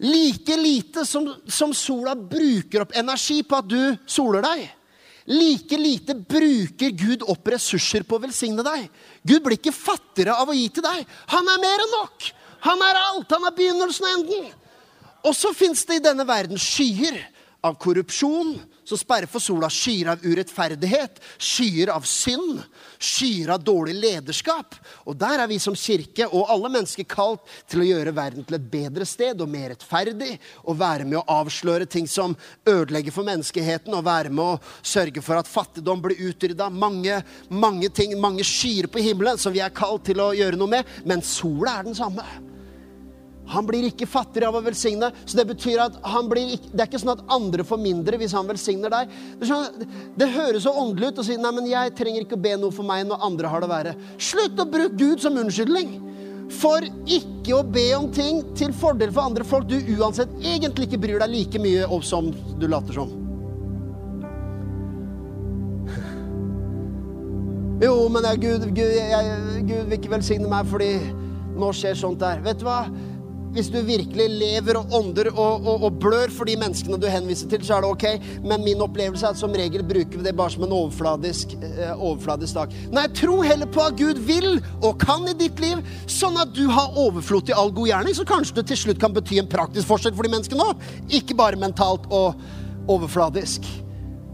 Like 0.02 0.57
lite 0.59 1.07
som, 1.07 1.30
som 1.46 1.70
sola 1.78 2.16
bruker 2.18 2.83
opp 2.83 2.96
energi 2.98 3.38
på 3.46 3.61
at 3.62 3.70
du 3.70 3.94
soler 4.11 4.42
deg, 4.44 4.66
like 5.30 5.78
lite 5.78 6.18
bruker 6.18 6.90
Gud 6.98 7.22
opp 7.30 7.54
ressurser 7.54 8.02
på 8.04 8.18
å 8.18 8.24
velsigne 8.26 8.66
deg. 8.66 8.88
Gud 9.22 9.46
blir 9.46 9.57
ikke 9.57 9.72
fattigere 9.72 10.35
av 10.37 10.50
å 10.50 10.57
gi 10.59 10.66
til 10.74 10.85
deg. 10.85 11.07
Han 11.33 11.54
er 11.54 11.62
mer 11.62 11.85
enn 11.87 11.94
nok. 12.00 12.26
Han 12.64 12.83
er 12.83 13.00
alt. 13.11 13.31
Han 13.31 13.48
er 13.48 13.57
begynnelsen 13.57 14.09
og 14.09 14.18
enden. 14.18 14.53
Og 15.24 15.37
så 15.37 15.55
fins 15.57 15.85
det 15.88 16.00
i 16.00 16.05
denne 16.05 16.27
verden 16.29 16.61
skyer 16.61 17.22
av 17.64 17.79
korrupsjon, 17.81 18.59
som 18.85 18.98
sperrer 19.00 19.29
for 19.31 19.40
sola, 19.40 19.70
skyer 19.72 20.11
av 20.12 20.20
urettferdighet, 20.20 21.16
skyer 21.40 21.88
av 21.94 22.05
synd, 22.05 22.61
skyer 23.00 23.55
av 23.55 23.64
dårlig 23.64 23.94
lederskap. 23.96 24.77
Og 25.09 25.16
der 25.16 25.40
er 25.40 25.48
vi 25.48 25.57
som 25.62 25.77
kirke 25.79 26.27
og 26.29 26.53
alle 26.53 26.68
mennesker 26.74 27.09
kalt 27.09 27.40
til 27.72 27.81
å 27.81 27.88
gjøre 27.88 28.12
verden 28.12 28.44
til 28.44 28.59
et 28.59 28.68
bedre 28.77 29.09
sted 29.09 29.40
og 29.40 29.48
mer 29.48 29.70
rettferdig. 29.72 30.35
Og 30.68 30.77
være 30.77 31.09
med 31.09 31.22
å 31.22 31.27
avsløre 31.40 31.88
ting 31.88 32.05
som 32.11 32.37
ødelegger 32.68 33.16
for 33.16 33.24
menneskeheten, 33.24 33.96
og 33.96 34.05
være 34.05 34.29
med 34.29 34.44
å 34.44 34.85
sørge 34.85 35.24
for 35.24 35.40
at 35.40 35.48
fattigdom 35.48 36.05
blir 36.05 36.20
utrydda. 36.29 36.68
Mange, 36.68 37.22
mange 37.48 37.88
ting, 37.88 38.12
mange 38.20 38.44
skyer 38.44 38.92
på 38.92 39.00
himmelen 39.09 39.40
som 39.40 39.57
vi 39.57 39.64
er 39.64 39.72
kalt 39.72 40.05
til 40.05 40.20
å 40.20 40.35
gjøre 40.37 40.61
noe 40.61 40.77
med. 40.77 40.98
Men 41.09 41.24
sola 41.24 41.79
er 41.79 41.88
den 41.88 41.96
samme. 41.96 42.53
Han 43.52 43.66
blir 43.68 43.85
ikke 43.90 44.09
fattigere 44.09 44.48
av 44.48 44.57
å 44.59 44.64
velsigne. 44.64 45.11
Så 45.24 45.37
Det 45.37 45.46
betyr 45.50 45.83
at 45.85 45.98
han 46.14 46.28
blir 46.30 46.54
ikke, 46.57 46.70
det 46.72 46.85
er 46.85 46.88
ikke 46.88 47.02
sånn 47.02 47.16
at 47.16 47.24
andre 47.35 47.66
får 47.66 47.83
mindre 47.83 48.20
hvis 48.20 48.35
han 48.37 48.48
velsigner 48.48 48.92
deg. 48.92 49.12
Det, 49.40 49.48
sånn, 49.50 49.85
det 50.16 50.30
høres 50.33 50.64
så 50.64 50.72
åndelig 50.80 51.12
ut 51.12 51.20
å 51.20 51.26
si 51.26 51.37
nei, 51.40 51.52
men 51.57 51.68
jeg 51.68 51.94
trenger 51.98 52.24
ikke 52.24 52.38
å 52.38 52.44
be 52.46 52.57
noe 52.61 52.74
for 52.74 52.88
meg 52.88 53.04
når 53.09 53.28
andre 53.28 53.52
har 53.52 53.64
det 53.64 53.70
verre. 53.72 53.96
Slutt 54.16 54.61
å 54.61 54.68
bruke 54.70 54.96
Gud 55.00 55.24
som 55.24 55.37
unnskyldning 55.40 55.98
for 56.54 56.85
ikke 57.11 57.57
å 57.57 57.64
be 57.66 57.87
om 57.96 58.11
ting 58.12 58.42
til 58.57 58.72
fordel 58.76 59.12
for 59.14 59.26
andre 59.26 59.46
folk 59.48 59.68
du 59.68 59.76
uansett 59.96 60.30
egentlig 60.44 60.88
ikke 60.88 61.00
bryr 61.04 61.22
deg 61.22 61.33
like 61.33 61.61
mye 61.62 61.88
om 61.88 62.02
som 62.04 62.30
du 62.61 62.66
later 62.68 62.96
som. 63.00 63.12
Jo, 67.83 67.94
men 68.09 68.24
jeg, 68.28 68.40
Gud, 68.44 68.68
Gud, 68.76 68.92
jeg, 68.94 69.38
Gud 69.66 69.88
vil 69.90 69.96
ikke 69.98 70.12
velsigne 70.12 70.48
meg 70.48 70.68
fordi 70.70 70.92
nå 71.59 71.72
skjer 71.74 71.98
sånt 71.98 72.22
der. 72.22 72.40
Vet 72.44 72.62
du 72.62 72.68
hva? 72.68 72.85
Hvis 73.54 73.68
du 73.70 73.78
virkelig 73.86 74.26
lever 74.34 74.74
og 74.80 74.86
ånder 74.98 75.28
og, 75.32 75.62
og, 75.62 75.84
og, 75.86 75.92
blør 76.02 76.32
for 76.34 76.44
de 76.48 76.56
menneskene 76.58 76.98
du 77.00 77.06
henviser 77.10 77.48
til, 77.50 77.62
så 77.66 77.74
er 77.76 77.80
det 77.84 77.90
ok. 77.94 78.06
Men 78.42 78.64
min 78.66 78.82
opplevelse 78.84 79.26
er 79.26 79.32
at 79.34 79.40
som 79.40 79.52
regel 79.54 79.82
bruker 79.86 80.18
vi 80.18 80.24
det 80.26 80.36
bare 80.36 80.50
som 80.54 80.64
en 80.66 80.74
overfladisk, 80.74 81.46
eh, 81.60 81.94
overfladisk 81.94 82.52
dag. 82.58 82.68
Nei, 82.94 83.06
tro 83.14 83.36
heller 83.46 83.68
på 83.70 83.80
at 83.86 83.98
Gud 84.00 84.18
vil 84.26 84.50
og 84.80 84.92
kan 85.02 85.22
i 85.30 85.38
ditt 85.38 85.58
liv, 85.62 85.78
sånn 86.10 86.36
at 86.42 86.50
du 86.56 86.64
har 86.72 86.98
overflod 86.98 87.42
til 87.48 87.58
all 87.60 87.70
god 87.74 87.88
gjerning. 87.92 88.14
Så 88.18 88.24
kanskje 88.28 88.56
du 88.58 88.62
til 88.66 88.80
slutt 88.82 89.02
kan 89.02 89.14
bety 89.14 89.34
en 89.42 89.50
praktisk 89.50 89.86
forskjell 89.90 90.16
for 90.16 90.24
de 90.26 90.34
menneskene 90.34 90.68
òg. 90.72 90.76
Ikke 91.14 91.38
bare 91.38 91.60
mentalt 91.60 92.04
og 92.10 92.29
overfladisk. 92.90 93.60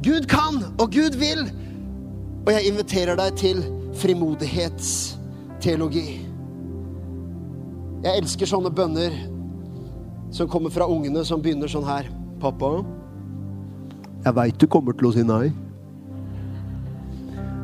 Gud 0.00 0.24
kan, 0.32 0.54
og 0.80 0.86
Gud 0.96 1.14
vil. 1.20 1.42
Og 2.46 2.50
jeg 2.56 2.66
inviterer 2.72 3.14
deg 3.20 3.30
til 3.36 3.58
frimodighetsteologi. 4.00 6.29
Jeg 8.00 8.22
elsker 8.22 8.48
sånne 8.48 8.70
bønner 8.72 9.12
som 10.32 10.48
kommer 10.48 10.72
fra 10.72 10.86
ungene, 10.88 11.20
som 11.26 11.42
begynner 11.42 11.68
sånn 11.68 11.84
her. 11.84 12.08
'Pappa, 12.40 12.80
jeg 14.24 14.36
veit 14.36 14.60
du 14.60 14.66
kommer 14.66 14.96
til 14.96 15.10
å 15.10 15.12
si 15.12 15.24
nei.' 15.24 15.52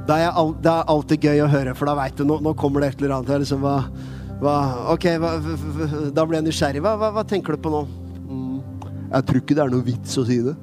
Det 0.06 0.14
er, 0.22 0.36
det 0.62 0.70
er 0.70 0.90
alltid 0.92 1.24
gøy 1.24 1.40
å 1.42 1.48
høre, 1.50 1.72
for 1.74 1.88
da 1.88 1.96
veit 1.98 2.14
du 2.14 2.22
nå, 2.22 2.36
nå, 2.38 2.52
kommer 2.54 2.84
det 2.84 2.92
et 2.92 3.00
eller 3.00 3.16
annet. 3.16 3.40
Liksom, 3.42 3.64
hva, 3.64 3.88
hva, 4.38 4.54
ok, 4.92 5.06
hva, 5.18 5.32
da 6.14 6.22
blir 6.22 6.38
jeg 6.38 6.46
nysgjerrig. 6.46 6.82
Hva, 6.84 7.24
tenker 7.26 7.56
du 7.56 7.64
på 7.64 7.72
nå? 7.72 7.80
Mm, 8.28 8.60
jeg 9.08 9.26
tror 9.26 9.40
ikke 9.40 9.56
det 9.58 9.64
er 9.64 9.72
noe 9.72 9.86
vits 9.88 10.14
å 10.20 10.26
si 10.28 10.36
det. 10.46 10.54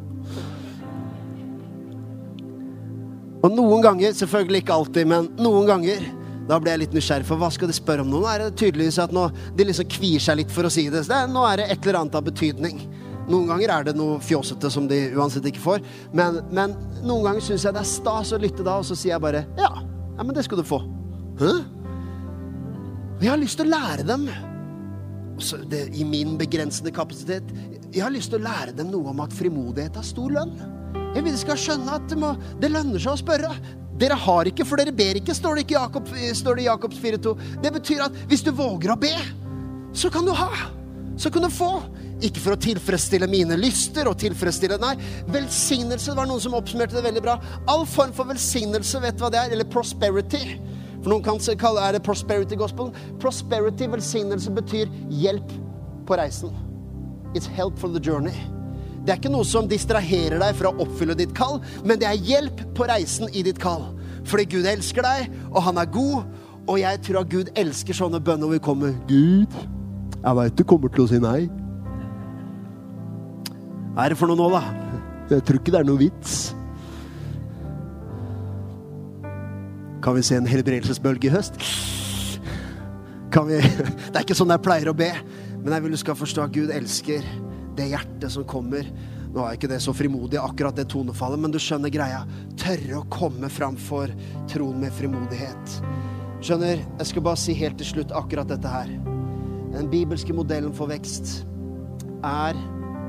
Og 3.43 3.51
noen 3.51 3.83
ganger, 3.83 4.15
selvfølgelig 4.15 4.63
ikke 4.63 4.77
alltid, 4.77 5.11
men 5.11 5.27
noen 5.35 5.67
ganger 5.67 6.07
da 6.47 6.59
ble 6.59 6.73
jeg 6.73 6.81
litt 6.81 6.95
nysgjerrig, 6.95 7.27
for 7.27 7.39
hva 7.39 7.49
skal 7.53 7.69
de 7.71 7.75
spørre 7.77 8.03
om 8.03 8.09
nå? 8.11 8.19
Nå 8.23 8.29
er 8.31 8.43
det 8.43 8.57
tydeligvis 8.59 8.99
at 8.99 9.13
nå, 9.15 9.29
de 9.55 9.67
liksom 9.69 9.87
kvier 9.91 10.23
seg 10.23 10.41
litt 10.41 10.51
for 10.51 10.67
å 10.67 10.71
si 10.73 10.89
det. 10.91 11.05
nå 11.07 11.45
er 11.47 11.61
det 11.61 11.69
et 11.71 11.85
eller 11.87 12.01
annet 12.01 12.17
av 12.19 12.25
betydning. 12.27 12.81
Noen 13.31 13.47
ganger 13.47 13.71
er 13.71 13.85
det 13.87 13.93
noe 13.95 14.17
fjåsete 14.23 14.71
som 14.73 14.87
de 14.89 14.97
uansett 15.15 15.45
ikke 15.47 15.63
får. 15.63 15.83
Men, 16.15 16.41
men 16.51 16.75
noen 17.05 17.29
ganger 17.29 17.45
syns 17.45 17.63
jeg 17.67 17.75
det 17.75 17.83
er 17.83 17.91
stas 17.93 18.33
å 18.35 18.41
lytte 18.41 18.65
da, 18.65 18.79
og 18.81 18.87
så 18.87 18.97
sier 18.99 19.15
jeg 19.15 19.23
bare 19.23 19.45
ja, 19.59 19.69
ja 20.17 20.25
men 20.25 20.35
det 20.35 20.43
skal 20.47 20.59
du 20.59 20.67
få. 20.67 20.81
Hæ? 21.39 21.53
Jeg 23.23 23.31
har 23.31 23.39
lyst 23.39 23.55
til 23.61 23.69
å 23.69 23.77
lære 23.77 24.03
dem, 24.03 24.27
det, 25.71 25.85
i 25.95 26.03
min 26.05 26.35
begrensede 26.37 26.91
kapasitet, 26.93 27.47
jeg 27.93 28.03
har 28.03 28.11
lyst 28.11 28.33
til 28.33 28.41
å 28.41 28.43
lære 28.43 28.73
dem 28.75 28.89
noe 28.91 29.13
om 29.13 29.21
at 29.23 29.35
frimodighet 29.37 29.95
har 29.95 30.05
stor 30.05 30.33
lønn. 30.33 30.51
Jeg 31.13 31.23
vil 31.23 31.35
de 31.35 31.39
skal 31.39 31.59
skjønne 31.61 31.95
at 31.95 32.09
det, 32.09 32.17
må, 32.19 32.33
det 32.59 32.71
lønner 32.73 32.99
seg 32.99 33.13
å 33.13 33.21
spørre. 33.21 33.53
Dere 34.03 34.17
har 34.19 34.49
ikke, 34.49 34.65
for 34.67 34.81
dere 34.81 34.91
ber 34.95 35.15
ikke, 35.15 35.35
står 35.37 35.55
det, 35.55 35.63
ikke 35.63 35.77
Jakob, 35.77 36.09
står 36.35 36.57
det 36.59 36.65
i 36.65 36.67
Jakobs 36.67 36.97
4,2. 36.99 37.35
Det 37.63 37.69
betyr 37.71 38.01
at 38.03 38.23
hvis 38.27 38.43
du 38.43 38.51
våger 38.55 38.91
å 38.91 38.99
be, 38.99 39.13
så 39.95 40.11
kan 40.11 40.27
du 40.27 40.33
ha. 40.35 40.49
Så 41.15 41.31
kan 41.31 41.45
du 41.45 41.49
få. 41.53 41.77
Ikke 42.23 42.41
for 42.41 42.55
å 42.55 42.59
tilfredsstille 42.59 43.27
mine 43.31 43.55
lyster 43.59 44.07
og 44.09 44.17
tilfredsstille 44.19 44.79
Nei, 44.81 44.93
velsignelse. 45.31 46.15
Var 46.17 46.27
noen 46.27 46.41
som 46.43 46.55
oppsummerte 46.57 46.97
det 46.97 47.05
veldig 47.05 47.23
bra. 47.23 47.37
All 47.71 47.85
form 47.87 48.11
for 48.15 48.27
velsignelse, 48.27 49.01
vet 49.03 49.19
du 49.19 49.23
hva 49.23 49.31
det 49.33 49.41
er? 49.41 49.55
Eller 49.55 49.69
prosperity. 49.71 50.41
For 51.03 51.11
noen 51.11 51.23
kan 51.23 51.39
kalle 51.59 51.83
er 51.83 51.95
det 51.95 52.03
prosperity 52.03 52.59
gospel. 52.59 52.91
Prosperity, 53.23 53.87
velsignelse, 53.91 54.51
betyr 54.55 54.91
hjelp 55.11 55.55
på 56.07 56.19
reisen. 56.19 56.51
It's 57.35 57.47
help 57.47 57.79
for 57.79 57.87
the 57.87 58.03
journey. 58.03 58.35
Det 59.03 59.11
er 59.11 59.19
ikke 59.19 59.33
noe 59.33 59.47
som 59.47 59.67
distraherer 59.67 60.39
deg 60.39 60.55
fra 60.55 60.71
å 60.71 60.85
oppfylle 60.85 61.15
ditt 61.19 61.33
kall, 61.35 61.59
men 61.83 61.99
det 61.99 62.07
er 62.07 62.23
hjelp 62.23 62.63
på 62.77 62.87
reisen 62.87 63.27
i 63.35 63.43
ditt 63.43 63.59
kall. 63.59 63.89
Fordi 64.29 64.45
Gud 64.55 64.67
elsker 64.69 65.03
deg, 65.03 65.33
og 65.51 65.59
han 65.65 65.81
er 65.81 65.89
god. 65.91 66.23
Og 66.63 66.79
jeg 66.79 67.01
tror 67.03 67.19
at 67.19 67.31
Gud 67.33 67.51
elsker 67.59 67.97
sånne 67.97 68.23
bønner 68.23 68.47
hvor 68.47 68.55
vi 68.55 68.63
kommer 68.63 68.93
Gud, 69.09 69.57
jeg 70.23 70.37
veit 70.39 70.55
du 70.55 70.63
kommer 70.63 70.91
til 70.93 71.03
å 71.03 71.09
si 71.11 71.19
nei. 71.19 71.49
Hva 73.93 74.05
er 74.05 74.13
det 74.13 74.17
for 74.17 74.31
noe 74.31 74.39
nå, 74.39 74.47
da? 74.53 74.61
Jeg 75.33 75.43
tror 75.43 75.59
ikke 75.59 75.73
det 75.73 75.81
er 75.81 75.89
noe 75.89 75.99
vits. 75.99 76.37
Kan 80.03 80.15
vi 80.15 80.23
se 80.23 80.39
en 80.39 80.47
helbredelsesbølge 80.47 81.27
i 81.27 81.33
høst? 81.33 81.59
Kan 83.35 83.49
vi 83.51 83.59
Det 84.11 84.15
er 84.15 84.23
ikke 84.23 84.37
sånn 84.39 84.55
jeg 84.55 84.63
pleier 84.63 84.91
å 84.91 84.95
be, 84.95 85.11
men 85.59 85.75
jeg 85.75 85.83
vil 85.83 85.97
du 85.97 85.99
skal 85.99 86.17
forstå 86.19 86.47
at 86.47 86.55
Gud 86.55 86.71
elsker 86.71 87.27
det 87.77 87.89
hjertet 87.91 88.31
som 88.33 88.45
kommer. 88.47 88.87
Nå 89.33 89.41
er 89.41 89.57
ikke 89.57 89.69
det 89.71 89.79
så 89.81 89.93
frimodig, 89.97 90.37
akkurat 90.37 90.77
det 90.77 90.85
tonefallet, 90.93 91.41
men 91.41 91.53
du 91.53 91.59
skjønner 91.61 91.93
greia. 91.93 92.21
Tørre 92.59 92.99
å 92.99 93.07
komme 93.13 93.49
fram 93.49 93.79
for 93.79 94.11
troen 94.51 94.83
med 94.83 94.93
frimodighet. 94.93 95.77
Skjønner, 96.43 96.83
jeg 96.99 97.09
skal 97.09 97.25
bare 97.25 97.39
si 97.39 97.55
helt 97.57 97.79
til 97.81 97.89
slutt 97.89 98.13
akkurat 98.13 98.51
dette 98.51 98.69
her. 98.69 98.91
Den 99.73 99.89
bibelske 99.89 100.35
modellen 100.35 100.75
for 100.77 100.91
vekst 100.91 101.39
er 102.23 102.57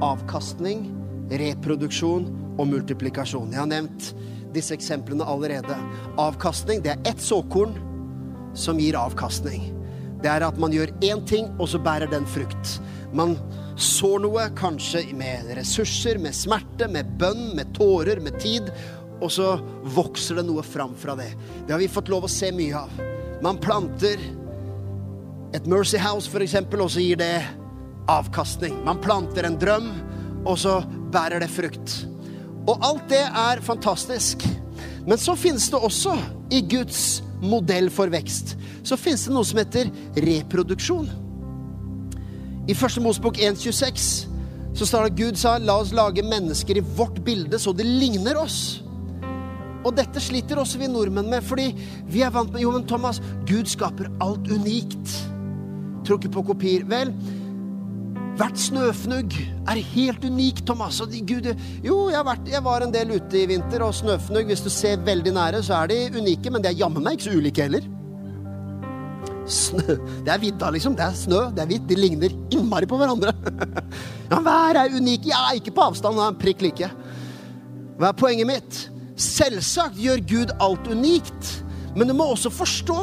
avkastning, 0.04 0.86
reproduksjon 1.28 2.30
og 2.56 2.68
multiplikasjon. 2.70 3.52
Jeg 3.52 3.60
har 3.60 3.70
nevnt 3.70 4.12
disse 4.54 4.74
eksemplene 4.76 5.26
allerede. 5.28 5.76
Avkastning, 6.20 6.80
det 6.84 6.94
er 6.94 7.10
ett 7.10 7.20
såkorn 7.20 7.74
som 8.56 8.78
gir 8.80 8.96
avkastning. 8.96 9.72
Det 10.22 10.30
er 10.30 10.46
at 10.46 10.56
man 10.60 10.72
gjør 10.72 10.94
én 11.04 11.20
ting, 11.28 11.50
og 11.58 11.68
så 11.68 11.80
bærer 11.82 12.08
den 12.08 12.24
frukt. 12.24 12.78
Man 13.14 13.36
sår 13.78 14.24
noe, 14.24 14.48
kanskje 14.58 15.04
med 15.14 15.52
ressurser, 15.58 16.18
med 16.18 16.34
smerte, 16.34 16.88
med 16.90 17.14
bønn, 17.18 17.52
med 17.54 17.70
tårer, 17.76 18.18
med 18.22 18.40
tid. 18.42 18.70
Og 19.22 19.30
så 19.30 19.54
vokser 19.94 20.40
det 20.40 20.46
noe 20.48 20.64
fram 20.66 20.96
fra 20.98 21.14
det. 21.18 21.30
Det 21.66 21.74
har 21.74 21.82
vi 21.82 21.90
fått 21.90 22.10
lov 22.10 22.26
å 22.26 22.32
se 22.32 22.50
mye 22.54 22.84
av. 22.84 23.04
Man 23.44 23.60
planter 23.62 24.18
et 25.54 25.70
Mercy 25.70 26.00
House, 26.02 26.26
f.eks., 26.26 26.56
og 26.74 26.90
så 26.90 27.02
gir 27.02 27.22
det 27.22 27.36
avkastning. 28.10 28.80
Man 28.84 28.98
planter 29.02 29.46
en 29.46 29.58
drøm, 29.62 29.90
og 30.44 30.58
så 30.60 30.80
bærer 31.14 31.44
det 31.44 31.52
frukt. 31.54 32.00
Og 32.66 32.82
alt 32.82 33.06
det 33.12 33.22
er 33.22 33.62
fantastisk. 33.62 34.42
Men 35.06 35.20
så 35.20 35.36
finnes 35.38 35.68
det 35.70 35.78
også, 35.78 36.16
i 36.50 36.60
Guds 36.66 37.22
modell 37.44 37.90
for 37.92 38.10
vekst, 38.12 38.54
så 38.86 38.98
finnes 39.00 39.24
det 39.26 39.34
noe 39.34 39.46
som 39.46 39.60
heter 39.60 39.90
reproduksjon. 40.24 41.08
I 42.64 42.74
første 42.76 43.02
Mosebok 43.04 43.36
1,26 43.36 44.06
så 44.74 44.86
står 44.88 45.04
det 45.04 45.10
at 45.12 45.18
Gud 45.18 45.36
sa 45.38 45.58
la 45.60 45.76
oss 45.82 45.92
lage 45.94 46.24
mennesker 46.24 46.80
i 46.80 46.84
vårt 46.96 47.20
bilde 47.24 47.60
så 47.60 47.74
det 47.76 47.86
ligner 47.86 48.40
oss. 48.40 48.80
Og 49.84 49.92
dette 49.98 50.22
sliter 50.22 50.58
også 50.58 50.80
vi 50.80 50.88
nordmenn 50.88 51.28
med, 51.28 51.44
fordi 51.44 51.68
vi 52.08 52.24
er 52.24 52.32
vant 52.32 52.52
med 52.52 52.64
Jo, 52.64 52.72
men 52.72 52.86
Thomas, 52.88 53.20
Gud 53.46 53.68
skaper 53.68 54.08
alt 54.24 54.48
unikt. 54.48 55.12
Tror 56.08 56.18
ikke 56.18 56.32
på 56.38 56.46
kopier. 56.48 56.86
Vel, 56.88 57.12
hvert 58.38 58.58
snøfnugg 58.58 59.36
er 59.70 59.82
helt 59.92 60.24
unikt, 60.24 60.64
Thomas. 60.66 61.02
Og 61.04 61.12
Gud, 61.28 61.50
jo, 61.84 61.98
jeg, 62.10 62.24
vært, 62.26 62.48
jeg, 62.50 62.64
var 62.64 62.82
en 62.86 62.94
del 62.96 63.12
ute 63.18 63.42
i 63.42 63.46
vinter, 63.52 63.84
og 63.84 63.94
snøfnugg, 63.94 64.48
hvis 64.48 64.64
du 64.64 64.72
ser 64.72 65.04
veldig 65.04 65.36
nære, 65.36 65.60
så 65.62 65.82
er 65.82 65.92
de 65.92 66.00
unike, 66.16 66.50
men 66.50 66.64
de 66.64 66.72
er 66.72 66.80
jammen 66.80 67.04
meg 67.04 67.18
ikke 67.18 67.28
så 67.28 67.36
ulike 67.36 67.68
heller. 67.68 67.93
Snø. 69.50 69.96
Det 70.24 70.32
er 70.32 70.40
vidda, 70.40 70.70
liksom. 70.72 70.96
Det 70.96 71.04
er 71.04 71.16
snø, 71.18 71.40
det 71.54 71.64
er 71.64 71.68
hvitt. 71.68 71.86
De 71.88 71.98
ligner 71.98 72.32
innmari 72.54 72.88
på 72.88 72.98
hverandre. 73.00 73.34
ja, 74.30 74.40
hver 74.40 74.80
er 74.80 74.96
unik. 74.96 75.28
Ja, 75.28 75.46
ikke 75.56 75.74
på 75.76 75.88
avstand. 75.90 76.20
Er 76.20 76.38
prikk 76.40 76.64
like. 76.64 76.90
Hva 77.98 78.10
er 78.10 78.18
poenget 78.18 78.48
mitt? 78.48 78.80
Selvsagt 79.20 80.00
gjør 80.00 80.22
Gud 80.26 80.54
alt 80.64 80.88
unikt, 80.90 81.50
men 81.94 82.10
du 82.10 82.16
må 82.18 82.26
også 82.32 82.50
forstå. 82.50 82.98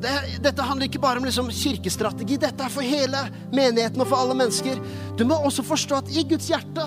Det, 0.00 0.12
dette 0.44 0.64
handler 0.64 0.88
ikke 0.88 1.00
bare 1.02 1.20
om 1.20 1.26
liksom 1.26 1.50
kirkestrategi, 1.52 2.38
dette 2.40 2.64
er 2.64 2.72
for 2.72 2.84
hele 2.84 3.20
menigheten 3.52 4.00
og 4.00 4.08
for 4.08 4.20
alle 4.22 4.36
mennesker. 4.38 4.80
Du 5.18 5.26
må 5.28 5.36
også 5.44 5.64
forstå 5.66 6.00
at 6.00 6.12
i 6.12 6.24
Guds 6.28 6.48
hjerte 6.52 6.86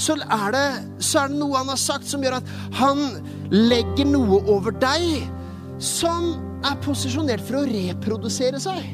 så 0.00 0.16
er, 0.16 0.46
det, 0.54 0.66
så 1.04 1.24
er 1.24 1.32
det 1.32 1.40
noe 1.40 1.58
han 1.58 1.68
har 1.68 1.80
sagt 1.80 2.08
som 2.08 2.22
gjør 2.24 2.38
at 2.38 2.52
han 2.78 3.02
legger 3.52 4.08
noe 4.08 4.40
over 4.48 4.72
deg 4.80 5.26
som 5.82 6.51
er 6.62 6.82
posisjonert 6.84 7.42
for 7.46 7.60
å 7.60 7.66
reprodusere 7.68 8.60
seg. 8.62 8.84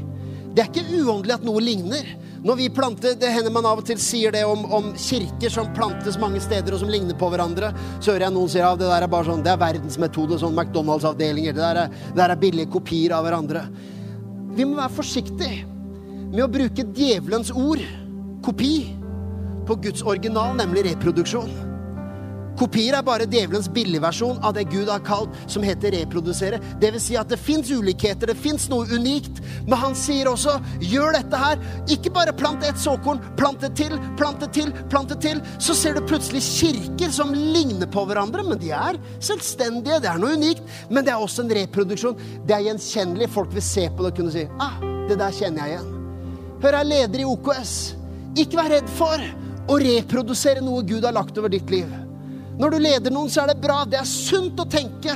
Det 0.55 0.65
er 0.65 0.71
ikke 0.73 1.05
uåndelig 1.05 1.37
at 1.37 1.45
noe 1.47 1.61
ligner. 1.63 2.09
Når 2.43 2.57
vi 2.57 2.69
planter, 2.71 3.15
Det 3.19 3.31
hender 3.31 3.51
man 3.51 3.67
av 3.67 3.79
og 3.79 3.87
til 3.87 3.99
sier 3.99 4.33
det 4.33 4.45
om, 4.47 4.65
om, 4.73 4.93
kirker 4.95 5.51
som 5.51 5.73
plantes 5.75 6.19
mange 6.19 6.41
steder 6.41 6.73
og 6.73 6.81
som 6.81 6.91
ligner 6.91 7.15
på 7.19 7.29
hverandre. 7.31 7.73
Så 8.01 8.13
hører 8.13 8.29
jeg 8.29 8.35
noen 8.37 8.51
si 8.53 8.63
at 8.63 8.79
det 8.79 8.89
der 8.89 9.07
er 9.07 9.11
bare 9.11 9.27
sånn, 9.27 9.43
det 9.43 9.53
er 9.53 9.61
verdensmetode, 9.61 10.39
sånn 10.39 10.55
McDonald's-avdelinger. 10.55 11.55
Det, 11.55 11.63
der 11.63 11.83
er, 11.85 11.89
det 11.89 12.21
der 12.23 12.35
er 12.35 12.43
billige 12.43 12.71
kopier 12.71 13.17
av 13.19 13.27
hverandre. 13.27 13.67
Vi 14.55 14.67
må 14.67 14.79
være 14.79 14.97
forsiktige 14.99 15.65
med 16.33 16.45
å 16.45 16.51
bruke 16.53 16.87
djevelens 16.95 17.51
ord, 17.55 17.83
kopi, 18.45 18.95
på 19.69 19.77
Guds 19.85 20.03
original, 20.07 20.55
nemlig 20.57 20.87
reproduksjon. 20.87 21.68
Kopier 22.59 22.97
er 22.99 23.05
bare 23.07 23.27
djevelens 23.31 23.69
billigversjon 23.71 24.41
av 24.43 24.57
det 24.57 24.65
Gud 24.73 24.89
har 24.91 25.03
kalt 25.07 25.35
som 25.47 25.63
heter 25.63 25.95
reprodusere. 25.95 26.59
Det 26.83 26.91
vil 26.95 27.03
si 27.03 27.15
at 27.19 27.31
det 27.31 27.39
fins 27.39 27.71
ulikheter, 27.71 28.33
det 28.33 28.39
fins 28.39 28.67
noe 28.71 28.89
unikt. 28.91 29.39
Men 29.69 29.79
han 29.79 29.95
sier 29.99 30.27
også 30.31 30.57
gjør 30.83 31.15
dette 31.15 31.39
her. 31.39 31.63
Ikke 31.95 32.11
bare 32.15 32.35
plant 32.35 32.67
ett 32.67 32.81
såkorn, 32.83 33.23
plant 33.39 33.63
det 33.63 33.71
til, 33.79 33.95
plant 34.19 34.43
det 34.43 34.51
til, 34.57 34.73
plant 34.91 35.15
det 35.15 35.21
til. 35.23 35.43
Så 35.63 35.77
ser 35.79 35.95
du 35.95 36.03
plutselig 36.09 36.43
kirker 36.49 37.15
som 37.15 37.31
ligner 37.37 37.91
på 37.95 38.03
hverandre, 38.09 38.43
men 38.49 38.59
de 38.59 38.73
er 38.75 38.99
selvstendige. 39.23 40.01
Det 40.03 40.11
er 40.11 40.19
noe 40.19 40.35
unikt. 40.41 40.67
Men 40.91 41.07
det 41.07 41.15
er 41.15 41.23
også 41.23 41.47
en 41.47 41.55
reproduksjon. 41.61 42.19
Det 42.49 42.59
er 42.59 42.67
gjenkjennelig. 42.73 43.31
Folk 43.39 43.55
vil 43.55 43.67
se 43.69 43.87
på 43.87 44.03
det 44.03 44.13
og 44.13 44.19
kunne 44.19 44.35
si 44.35 44.49
ah, 44.59 44.83
det 45.07 45.21
der 45.21 45.39
kjenner 45.39 45.63
jeg 45.63 45.77
igjen. 45.77 45.95
Hør, 46.59 46.75
jeg 46.75 46.81
er 46.81 46.91
leder 46.91 47.23
i 47.23 47.31
OKS. 47.37 47.79
Ikke 48.43 48.59
vær 48.59 48.75
redd 48.75 48.93
for 48.99 49.31
å 49.69 49.79
reprodusere 49.79 50.65
noe 50.65 50.83
Gud 50.83 51.07
har 51.07 51.15
lagt 51.15 51.39
over 51.39 51.55
ditt 51.55 51.71
liv. 51.71 51.87
Når 52.59 52.75
du 52.75 52.79
leder 52.83 53.15
noen, 53.15 53.31
så 53.31 53.45
er 53.45 53.53
det 53.53 53.63
bra. 53.63 53.85
Det 53.87 54.01
er 54.01 54.09
sunt 54.09 54.59
å 54.59 54.67
tenke 54.69 55.15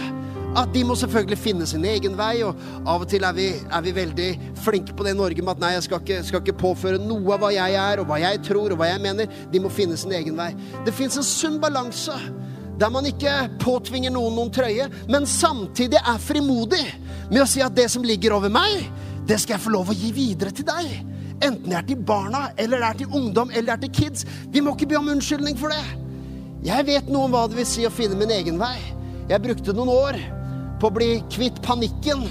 at 0.53 0.69
de 0.75 0.83
må 0.85 0.95
selvfølgelig 0.99 1.39
finne 1.41 1.67
sin 1.67 1.85
egen 1.89 2.15
vei. 2.19 2.45
Og 2.47 2.59
av 2.87 3.03
og 3.03 3.11
til 3.11 3.25
er 3.27 3.35
vi, 3.37 3.49
er 3.59 3.85
vi 3.85 3.95
veldig 3.97 4.29
flinke 4.63 4.95
på 4.95 5.07
det 5.07 5.17
i 5.17 5.19
Norge 5.19 5.43
med 5.43 5.57
at 5.57 5.65
nei, 5.65 5.73
jeg 5.77 5.87
skal 5.89 6.03
ikke, 6.05 6.21
skal 6.29 6.45
ikke, 6.45 6.59
påføre 6.61 7.01
noe 7.03 7.35
av 7.35 7.43
hva 7.43 7.53
jeg 7.55 7.79
er, 7.81 8.03
og 8.03 8.11
hva 8.11 8.21
jeg 8.23 8.43
tror, 8.47 8.71
og 8.71 8.81
hva 8.81 8.93
jeg 8.93 9.03
mener. 9.03 9.39
De 9.53 9.63
må 9.63 9.73
finne 9.73 9.99
sin 9.99 10.15
egen 10.15 10.39
vei. 10.39 10.53
Det 10.87 10.95
fins 10.95 11.19
en 11.19 11.27
sunn 11.27 11.61
balanse 11.63 12.17
der 12.81 12.91
man 12.91 13.07
ikke 13.07 13.31
påtvinger 13.63 14.11
noen 14.11 14.35
noen 14.35 14.51
trøye, 14.51 14.89
men 15.13 15.27
samtidig 15.29 16.01
er 16.01 16.23
frimodig 16.23 16.85
med 17.29 17.43
å 17.45 17.47
si 17.47 17.61
at 17.63 17.77
det 17.77 17.85
som 17.93 18.03
ligger 18.03 18.35
over 18.35 18.51
meg, 18.51 18.89
det 19.29 19.39
skal 19.39 19.55
jeg 19.55 19.65
få 19.67 19.75
lov 19.75 19.93
å 19.93 19.97
gi 19.97 20.11
videre 20.17 20.51
til 20.57 20.67
deg. 20.67 20.95
Enten 21.43 21.69
det 21.69 21.79
er 21.79 21.87
til 21.87 22.03
barna, 22.07 22.49
eller 22.57 22.83
det 22.83 22.89
er 22.89 23.01
til 23.03 23.19
ungdom, 23.21 23.53
eller 23.53 23.75
det 23.75 23.77
er 23.77 23.85
til 23.85 23.95
kids. 24.01 24.27
Vi 24.51 24.65
må 24.65 24.75
ikke 24.75 24.89
be 24.91 24.99
om 24.99 25.13
unnskyldning 25.15 25.59
for 25.61 25.75
det. 25.75 26.02
Jeg 26.63 26.87
vet 26.87 27.09
noe 27.11 27.27
om 27.27 27.35
hva 27.35 27.47
det 27.51 27.59
vil 27.59 27.67
si 27.69 27.87
å 27.87 27.93
finne 27.93 28.19
min 28.19 28.31
egen 28.31 28.61
vei. 28.61 28.77
Jeg 29.31 29.43
brukte 29.43 29.75
noen 29.75 29.91
år 29.93 30.19
på 30.83 30.91
å 30.91 30.95
bli 30.95 31.11
kvitt 31.33 31.59
panikken 31.65 32.23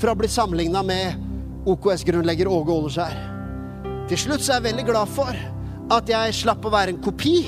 for 0.00 0.12
å 0.12 0.16
bli 0.18 0.30
sammenligna 0.30 0.82
med 0.86 1.68
OKS-grunnlegger 1.68 2.48
Åge 2.48 2.72
Åleskjær. 2.72 3.18
Til 4.08 4.20
slutt 4.20 4.44
så 4.44 4.54
er 4.54 4.60
jeg 4.60 4.68
veldig 4.70 4.86
glad 4.88 5.12
for 5.12 5.44
at 5.94 6.08
jeg 6.08 6.36
slapp 6.40 6.64
å 6.64 6.72
være 6.72 6.94
en 6.94 7.04
kopi. 7.04 7.42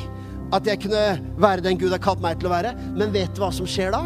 At 0.55 0.68
jeg 0.68 0.84
kunne 0.84 1.16
være 1.43 1.64
den 1.64 1.80
Gud 1.80 1.91
har 1.91 2.05
kalt 2.05 2.22
meg 2.22 2.39
til 2.39 2.51
å 2.51 2.55
være. 2.55 2.76
Men 2.97 3.12
vet 3.16 3.32
du 3.34 3.43
hva 3.43 3.51
som 3.53 3.68
skjer 3.68 3.93
da? 3.97 4.05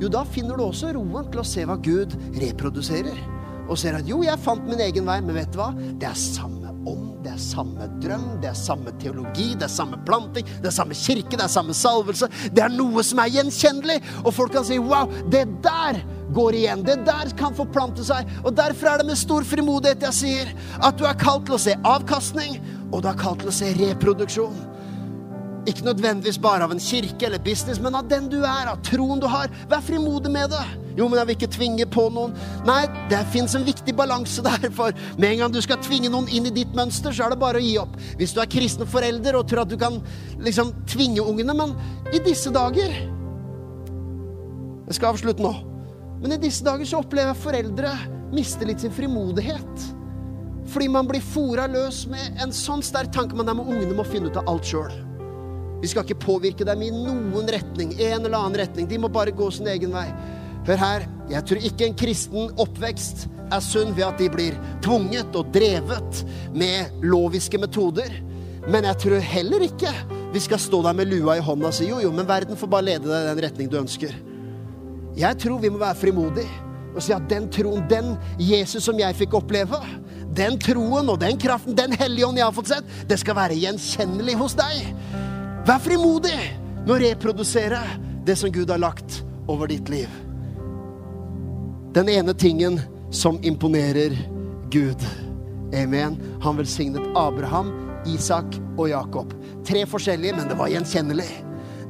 jo, 0.00 0.08
da 0.08 0.24
finner 0.26 0.58
du 0.58 0.64
også 0.66 0.92
roen 0.94 1.26
til 1.32 1.42
å 1.42 1.46
se 1.46 1.64
hva 1.66 1.76
Gud 1.82 2.14
reproduserer. 2.38 3.18
Og 3.68 3.76
ser 3.80 3.98
at 3.98 4.08
jo, 4.08 4.22
jeg 4.24 4.40
fant 4.40 4.64
min 4.68 4.80
egen 4.80 5.08
vei, 5.08 5.18
men 5.24 5.36
vet 5.36 5.50
du 5.52 5.58
hva? 5.60 5.72
Det 5.74 6.08
er 6.08 6.18
samme 6.18 6.56
ånd, 6.56 6.57
det 7.28 7.34
er 7.34 7.40
samme 7.42 7.86
drøm, 8.00 8.22
det 8.40 8.48
er 8.48 8.56
samme 8.56 8.92
teologi, 9.02 9.50
det 9.58 9.66
er 9.66 9.72
samme 9.72 9.98
planting, 10.06 10.46
det 10.62 10.70
er 10.70 10.72
samme 10.72 10.96
kirke, 10.96 11.36
det 11.36 11.44
er 11.44 11.52
samme 11.52 11.74
salvelse. 11.76 12.28
Det 12.56 12.62
er 12.64 12.72
noe 12.72 13.04
som 13.04 13.20
er 13.20 13.34
gjenkjennelig, 13.34 13.98
og 14.22 14.32
folk 14.32 14.54
kan 14.56 14.64
si 14.64 14.78
wow, 14.80 15.12
det 15.28 15.44
der 15.64 16.00
går 16.32 16.56
igjen. 16.56 16.86
Det 16.86 16.96
der 17.04 17.28
kan 17.36 17.56
forplante 17.56 18.06
seg. 18.06 18.28
Og 18.46 18.56
derfor 18.56 18.88
er 18.88 19.02
det 19.02 19.10
med 19.10 19.20
stor 19.20 19.44
frimodighet 19.44 20.08
jeg 20.08 20.16
sier 20.16 20.54
at 20.80 20.96
du 20.96 21.04
er 21.08 21.20
kalt 21.20 21.44
til 21.48 21.58
å 21.58 21.62
se 21.66 21.76
avkastning, 21.84 22.56
og 22.88 23.04
du 23.04 23.12
er 23.12 23.20
kalt 23.20 23.44
til 23.44 23.52
å 23.52 23.58
se 23.58 23.74
reproduksjon. 23.76 24.56
Ikke 25.68 25.84
nødvendigvis 25.84 26.38
bare 26.40 26.64
av 26.64 26.72
en 26.72 26.80
kirke 26.80 27.26
eller 27.28 27.42
business, 27.44 27.80
men 27.82 27.96
av 27.98 28.06
den 28.08 28.30
du 28.32 28.38
er, 28.40 28.70
av 28.70 28.80
troen 28.86 29.20
du 29.20 29.26
har. 29.28 29.52
Vær 29.68 29.82
frimodig 29.84 30.30
med 30.32 30.54
det. 30.54 30.64
Jo, 30.98 31.06
men 31.06 31.20
jeg 31.20 31.28
vil 31.28 31.36
ikke 31.36 31.50
tvinge 31.54 31.86
på 31.92 32.08
noen. 32.10 32.32
Nei, 32.66 32.80
det 33.10 33.20
fins 33.34 33.54
en 33.54 33.66
viktig 33.66 33.92
balanse 33.98 34.42
der. 34.42 34.64
For 34.74 34.96
med 35.20 35.28
en 35.30 35.42
gang 35.44 35.54
du 35.54 35.60
skal 35.62 35.78
tvinge 35.84 36.10
noen 36.10 36.30
inn 36.32 36.48
i 36.48 36.54
ditt 36.54 36.72
mønster, 36.76 37.14
så 37.14 37.26
er 37.26 37.34
det 37.34 37.40
bare 37.42 37.60
å 37.60 37.64
gi 37.64 37.76
opp. 37.78 37.94
Hvis 38.18 38.32
du 38.34 38.40
er 38.42 38.50
kristne 38.50 38.88
forelder 38.88 39.38
og 39.38 39.46
tror 39.50 39.66
at 39.66 39.70
du 39.70 39.76
kan 39.80 40.00
liksom 40.42 40.72
tvinge 40.90 41.22
ungene, 41.22 41.54
men 41.54 41.76
i 42.14 42.22
disse 42.24 42.52
dager 42.54 42.94
Jeg 44.88 44.96
skal 44.96 45.12
avslutte 45.12 45.44
nå. 45.44 45.52
Men 46.22 46.32
i 46.32 46.40
disse 46.40 46.64
dager 46.64 46.88
så 46.88 47.02
opplever 47.02 47.34
jeg 47.34 47.42
foreldre 47.42 47.90
miste 48.32 48.64
litt 48.64 48.80
sin 48.80 48.94
frimodighet. 48.94 49.84
Fordi 50.72 50.88
man 50.92 51.08
blir 51.08 51.20
fora 51.24 51.66
løs 51.68 52.06
med 52.08 52.40
en 52.40 52.54
sånn 52.56 52.80
sterk 52.84 53.12
tanke 53.12 53.36
man 53.36 53.52
er 53.52 53.56
med 53.56 53.68
ungene 53.68 53.96
må 54.00 54.08
finne 54.08 54.32
ut 54.32 54.40
av 54.40 54.48
alt 54.48 54.64
sjøl. 54.68 54.96
Vi 55.82 55.90
skal 55.90 56.04
ikke 56.04 56.24
påvirke 56.26 56.66
dem 56.66 56.82
i 56.82 56.90
noen 56.92 57.48
retning, 57.52 57.94
en 57.94 58.24
eller 58.24 58.38
annen 58.38 58.58
retning. 58.62 58.88
De 58.90 58.98
må 58.98 59.10
bare 59.12 59.34
gå 59.34 59.50
sin 59.54 59.68
egen 59.70 59.94
vei. 59.94 60.06
Hør 60.66 60.80
her, 60.82 61.04
jeg 61.30 61.44
tror 61.48 61.66
ikke 61.70 61.86
en 61.86 61.98
kristen 61.98 62.54
oppvekst 62.60 63.28
er 63.48 63.62
sunn 63.64 63.94
ved 63.96 64.04
at 64.04 64.18
de 64.20 64.28
blir 64.32 64.56
tvunget 64.84 65.36
og 65.38 65.52
drevet 65.54 66.22
med 66.52 67.04
loviske 67.04 67.60
metoder. 67.60 68.10
Men 68.68 68.84
jeg 68.90 69.00
tror 69.04 69.28
heller 69.30 69.64
ikke 69.68 69.92
vi 70.34 70.42
skal 70.44 70.60
stå 70.60 70.82
der 70.84 70.96
med 70.96 71.08
lua 71.08 71.38
i 71.38 71.44
hånda 71.44 71.70
og 71.70 71.76
si 71.76 71.86
jo, 71.88 72.02
jo, 72.04 72.10
men 72.12 72.28
verden 72.28 72.58
får 72.58 72.68
bare 72.68 72.84
lede 72.90 73.08
deg 73.08 73.22
i 73.22 73.28
den 73.30 73.44
retning 73.46 73.70
du 73.72 73.78
ønsker. 73.80 74.12
Jeg 75.16 75.38
tror 75.40 75.62
vi 75.62 75.70
må 75.72 75.80
være 75.80 75.96
frimodige 75.98 76.66
og 76.92 77.00
si 77.04 77.14
at 77.14 77.24
den 77.30 77.46
troen, 77.52 77.86
den 77.88 78.12
Jesus 78.42 78.84
som 78.84 78.98
jeg 78.98 79.16
fikk 79.16 79.38
oppleve, 79.38 79.78
den 80.36 80.58
troen 80.60 81.08
og 81.08 81.20
den 81.22 81.38
kraften, 81.40 81.76
den 81.78 81.94
hellige 81.96 82.26
ånd 82.26 82.40
jeg 82.40 82.46
har 82.46 82.56
fått 82.56 82.72
sett, 82.74 82.92
det 83.08 83.18
skal 83.22 83.38
være 83.38 83.56
gjenkjennelig 83.56 84.36
hos 84.40 84.56
deg. 84.58 84.92
Vær 85.68 85.82
frimodig 85.84 86.36
med 86.86 86.90
å 86.94 86.96
reprodusere 87.02 87.78
det 88.24 88.38
som 88.40 88.48
Gud 88.48 88.70
har 88.72 88.80
lagt 88.80 89.18
over 89.52 89.68
ditt 89.68 89.90
liv. 89.92 90.08
Den 91.92 92.08
ene 92.08 92.32
tingen 92.32 92.78
som 93.12 93.36
imponerer 93.44 94.14
Gud. 94.72 95.04
Amen. 95.76 96.16
Han 96.40 96.56
velsignet 96.56 97.04
Abraham, 97.12 97.68
Isak 98.08 98.56
og 98.78 98.88
Jakob. 98.88 99.34
Tre 99.68 99.82
forskjellige, 99.90 100.38
men 100.38 100.48
det 100.48 100.56
var 100.56 100.72
gjenkjennelig. 100.72 101.28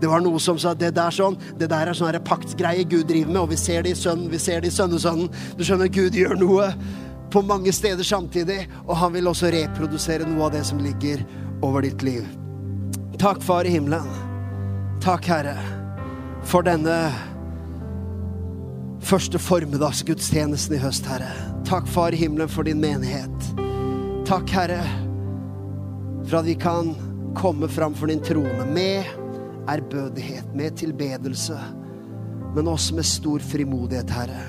Det 0.02 0.10
var 0.10 0.26
noe 0.26 0.42
som 0.42 0.58
sa 0.58 0.74
det 0.74 0.90
der 0.98 1.14
sånn, 1.14 1.38
det 1.58 1.70
der 1.70 1.92
er 1.92 2.00
sånn 2.00 2.18
paktgreie 2.26 2.82
Gud 2.82 3.06
driver 3.12 3.30
med, 3.30 3.40
og 3.44 3.54
vi 3.54 3.60
ser 3.62 3.86
det 3.86 3.94
i 3.94 4.00
sønnen, 4.02 4.26
vi 4.34 4.42
ser 4.42 4.66
det 4.66 4.72
i 4.72 4.74
sønnesønnen. 4.74 5.30
Du 5.54 5.62
skjønner, 5.62 5.86
Gud 5.86 6.18
gjør 6.18 6.34
noe 6.42 6.72
på 7.30 7.46
mange 7.46 7.70
steder 7.70 8.02
samtidig, 8.02 8.64
og 8.88 8.98
han 8.98 9.14
vil 9.14 9.30
også 9.30 9.54
reprodusere 9.54 10.26
noe 10.26 10.50
av 10.50 10.58
det 10.58 10.66
som 10.66 10.82
ligger 10.82 11.22
over 11.62 11.86
ditt 11.86 12.02
liv. 12.02 12.26
Takk, 13.18 13.42
Far 13.42 13.64
i 13.64 13.68
himmelen. 13.68 14.06
Takk, 15.02 15.24
Herre, 15.26 15.56
for 16.46 16.62
denne 16.62 16.94
første 19.02 19.40
formiddagsgudstjenesten 19.42 20.76
i 20.76 20.78
høst, 20.78 21.08
Herre. 21.10 21.32
Takk, 21.66 21.90
Far 21.90 22.14
i 22.14 22.20
himmelen, 22.20 22.46
for 22.46 22.68
din 22.68 22.78
menighet. 22.78 23.50
Takk, 24.28 24.54
Herre, 24.54 24.78
for 26.28 26.38
at 26.44 26.46
vi 26.46 26.54
kan 26.62 26.94
komme 27.34 27.66
fram 27.66 27.98
for 27.98 28.06
din 28.06 28.22
trone 28.22 28.70
med 28.70 29.10
ærbødighet, 29.66 30.54
med 30.54 30.78
tilbedelse, 30.78 31.58
men 32.54 32.70
også 32.70 33.02
med 33.02 33.12
stor 33.18 33.42
frimodighet, 33.42 34.14
Herre. 34.14 34.46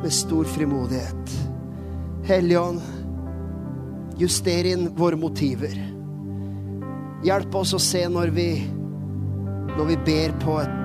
Med 0.00 0.12
stor 0.24 0.48
frimodighet. 0.56 1.40
Helligånd, 2.24 2.80
juster 4.16 4.72
inn 4.72 4.94
våre 4.96 5.20
motiver. 5.20 5.92
Hjelp 7.22 7.54
oss 7.54 7.74
å 7.76 7.78
se 7.82 8.02
når 8.10 8.32
vi, 8.34 8.48
når 9.76 9.90
vi 9.92 9.98
ber 10.08 10.34
på 10.42 10.56
et 10.58 10.78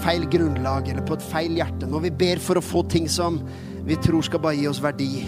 feil 0.00 0.24
grunnlag 0.32 0.88
eller 0.88 1.04
på 1.04 1.18
et 1.18 1.26
feil 1.26 1.58
hjerte. 1.60 1.88
Når 1.88 2.06
vi 2.06 2.12
ber 2.24 2.40
for 2.40 2.56
å 2.56 2.64
få 2.64 2.84
ting 2.88 3.08
som 3.12 3.36
vi 3.84 3.98
tror 4.00 4.24
skal 4.24 4.40
bare 4.40 4.56
gi 4.56 4.68
oss 4.70 4.80
verdi. 4.82 5.26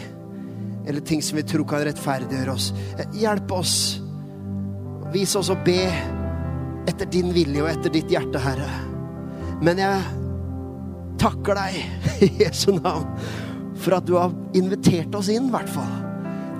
Eller 0.86 1.04
ting 1.04 1.22
som 1.24 1.36
vi 1.36 1.44
tror 1.48 1.66
kan 1.68 1.84
rettferdiggjøre 1.84 2.54
oss. 2.54 2.70
Hjelp 3.16 3.52
oss. 3.52 3.76
Vis 5.12 5.36
oss 5.36 5.52
å 5.52 5.58
be 5.66 5.82
etter 6.88 7.08
din 7.12 7.32
vilje 7.34 7.62
og 7.64 7.70
etter 7.70 7.92
ditt 7.92 8.10
hjerte, 8.12 8.40
Herre. 8.40 8.68
Men 9.64 9.80
jeg 9.80 10.00
takker 11.20 11.60
deg 11.60 12.24
i 12.26 12.30
Jesu 12.42 12.70
navn 12.76 13.06
for 13.84 13.98
at 13.98 14.06
du 14.08 14.16
har 14.16 14.32
invitert 14.56 15.14
oss 15.16 15.28
inn, 15.32 15.48
i 15.48 15.54
hvert 15.54 15.70
fall, 15.72 15.96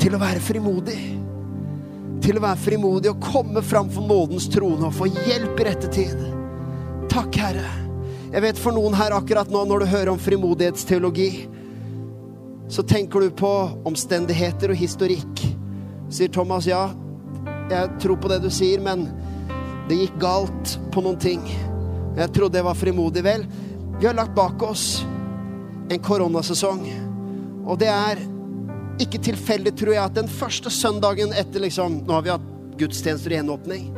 til 0.03 0.17
å 0.17 0.21
være 0.21 0.43
frimodig. 0.45 1.24
Til 2.25 2.39
å 2.41 2.45
være 2.45 2.57
frimodig 2.57 3.11
og 3.13 3.21
komme 3.21 3.61
fram 3.61 3.91
for 3.93 4.09
nådens 4.09 4.47
trone 4.49 4.89
og 4.89 4.95
få 4.97 5.11
hjelp 5.13 5.61
i 5.61 5.67
rette 5.69 5.91
tid. 5.93 6.23
Takk, 7.13 7.37
Herre. 7.37 7.67
Jeg 8.33 8.43
vet 8.43 8.59
for 8.59 8.73
noen 8.75 8.97
her 8.97 9.13
akkurat 9.15 9.51
nå, 9.53 9.61
når 9.69 9.85
du 9.85 9.91
hører 9.93 10.11
om 10.15 10.19
frimodighetsteologi, 10.19 11.29
så 12.73 12.83
tenker 12.83 13.23
du 13.23 13.35
på 13.37 13.53
omstendigheter 13.87 14.73
og 14.73 14.81
historikk. 14.81 15.45
Sier 16.09 16.33
Thomas, 16.33 16.67
ja, 16.67 16.89
jeg 17.71 17.93
tror 18.03 18.19
på 18.19 18.33
det 18.33 18.41
du 18.43 18.49
sier, 18.51 18.81
men 18.83 19.05
det 19.91 20.01
gikk 20.01 20.17
galt 20.25 20.79
på 20.97 21.05
noen 21.05 21.21
ting. 21.21 21.45
Jeg 22.17 22.33
trodde 22.33 22.59
jeg 22.59 22.67
var 22.67 22.79
frimodig. 22.79 23.23
Vel, 23.27 23.45
vi 24.01 24.09
har 24.09 24.17
lagt 24.17 24.35
bak 24.35 24.65
oss 24.65 25.05
en 25.93 26.01
koronasesong. 26.01 26.87
Og 27.69 27.79
det 27.85 27.93
er 27.93 28.25
ikke 29.03 29.21
tilfeldig, 29.31 29.75
tror 29.79 29.95
jeg, 29.95 30.05
at 30.05 30.19
den 30.19 30.31
første 30.31 30.71
søndagen 30.73 31.35
etter 31.37 31.63
liksom 31.65 32.03
Nå 32.07 32.17
har 32.17 32.25
vi 32.27 32.35
hatt 32.35 32.51
gudstjenester 32.79 33.33
i 33.33 33.39
gjenåpning. 33.39 33.89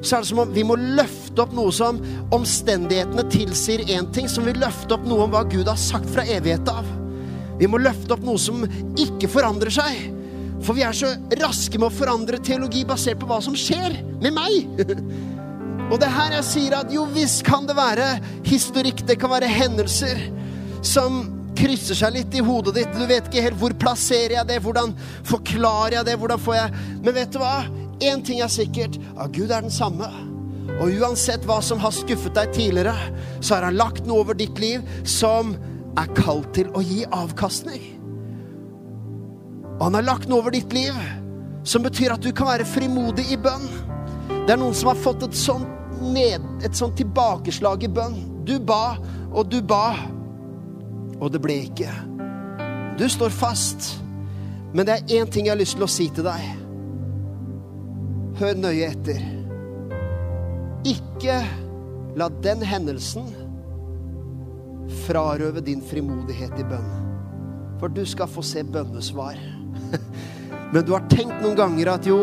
Så 0.00 0.16
er 0.16 0.22
det 0.22 0.30
som 0.30 0.40
om 0.40 0.52
vi 0.54 0.64
må 0.64 0.76
løfte 0.80 1.42
opp 1.44 1.52
noe 1.56 1.72
som 1.74 1.98
omstendighetene 2.32 3.26
tilsier 3.32 3.82
én 3.92 4.08
ting, 4.14 4.30
som 4.30 4.46
vil 4.48 4.60
løfte 4.62 4.96
opp 4.96 5.04
noe 5.08 5.26
om 5.26 5.34
hva 5.34 5.42
Gud 5.50 5.68
har 5.68 5.80
sagt 5.80 6.08
fra 6.14 6.24
evighet 6.24 6.68
av. 6.72 6.86
Vi 7.60 7.68
må 7.68 7.80
løfte 7.82 8.14
opp 8.16 8.24
noe 8.24 8.40
som 8.40 8.64
ikke 8.98 9.28
forandrer 9.28 9.72
seg. 9.74 10.06
For 10.64 10.76
vi 10.76 10.84
er 10.84 10.96
så 10.96 11.12
raske 11.40 11.78
med 11.80 11.90
å 11.90 11.94
forandre 11.94 12.40
teologi 12.44 12.84
basert 12.88 13.20
på 13.20 13.28
hva 13.28 13.40
som 13.44 13.56
skjer 13.56 13.98
med 14.22 14.32
meg. 14.36 14.80
Og 15.90 15.98
det 15.98 16.06
er 16.06 16.16
her 16.16 16.34
jeg 16.38 16.46
sier 16.46 16.76
at 16.78 16.92
jo 16.94 17.04
visst 17.12 17.42
kan 17.44 17.66
det 17.68 17.74
være 17.76 18.12
historikk, 18.46 19.02
det 19.08 19.18
kan 19.20 19.32
være 19.32 19.50
hendelser 19.50 20.20
som 20.86 21.24
krysser 21.60 21.98
seg 21.98 22.16
litt 22.16 22.34
i 22.36 22.42
hodet 22.44 22.74
ditt. 22.78 22.96
Du 22.96 23.04
vet 23.08 23.28
ikke 23.28 23.44
helt 23.44 23.60
hvor 23.60 23.74
plasserer 23.80 24.38
jeg 24.38 24.48
det, 24.48 24.58
hvordan 24.64 24.94
forklarer 25.28 26.00
jeg 26.00 26.08
det, 26.08 26.16
hvordan 26.20 26.40
får 26.40 26.56
jeg 26.56 26.82
Men 27.04 27.16
vet 27.16 27.32
du 27.34 27.40
hva? 27.42 27.54
Én 28.00 28.24
ting 28.24 28.40
er 28.40 28.48
sikkert, 28.48 28.96
at 29.20 29.32
Gud 29.36 29.50
er 29.52 29.60
den 29.60 29.72
samme. 29.72 30.08
Og 30.80 30.94
uansett 31.02 31.44
hva 31.48 31.58
som 31.64 31.80
har 31.82 31.92
skuffet 31.92 32.32
deg 32.36 32.52
tidligere, 32.56 32.94
så 33.44 33.58
har 33.58 33.66
han 33.68 33.76
lagt 33.76 34.06
noe 34.08 34.22
over 34.22 34.38
ditt 34.38 34.56
liv 34.62 34.84
som 35.04 35.52
er 36.00 36.08
kalt 36.16 36.48
til 36.56 36.70
å 36.72 36.82
gi 36.84 37.02
avkastning. 37.12 37.82
Og 39.76 39.82
han 39.88 39.98
har 39.98 40.06
lagt 40.06 40.30
noe 40.30 40.40
over 40.40 40.54
ditt 40.54 40.72
liv 40.76 40.96
som 41.68 41.84
betyr 41.84 42.14
at 42.14 42.24
du 42.24 42.30
kan 42.36 42.48
være 42.48 42.68
frimodig 42.68 43.26
i 43.32 43.38
bønn. 43.40 43.66
Det 44.46 44.54
er 44.54 44.60
noen 44.60 44.76
som 44.76 44.92
har 44.92 45.00
fått 45.00 45.26
et 45.26 45.36
sånt, 45.36 45.68
ned, 46.00 46.40
et 46.64 46.76
sånt 46.76 46.96
tilbakeslag 46.96 47.84
i 47.84 47.92
bønn. 47.92 48.16
Du 48.48 48.56
ba, 48.64 48.96
og 49.32 49.50
du 49.52 49.58
ba, 49.60 49.92
og 51.20 51.32
det 51.32 51.40
ble 51.44 51.60
ikke. 51.68 51.92
Du 52.98 53.06
står 53.08 53.32
fast. 53.32 53.96
Men 54.72 54.86
det 54.86 54.96
er 54.96 55.20
én 55.20 55.30
ting 55.30 55.46
jeg 55.46 55.54
har 55.54 55.60
lyst 55.60 55.76
til 55.78 55.86
å 55.86 55.90
si 55.90 56.08
til 56.14 56.26
deg. 56.26 56.44
Hør 58.40 58.58
nøye 58.60 58.90
etter. 58.92 59.22
Ikke 60.86 61.40
la 62.16 62.30
den 62.42 62.62
hendelsen 62.64 63.26
frarøve 65.06 65.62
din 65.64 65.82
frimodighet 65.84 66.54
i 66.58 66.66
bønn. 66.66 66.92
For 67.80 67.92
du 67.92 68.02
skal 68.06 68.30
få 68.30 68.44
se 68.44 68.62
bønnesvar. 68.64 69.38
Men 70.72 70.86
du 70.86 70.94
har 70.94 71.08
tenkt 71.10 71.42
noen 71.42 71.58
ganger 71.58 71.94
at 71.94 72.06
jo, 72.06 72.22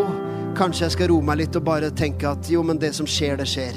kanskje 0.58 0.86
jeg 0.86 0.96
skal 0.96 1.12
roe 1.12 1.26
meg 1.26 1.42
litt 1.42 1.58
og 1.60 1.66
bare 1.68 1.92
tenke 1.92 2.30
at 2.30 2.48
jo, 2.50 2.64
men 2.64 2.80
det 2.82 2.94
som 2.96 3.06
skjer, 3.10 3.36
det 3.38 3.46
skjer. 3.52 3.76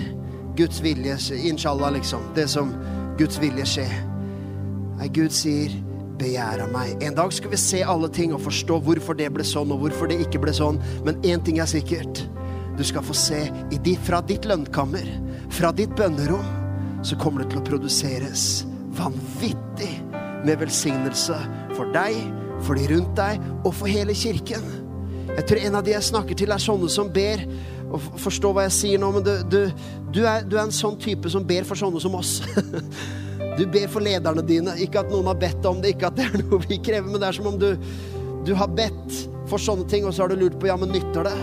Guds 0.57 0.79
vilje, 0.85 1.17
inshallah, 1.51 1.91
liksom. 1.97 2.23
Det 2.37 2.47
som 2.49 2.71
Guds 3.19 3.41
vilje 3.43 3.67
skjer. 3.69 4.10
Nei, 5.01 5.09
Gud 5.17 5.33
sier, 5.33 5.73
begjær 6.21 6.61
av 6.67 6.75
meg. 6.75 6.91
En 7.01 7.15
dag 7.17 7.33
skal 7.33 7.55
vi 7.55 7.59
se 7.61 7.79
alle 7.89 8.11
ting 8.13 8.35
og 8.37 8.43
forstå 8.45 8.77
hvorfor 8.85 9.17
det 9.17 9.31
ble 9.33 9.47
sånn, 9.49 9.71
og 9.73 9.87
hvorfor 9.87 10.11
det 10.11 10.19
ikke 10.21 10.43
ble 10.43 10.53
sånn. 10.53 10.77
Men 11.07 11.17
én 11.25 11.41
ting 11.47 11.57
er 11.63 11.71
sikkert. 11.71 12.21
Du 12.77 12.83
skal 12.85 13.05
få 13.07 13.17
se 13.17 13.39
de, 13.73 13.95
fra 14.05 14.21
ditt 14.29 14.45
lønnkammer, 14.49 15.09
fra 15.57 15.71
ditt 15.73 15.95
bønnerom, 15.97 16.45
så 17.01 17.17
kommer 17.17 17.41
det 17.41 17.55
til 17.55 17.63
å 17.63 17.65
produseres 17.71 18.45
vanvittig 18.99 19.89
med 20.45 20.61
velsignelse 20.61 21.39
for 21.79 21.89
deg, 21.97 22.21
for 22.61 22.77
de 22.77 22.91
rundt 22.93 23.17
deg 23.17 23.41
og 23.63 23.73
for 23.73 23.89
hele 23.89 24.13
kirken. 24.13 24.69
Jeg 25.31 25.47
tror 25.49 25.65
en 25.65 25.81
av 25.81 25.87
de 25.87 25.95
jeg 25.95 26.09
snakker 26.11 26.37
til, 26.37 26.53
er 26.53 26.61
sånne 26.61 26.93
som 26.93 27.09
ber. 27.09 27.47
Og 27.89 28.05
forstå 28.21 28.53
hva 28.53 28.69
jeg 28.69 28.77
sier 28.77 29.01
nå, 29.01 29.09
men 29.17 29.25
du, 29.25 29.33
du, 29.49 29.61
du, 30.13 30.23
er, 30.29 30.45
du 30.45 30.59
er 30.59 30.67
en 30.67 30.77
sånn 30.77 31.01
type 31.01 31.33
som 31.33 31.49
ber 31.49 31.65
for 31.65 31.81
sånne 31.81 32.05
som 32.05 32.21
oss. 32.21 32.43
Du 33.61 33.67
ber 33.69 33.91
for 33.93 34.01
lederne 34.01 34.41
dine. 34.47 34.73
Ikke 34.81 35.03
at 35.03 35.11
noen 35.13 35.27
har 35.29 35.37
bedt 35.37 35.67
om 35.69 35.83
det, 35.83 35.93
ikke 35.93 36.09
at 36.09 36.17
det 36.17 36.31
er 36.31 36.45
noe 36.47 36.63
vi 36.65 36.79
krever, 36.81 37.11
men 37.11 37.21
det 37.21 37.29
er 37.29 37.37
som 37.37 37.51
om 37.51 37.59
du, 37.61 37.75
du 38.49 38.55
har 38.57 38.71
bedt 38.73 39.19
for 39.51 39.61
sånne 39.61 39.85
ting, 39.91 40.07
og 40.09 40.15
så 40.17 40.25
har 40.25 40.33
du 40.33 40.41
lurt 40.41 40.57
på 40.63 40.71
ja, 40.71 40.79
men 40.81 40.95
nytter 40.95 41.29
det? 41.29 41.35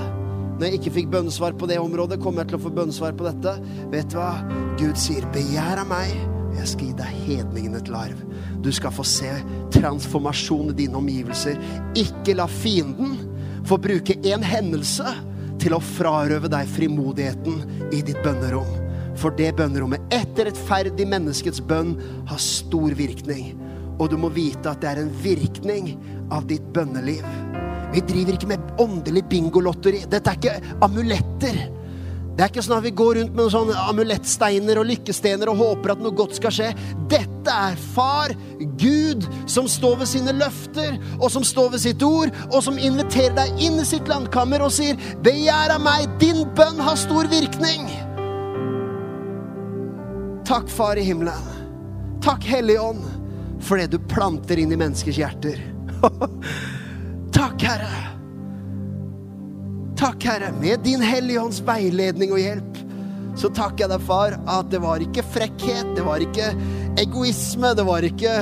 Når 0.57 0.65
jeg 0.65 0.79
ikke 0.79 0.93
fikk 0.95 1.11
bønnesvar 1.13 1.53
på 1.61 1.69
det 1.69 1.77
området, 1.77 2.17
kommer 2.23 2.41
jeg 2.41 2.49
til 2.49 2.57
å 2.57 2.63
få 2.63 2.71
bønnesvar 2.73 3.13
på 3.19 3.27
dette? 3.27 3.53
Vet 3.93 4.09
du 4.09 4.17
hva? 4.17 4.31
Gud 4.79 4.97
sier, 4.97 5.27
begjær 5.35 5.83
av 5.83 5.91
meg, 5.91 6.15
og 6.47 6.57
jeg 6.57 6.71
skal 6.71 6.89
gi 6.89 6.97
deg 7.03 7.21
hedningene 7.27 7.83
til 7.85 7.99
arv. 7.99 8.25
Du 8.65 8.71
skal 8.73 8.95
få 8.97 9.05
se 9.05 9.29
transformasjon 9.77 10.73
i 10.73 10.77
dine 10.81 10.97
omgivelser. 10.97 11.61
Ikke 12.01 12.33
la 12.39 12.49
fienden 12.49 13.13
få 13.69 13.77
bruke 13.83 14.17
en 14.25 14.41
hendelse 14.41 15.13
til 15.61 15.77
å 15.77 15.83
frarøve 15.93 16.49
deg 16.49 16.73
frimodigheten 16.73 17.61
i 17.93 18.01
ditt 18.01 18.25
bønnerom. 18.25 18.86
For 19.17 19.33
det 19.37 19.55
bønnerommet, 19.57 20.03
etter 20.13 20.49
rettferdig 20.49 21.07
menneskets 21.09 21.61
bønn, 21.65 21.95
har 22.29 22.41
stor 22.41 22.93
virkning. 22.97 23.55
Og 23.97 24.11
du 24.11 24.17
må 24.21 24.29
vite 24.33 24.69
at 24.69 24.83
det 24.83 24.91
er 24.91 25.01
en 25.01 25.13
virkning 25.23 25.95
av 26.33 26.45
ditt 26.49 26.65
bønneliv. 26.75 27.25
Vi 27.93 28.03
driver 28.05 28.35
ikke 28.35 28.51
med 28.51 28.77
åndelig 28.83 29.23
bingolotteri. 29.31 30.03
Dette 30.11 30.33
er 30.33 30.37
ikke 30.37 30.77
amuletter. 30.85 31.57
Det 32.37 32.45
er 32.45 32.51
ikke 32.51 32.61
sånn 32.61 32.75
at 32.77 32.85
vi 32.85 32.93
går 32.93 33.15
rundt 33.17 33.33
med 33.33 33.49
sånne 33.49 33.83
amulettsteiner 33.89 34.77
og 34.77 34.85
lykkestener 34.91 35.49
og 35.49 35.57
håper 35.57 35.95
at 35.95 36.03
noe 36.03 36.13
godt 36.13 36.35
skal 36.37 36.53
skje. 36.53 36.67
Dette 37.09 37.49
er 37.49 37.79
Far, 37.95 38.35
Gud, 38.77 39.25
som 39.49 39.65
står 39.71 40.03
ved 40.03 40.11
sine 40.11 40.35
løfter, 40.37 40.99
og 41.17 41.31
som 41.33 41.47
står 41.47 41.71
ved 41.73 41.81
sitt 41.87 42.05
ord, 42.05 42.29
og 42.51 42.59
som 42.61 42.77
inviterer 42.77 43.33
deg 43.39 43.63
inn 43.65 43.81
i 43.81 43.87
sitt 43.89 44.05
landkammer 44.11 44.61
og 44.61 44.75
sier, 44.75 44.99
'Begjær 45.25 45.73
av 45.79 45.81
meg, 45.81 46.05
din 46.21 46.45
bønn 46.53 46.77
har 46.77 46.99
stor 46.99 47.25
virkning'. 47.31 48.06
Takk, 50.47 50.69
Far 50.69 50.95
i 50.95 51.01
himmelen. 51.01 51.33
Takk, 52.23 52.43
Hellige 52.43 52.79
Ånd, 52.79 53.03
for 53.59 53.77
det 53.77 53.87
du 53.87 53.99
planter 53.99 54.57
inn 54.57 54.71
i 54.71 54.77
menneskers 54.79 55.17
hjerter. 55.19 55.57
Takk, 57.37 57.63
Herre. 57.63 57.97
Takk, 59.97 60.23
Herre, 60.23 60.51
med 60.61 60.79
din 60.85 61.01
Hellige 61.03 61.41
Ånds 61.41 61.59
veiledning 61.67 62.31
og 62.31 62.39
hjelp. 62.39 62.79
Så 63.35 63.51
takker 63.51 63.83
jeg 63.83 63.91
deg, 63.91 64.05
far, 64.07 64.37
at 64.47 64.69
det 64.71 64.79
var 64.81 65.03
ikke 65.03 65.25
frekkhet, 65.33 65.89
det 65.97 66.05
var 66.07 66.23
ikke 66.23 66.53
egoisme, 67.03 67.73
det 67.75 67.85
var 67.85 68.07
ikke 68.07 68.37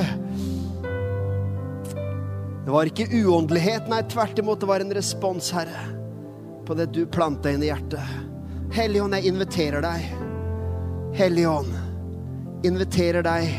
Det 2.66 2.74
var 2.74 2.88
ikke 2.90 3.08
uåndelighet, 3.14 3.90
nei, 3.90 4.00
tvert 4.10 4.38
imot, 4.38 4.60
det 4.62 4.70
var 4.70 4.82
en 4.82 4.94
respons, 4.94 5.50
Herre, 5.54 5.82
på 6.66 6.74
det 6.78 6.88
du 6.94 7.02
planta 7.06 7.50
inn 7.50 7.62
i 7.62 7.68
hjertet. 7.68 8.14
Hellige 8.74 9.04
Ånd, 9.04 9.18
jeg 9.18 9.30
inviterer 9.30 9.86
deg. 9.86 10.08
Hellige 11.14 11.50
Ånd, 11.50 11.76
inviterer 12.64 13.24
deg. 13.26 13.50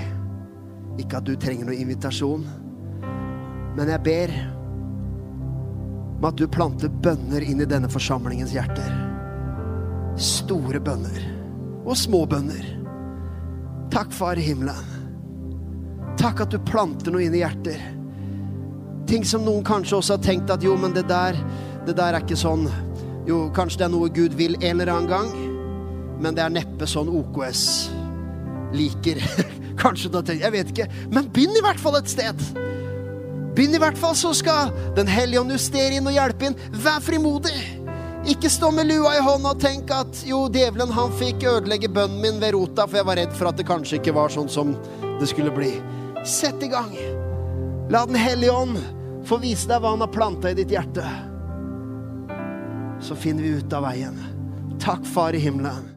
Ikke 0.98 1.20
at 1.20 1.28
du 1.28 1.36
trenger 1.38 1.68
noen 1.68 1.84
invitasjon, 1.84 2.46
men 3.78 3.92
jeg 3.92 4.02
ber 4.06 4.32
om 6.18 6.26
at 6.26 6.40
du 6.40 6.48
planter 6.50 6.90
bønner 6.90 7.44
inn 7.46 7.62
i 7.62 7.68
denne 7.70 7.90
forsamlingens 7.94 8.56
hjerter. 8.56 8.88
Store 10.18 10.82
bønner 10.82 11.20
og 11.86 11.94
små 12.00 12.24
bønner. 12.26 12.66
Takk, 13.94 14.10
Far 14.18 14.42
i 14.42 14.48
himmelen. 14.48 14.96
Takk 16.18 16.42
at 16.48 16.56
du 16.56 16.58
planter 16.66 17.14
noe 17.14 17.28
inn 17.28 17.38
i 17.38 17.44
hjerter. 17.44 17.84
Ting 19.08 19.24
som 19.24 19.46
noen 19.46 19.62
kanskje 19.64 20.00
også 20.00 20.18
har 20.18 20.26
tenkt 20.26 20.50
at 20.52 20.66
jo, 20.66 20.74
men 20.82 20.98
det 20.98 21.06
der, 21.08 21.38
det 21.86 21.94
der 21.96 22.18
er 22.18 22.26
ikke 22.26 22.40
sånn. 22.40 22.66
Jo, 23.30 23.46
kanskje 23.54 23.84
det 23.84 23.88
er 23.88 23.94
noe 23.94 24.10
Gud 24.10 24.34
vil 24.40 24.58
en 24.58 24.82
eller 24.82 24.92
annen 24.96 25.14
gang, 25.14 25.32
men 26.18 26.34
det 26.34 26.44
er 26.44 26.58
neppe 26.58 26.90
sånn 26.90 27.14
OKS 27.14 27.64
liker. 28.74 29.22
kanskje 29.78 30.10
du 30.10 30.18
har 30.18 30.26
tenkt 30.26 30.44
Jeg 30.44 30.56
vet 30.56 30.72
ikke. 30.74 30.88
Men 31.14 31.30
begynn 31.34 31.58
i 31.58 31.64
hvert 31.64 31.82
fall 31.82 31.98
et 32.00 32.12
sted. 32.12 32.46
Begynn 33.58 33.76
i 33.76 33.82
hvert 33.82 33.98
fall, 33.98 34.16
så 34.16 34.34
skal 34.38 34.74
Den 34.98 35.10
hellige 35.10 35.42
ånd 35.42 35.54
justere 35.56 35.98
inn 35.98 36.10
og 36.10 36.16
hjelpe 36.16 36.50
inn. 36.50 36.58
Vær 36.84 37.02
frimodig. 37.04 37.58
Ikke 38.28 38.52
stå 38.52 38.74
med 38.76 38.90
lua 38.90 39.14
i 39.16 39.24
hånda 39.24 39.54
og 39.56 39.62
tenk 39.64 39.92
at 39.94 40.24
jo, 40.28 40.44
djevelen 40.52 40.92
han 40.92 41.14
fikk 41.16 41.46
ødelegge 41.48 41.88
bønnen 41.96 42.20
min 42.20 42.42
ved 42.42 42.58
rota, 42.58 42.84
for 42.84 43.00
jeg 43.00 43.08
var 43.08 43.20
redd 43.22 43.38
for 43.38 43.48
at 43.48 43.60
det 43.60 43.68
kanskje 43.70 44.02
ikke 44.02 44.16
var 44.18 44.34
sånn 44.34 44.52
som 44.52 44.76
det 45.22 45.30
skulle 45.32 45.54
bli. 45.56 45.72
Sett 46.28 46.66
i 46.66 46.72
gang. 46.74 46.92
La 47.94 48.04
Den 48.06 48.20
hellige 48.20 48.52
ånd 48.52 48.82
få 49.28 49.40
vise 49.40 49.70
deg 49.72 49.80
hva 49.80 49.96
han 49.96 50.04
har 50.04 50.12
planta 50.12 50.52
i 50.52 50.58
ditt 50.60 50.76
hjerte. 50.76 51.06
Så 53.00 53.16
finner 53.16 53.48
vi 53.48 53.62
ut 53.62 53.78
av 53.78 53.88
veien. 53.88 54.20
Takk, 54.84 55.08
Far 55.08 55.36
i 55.36 55.40
himmelen. 55.40 55.97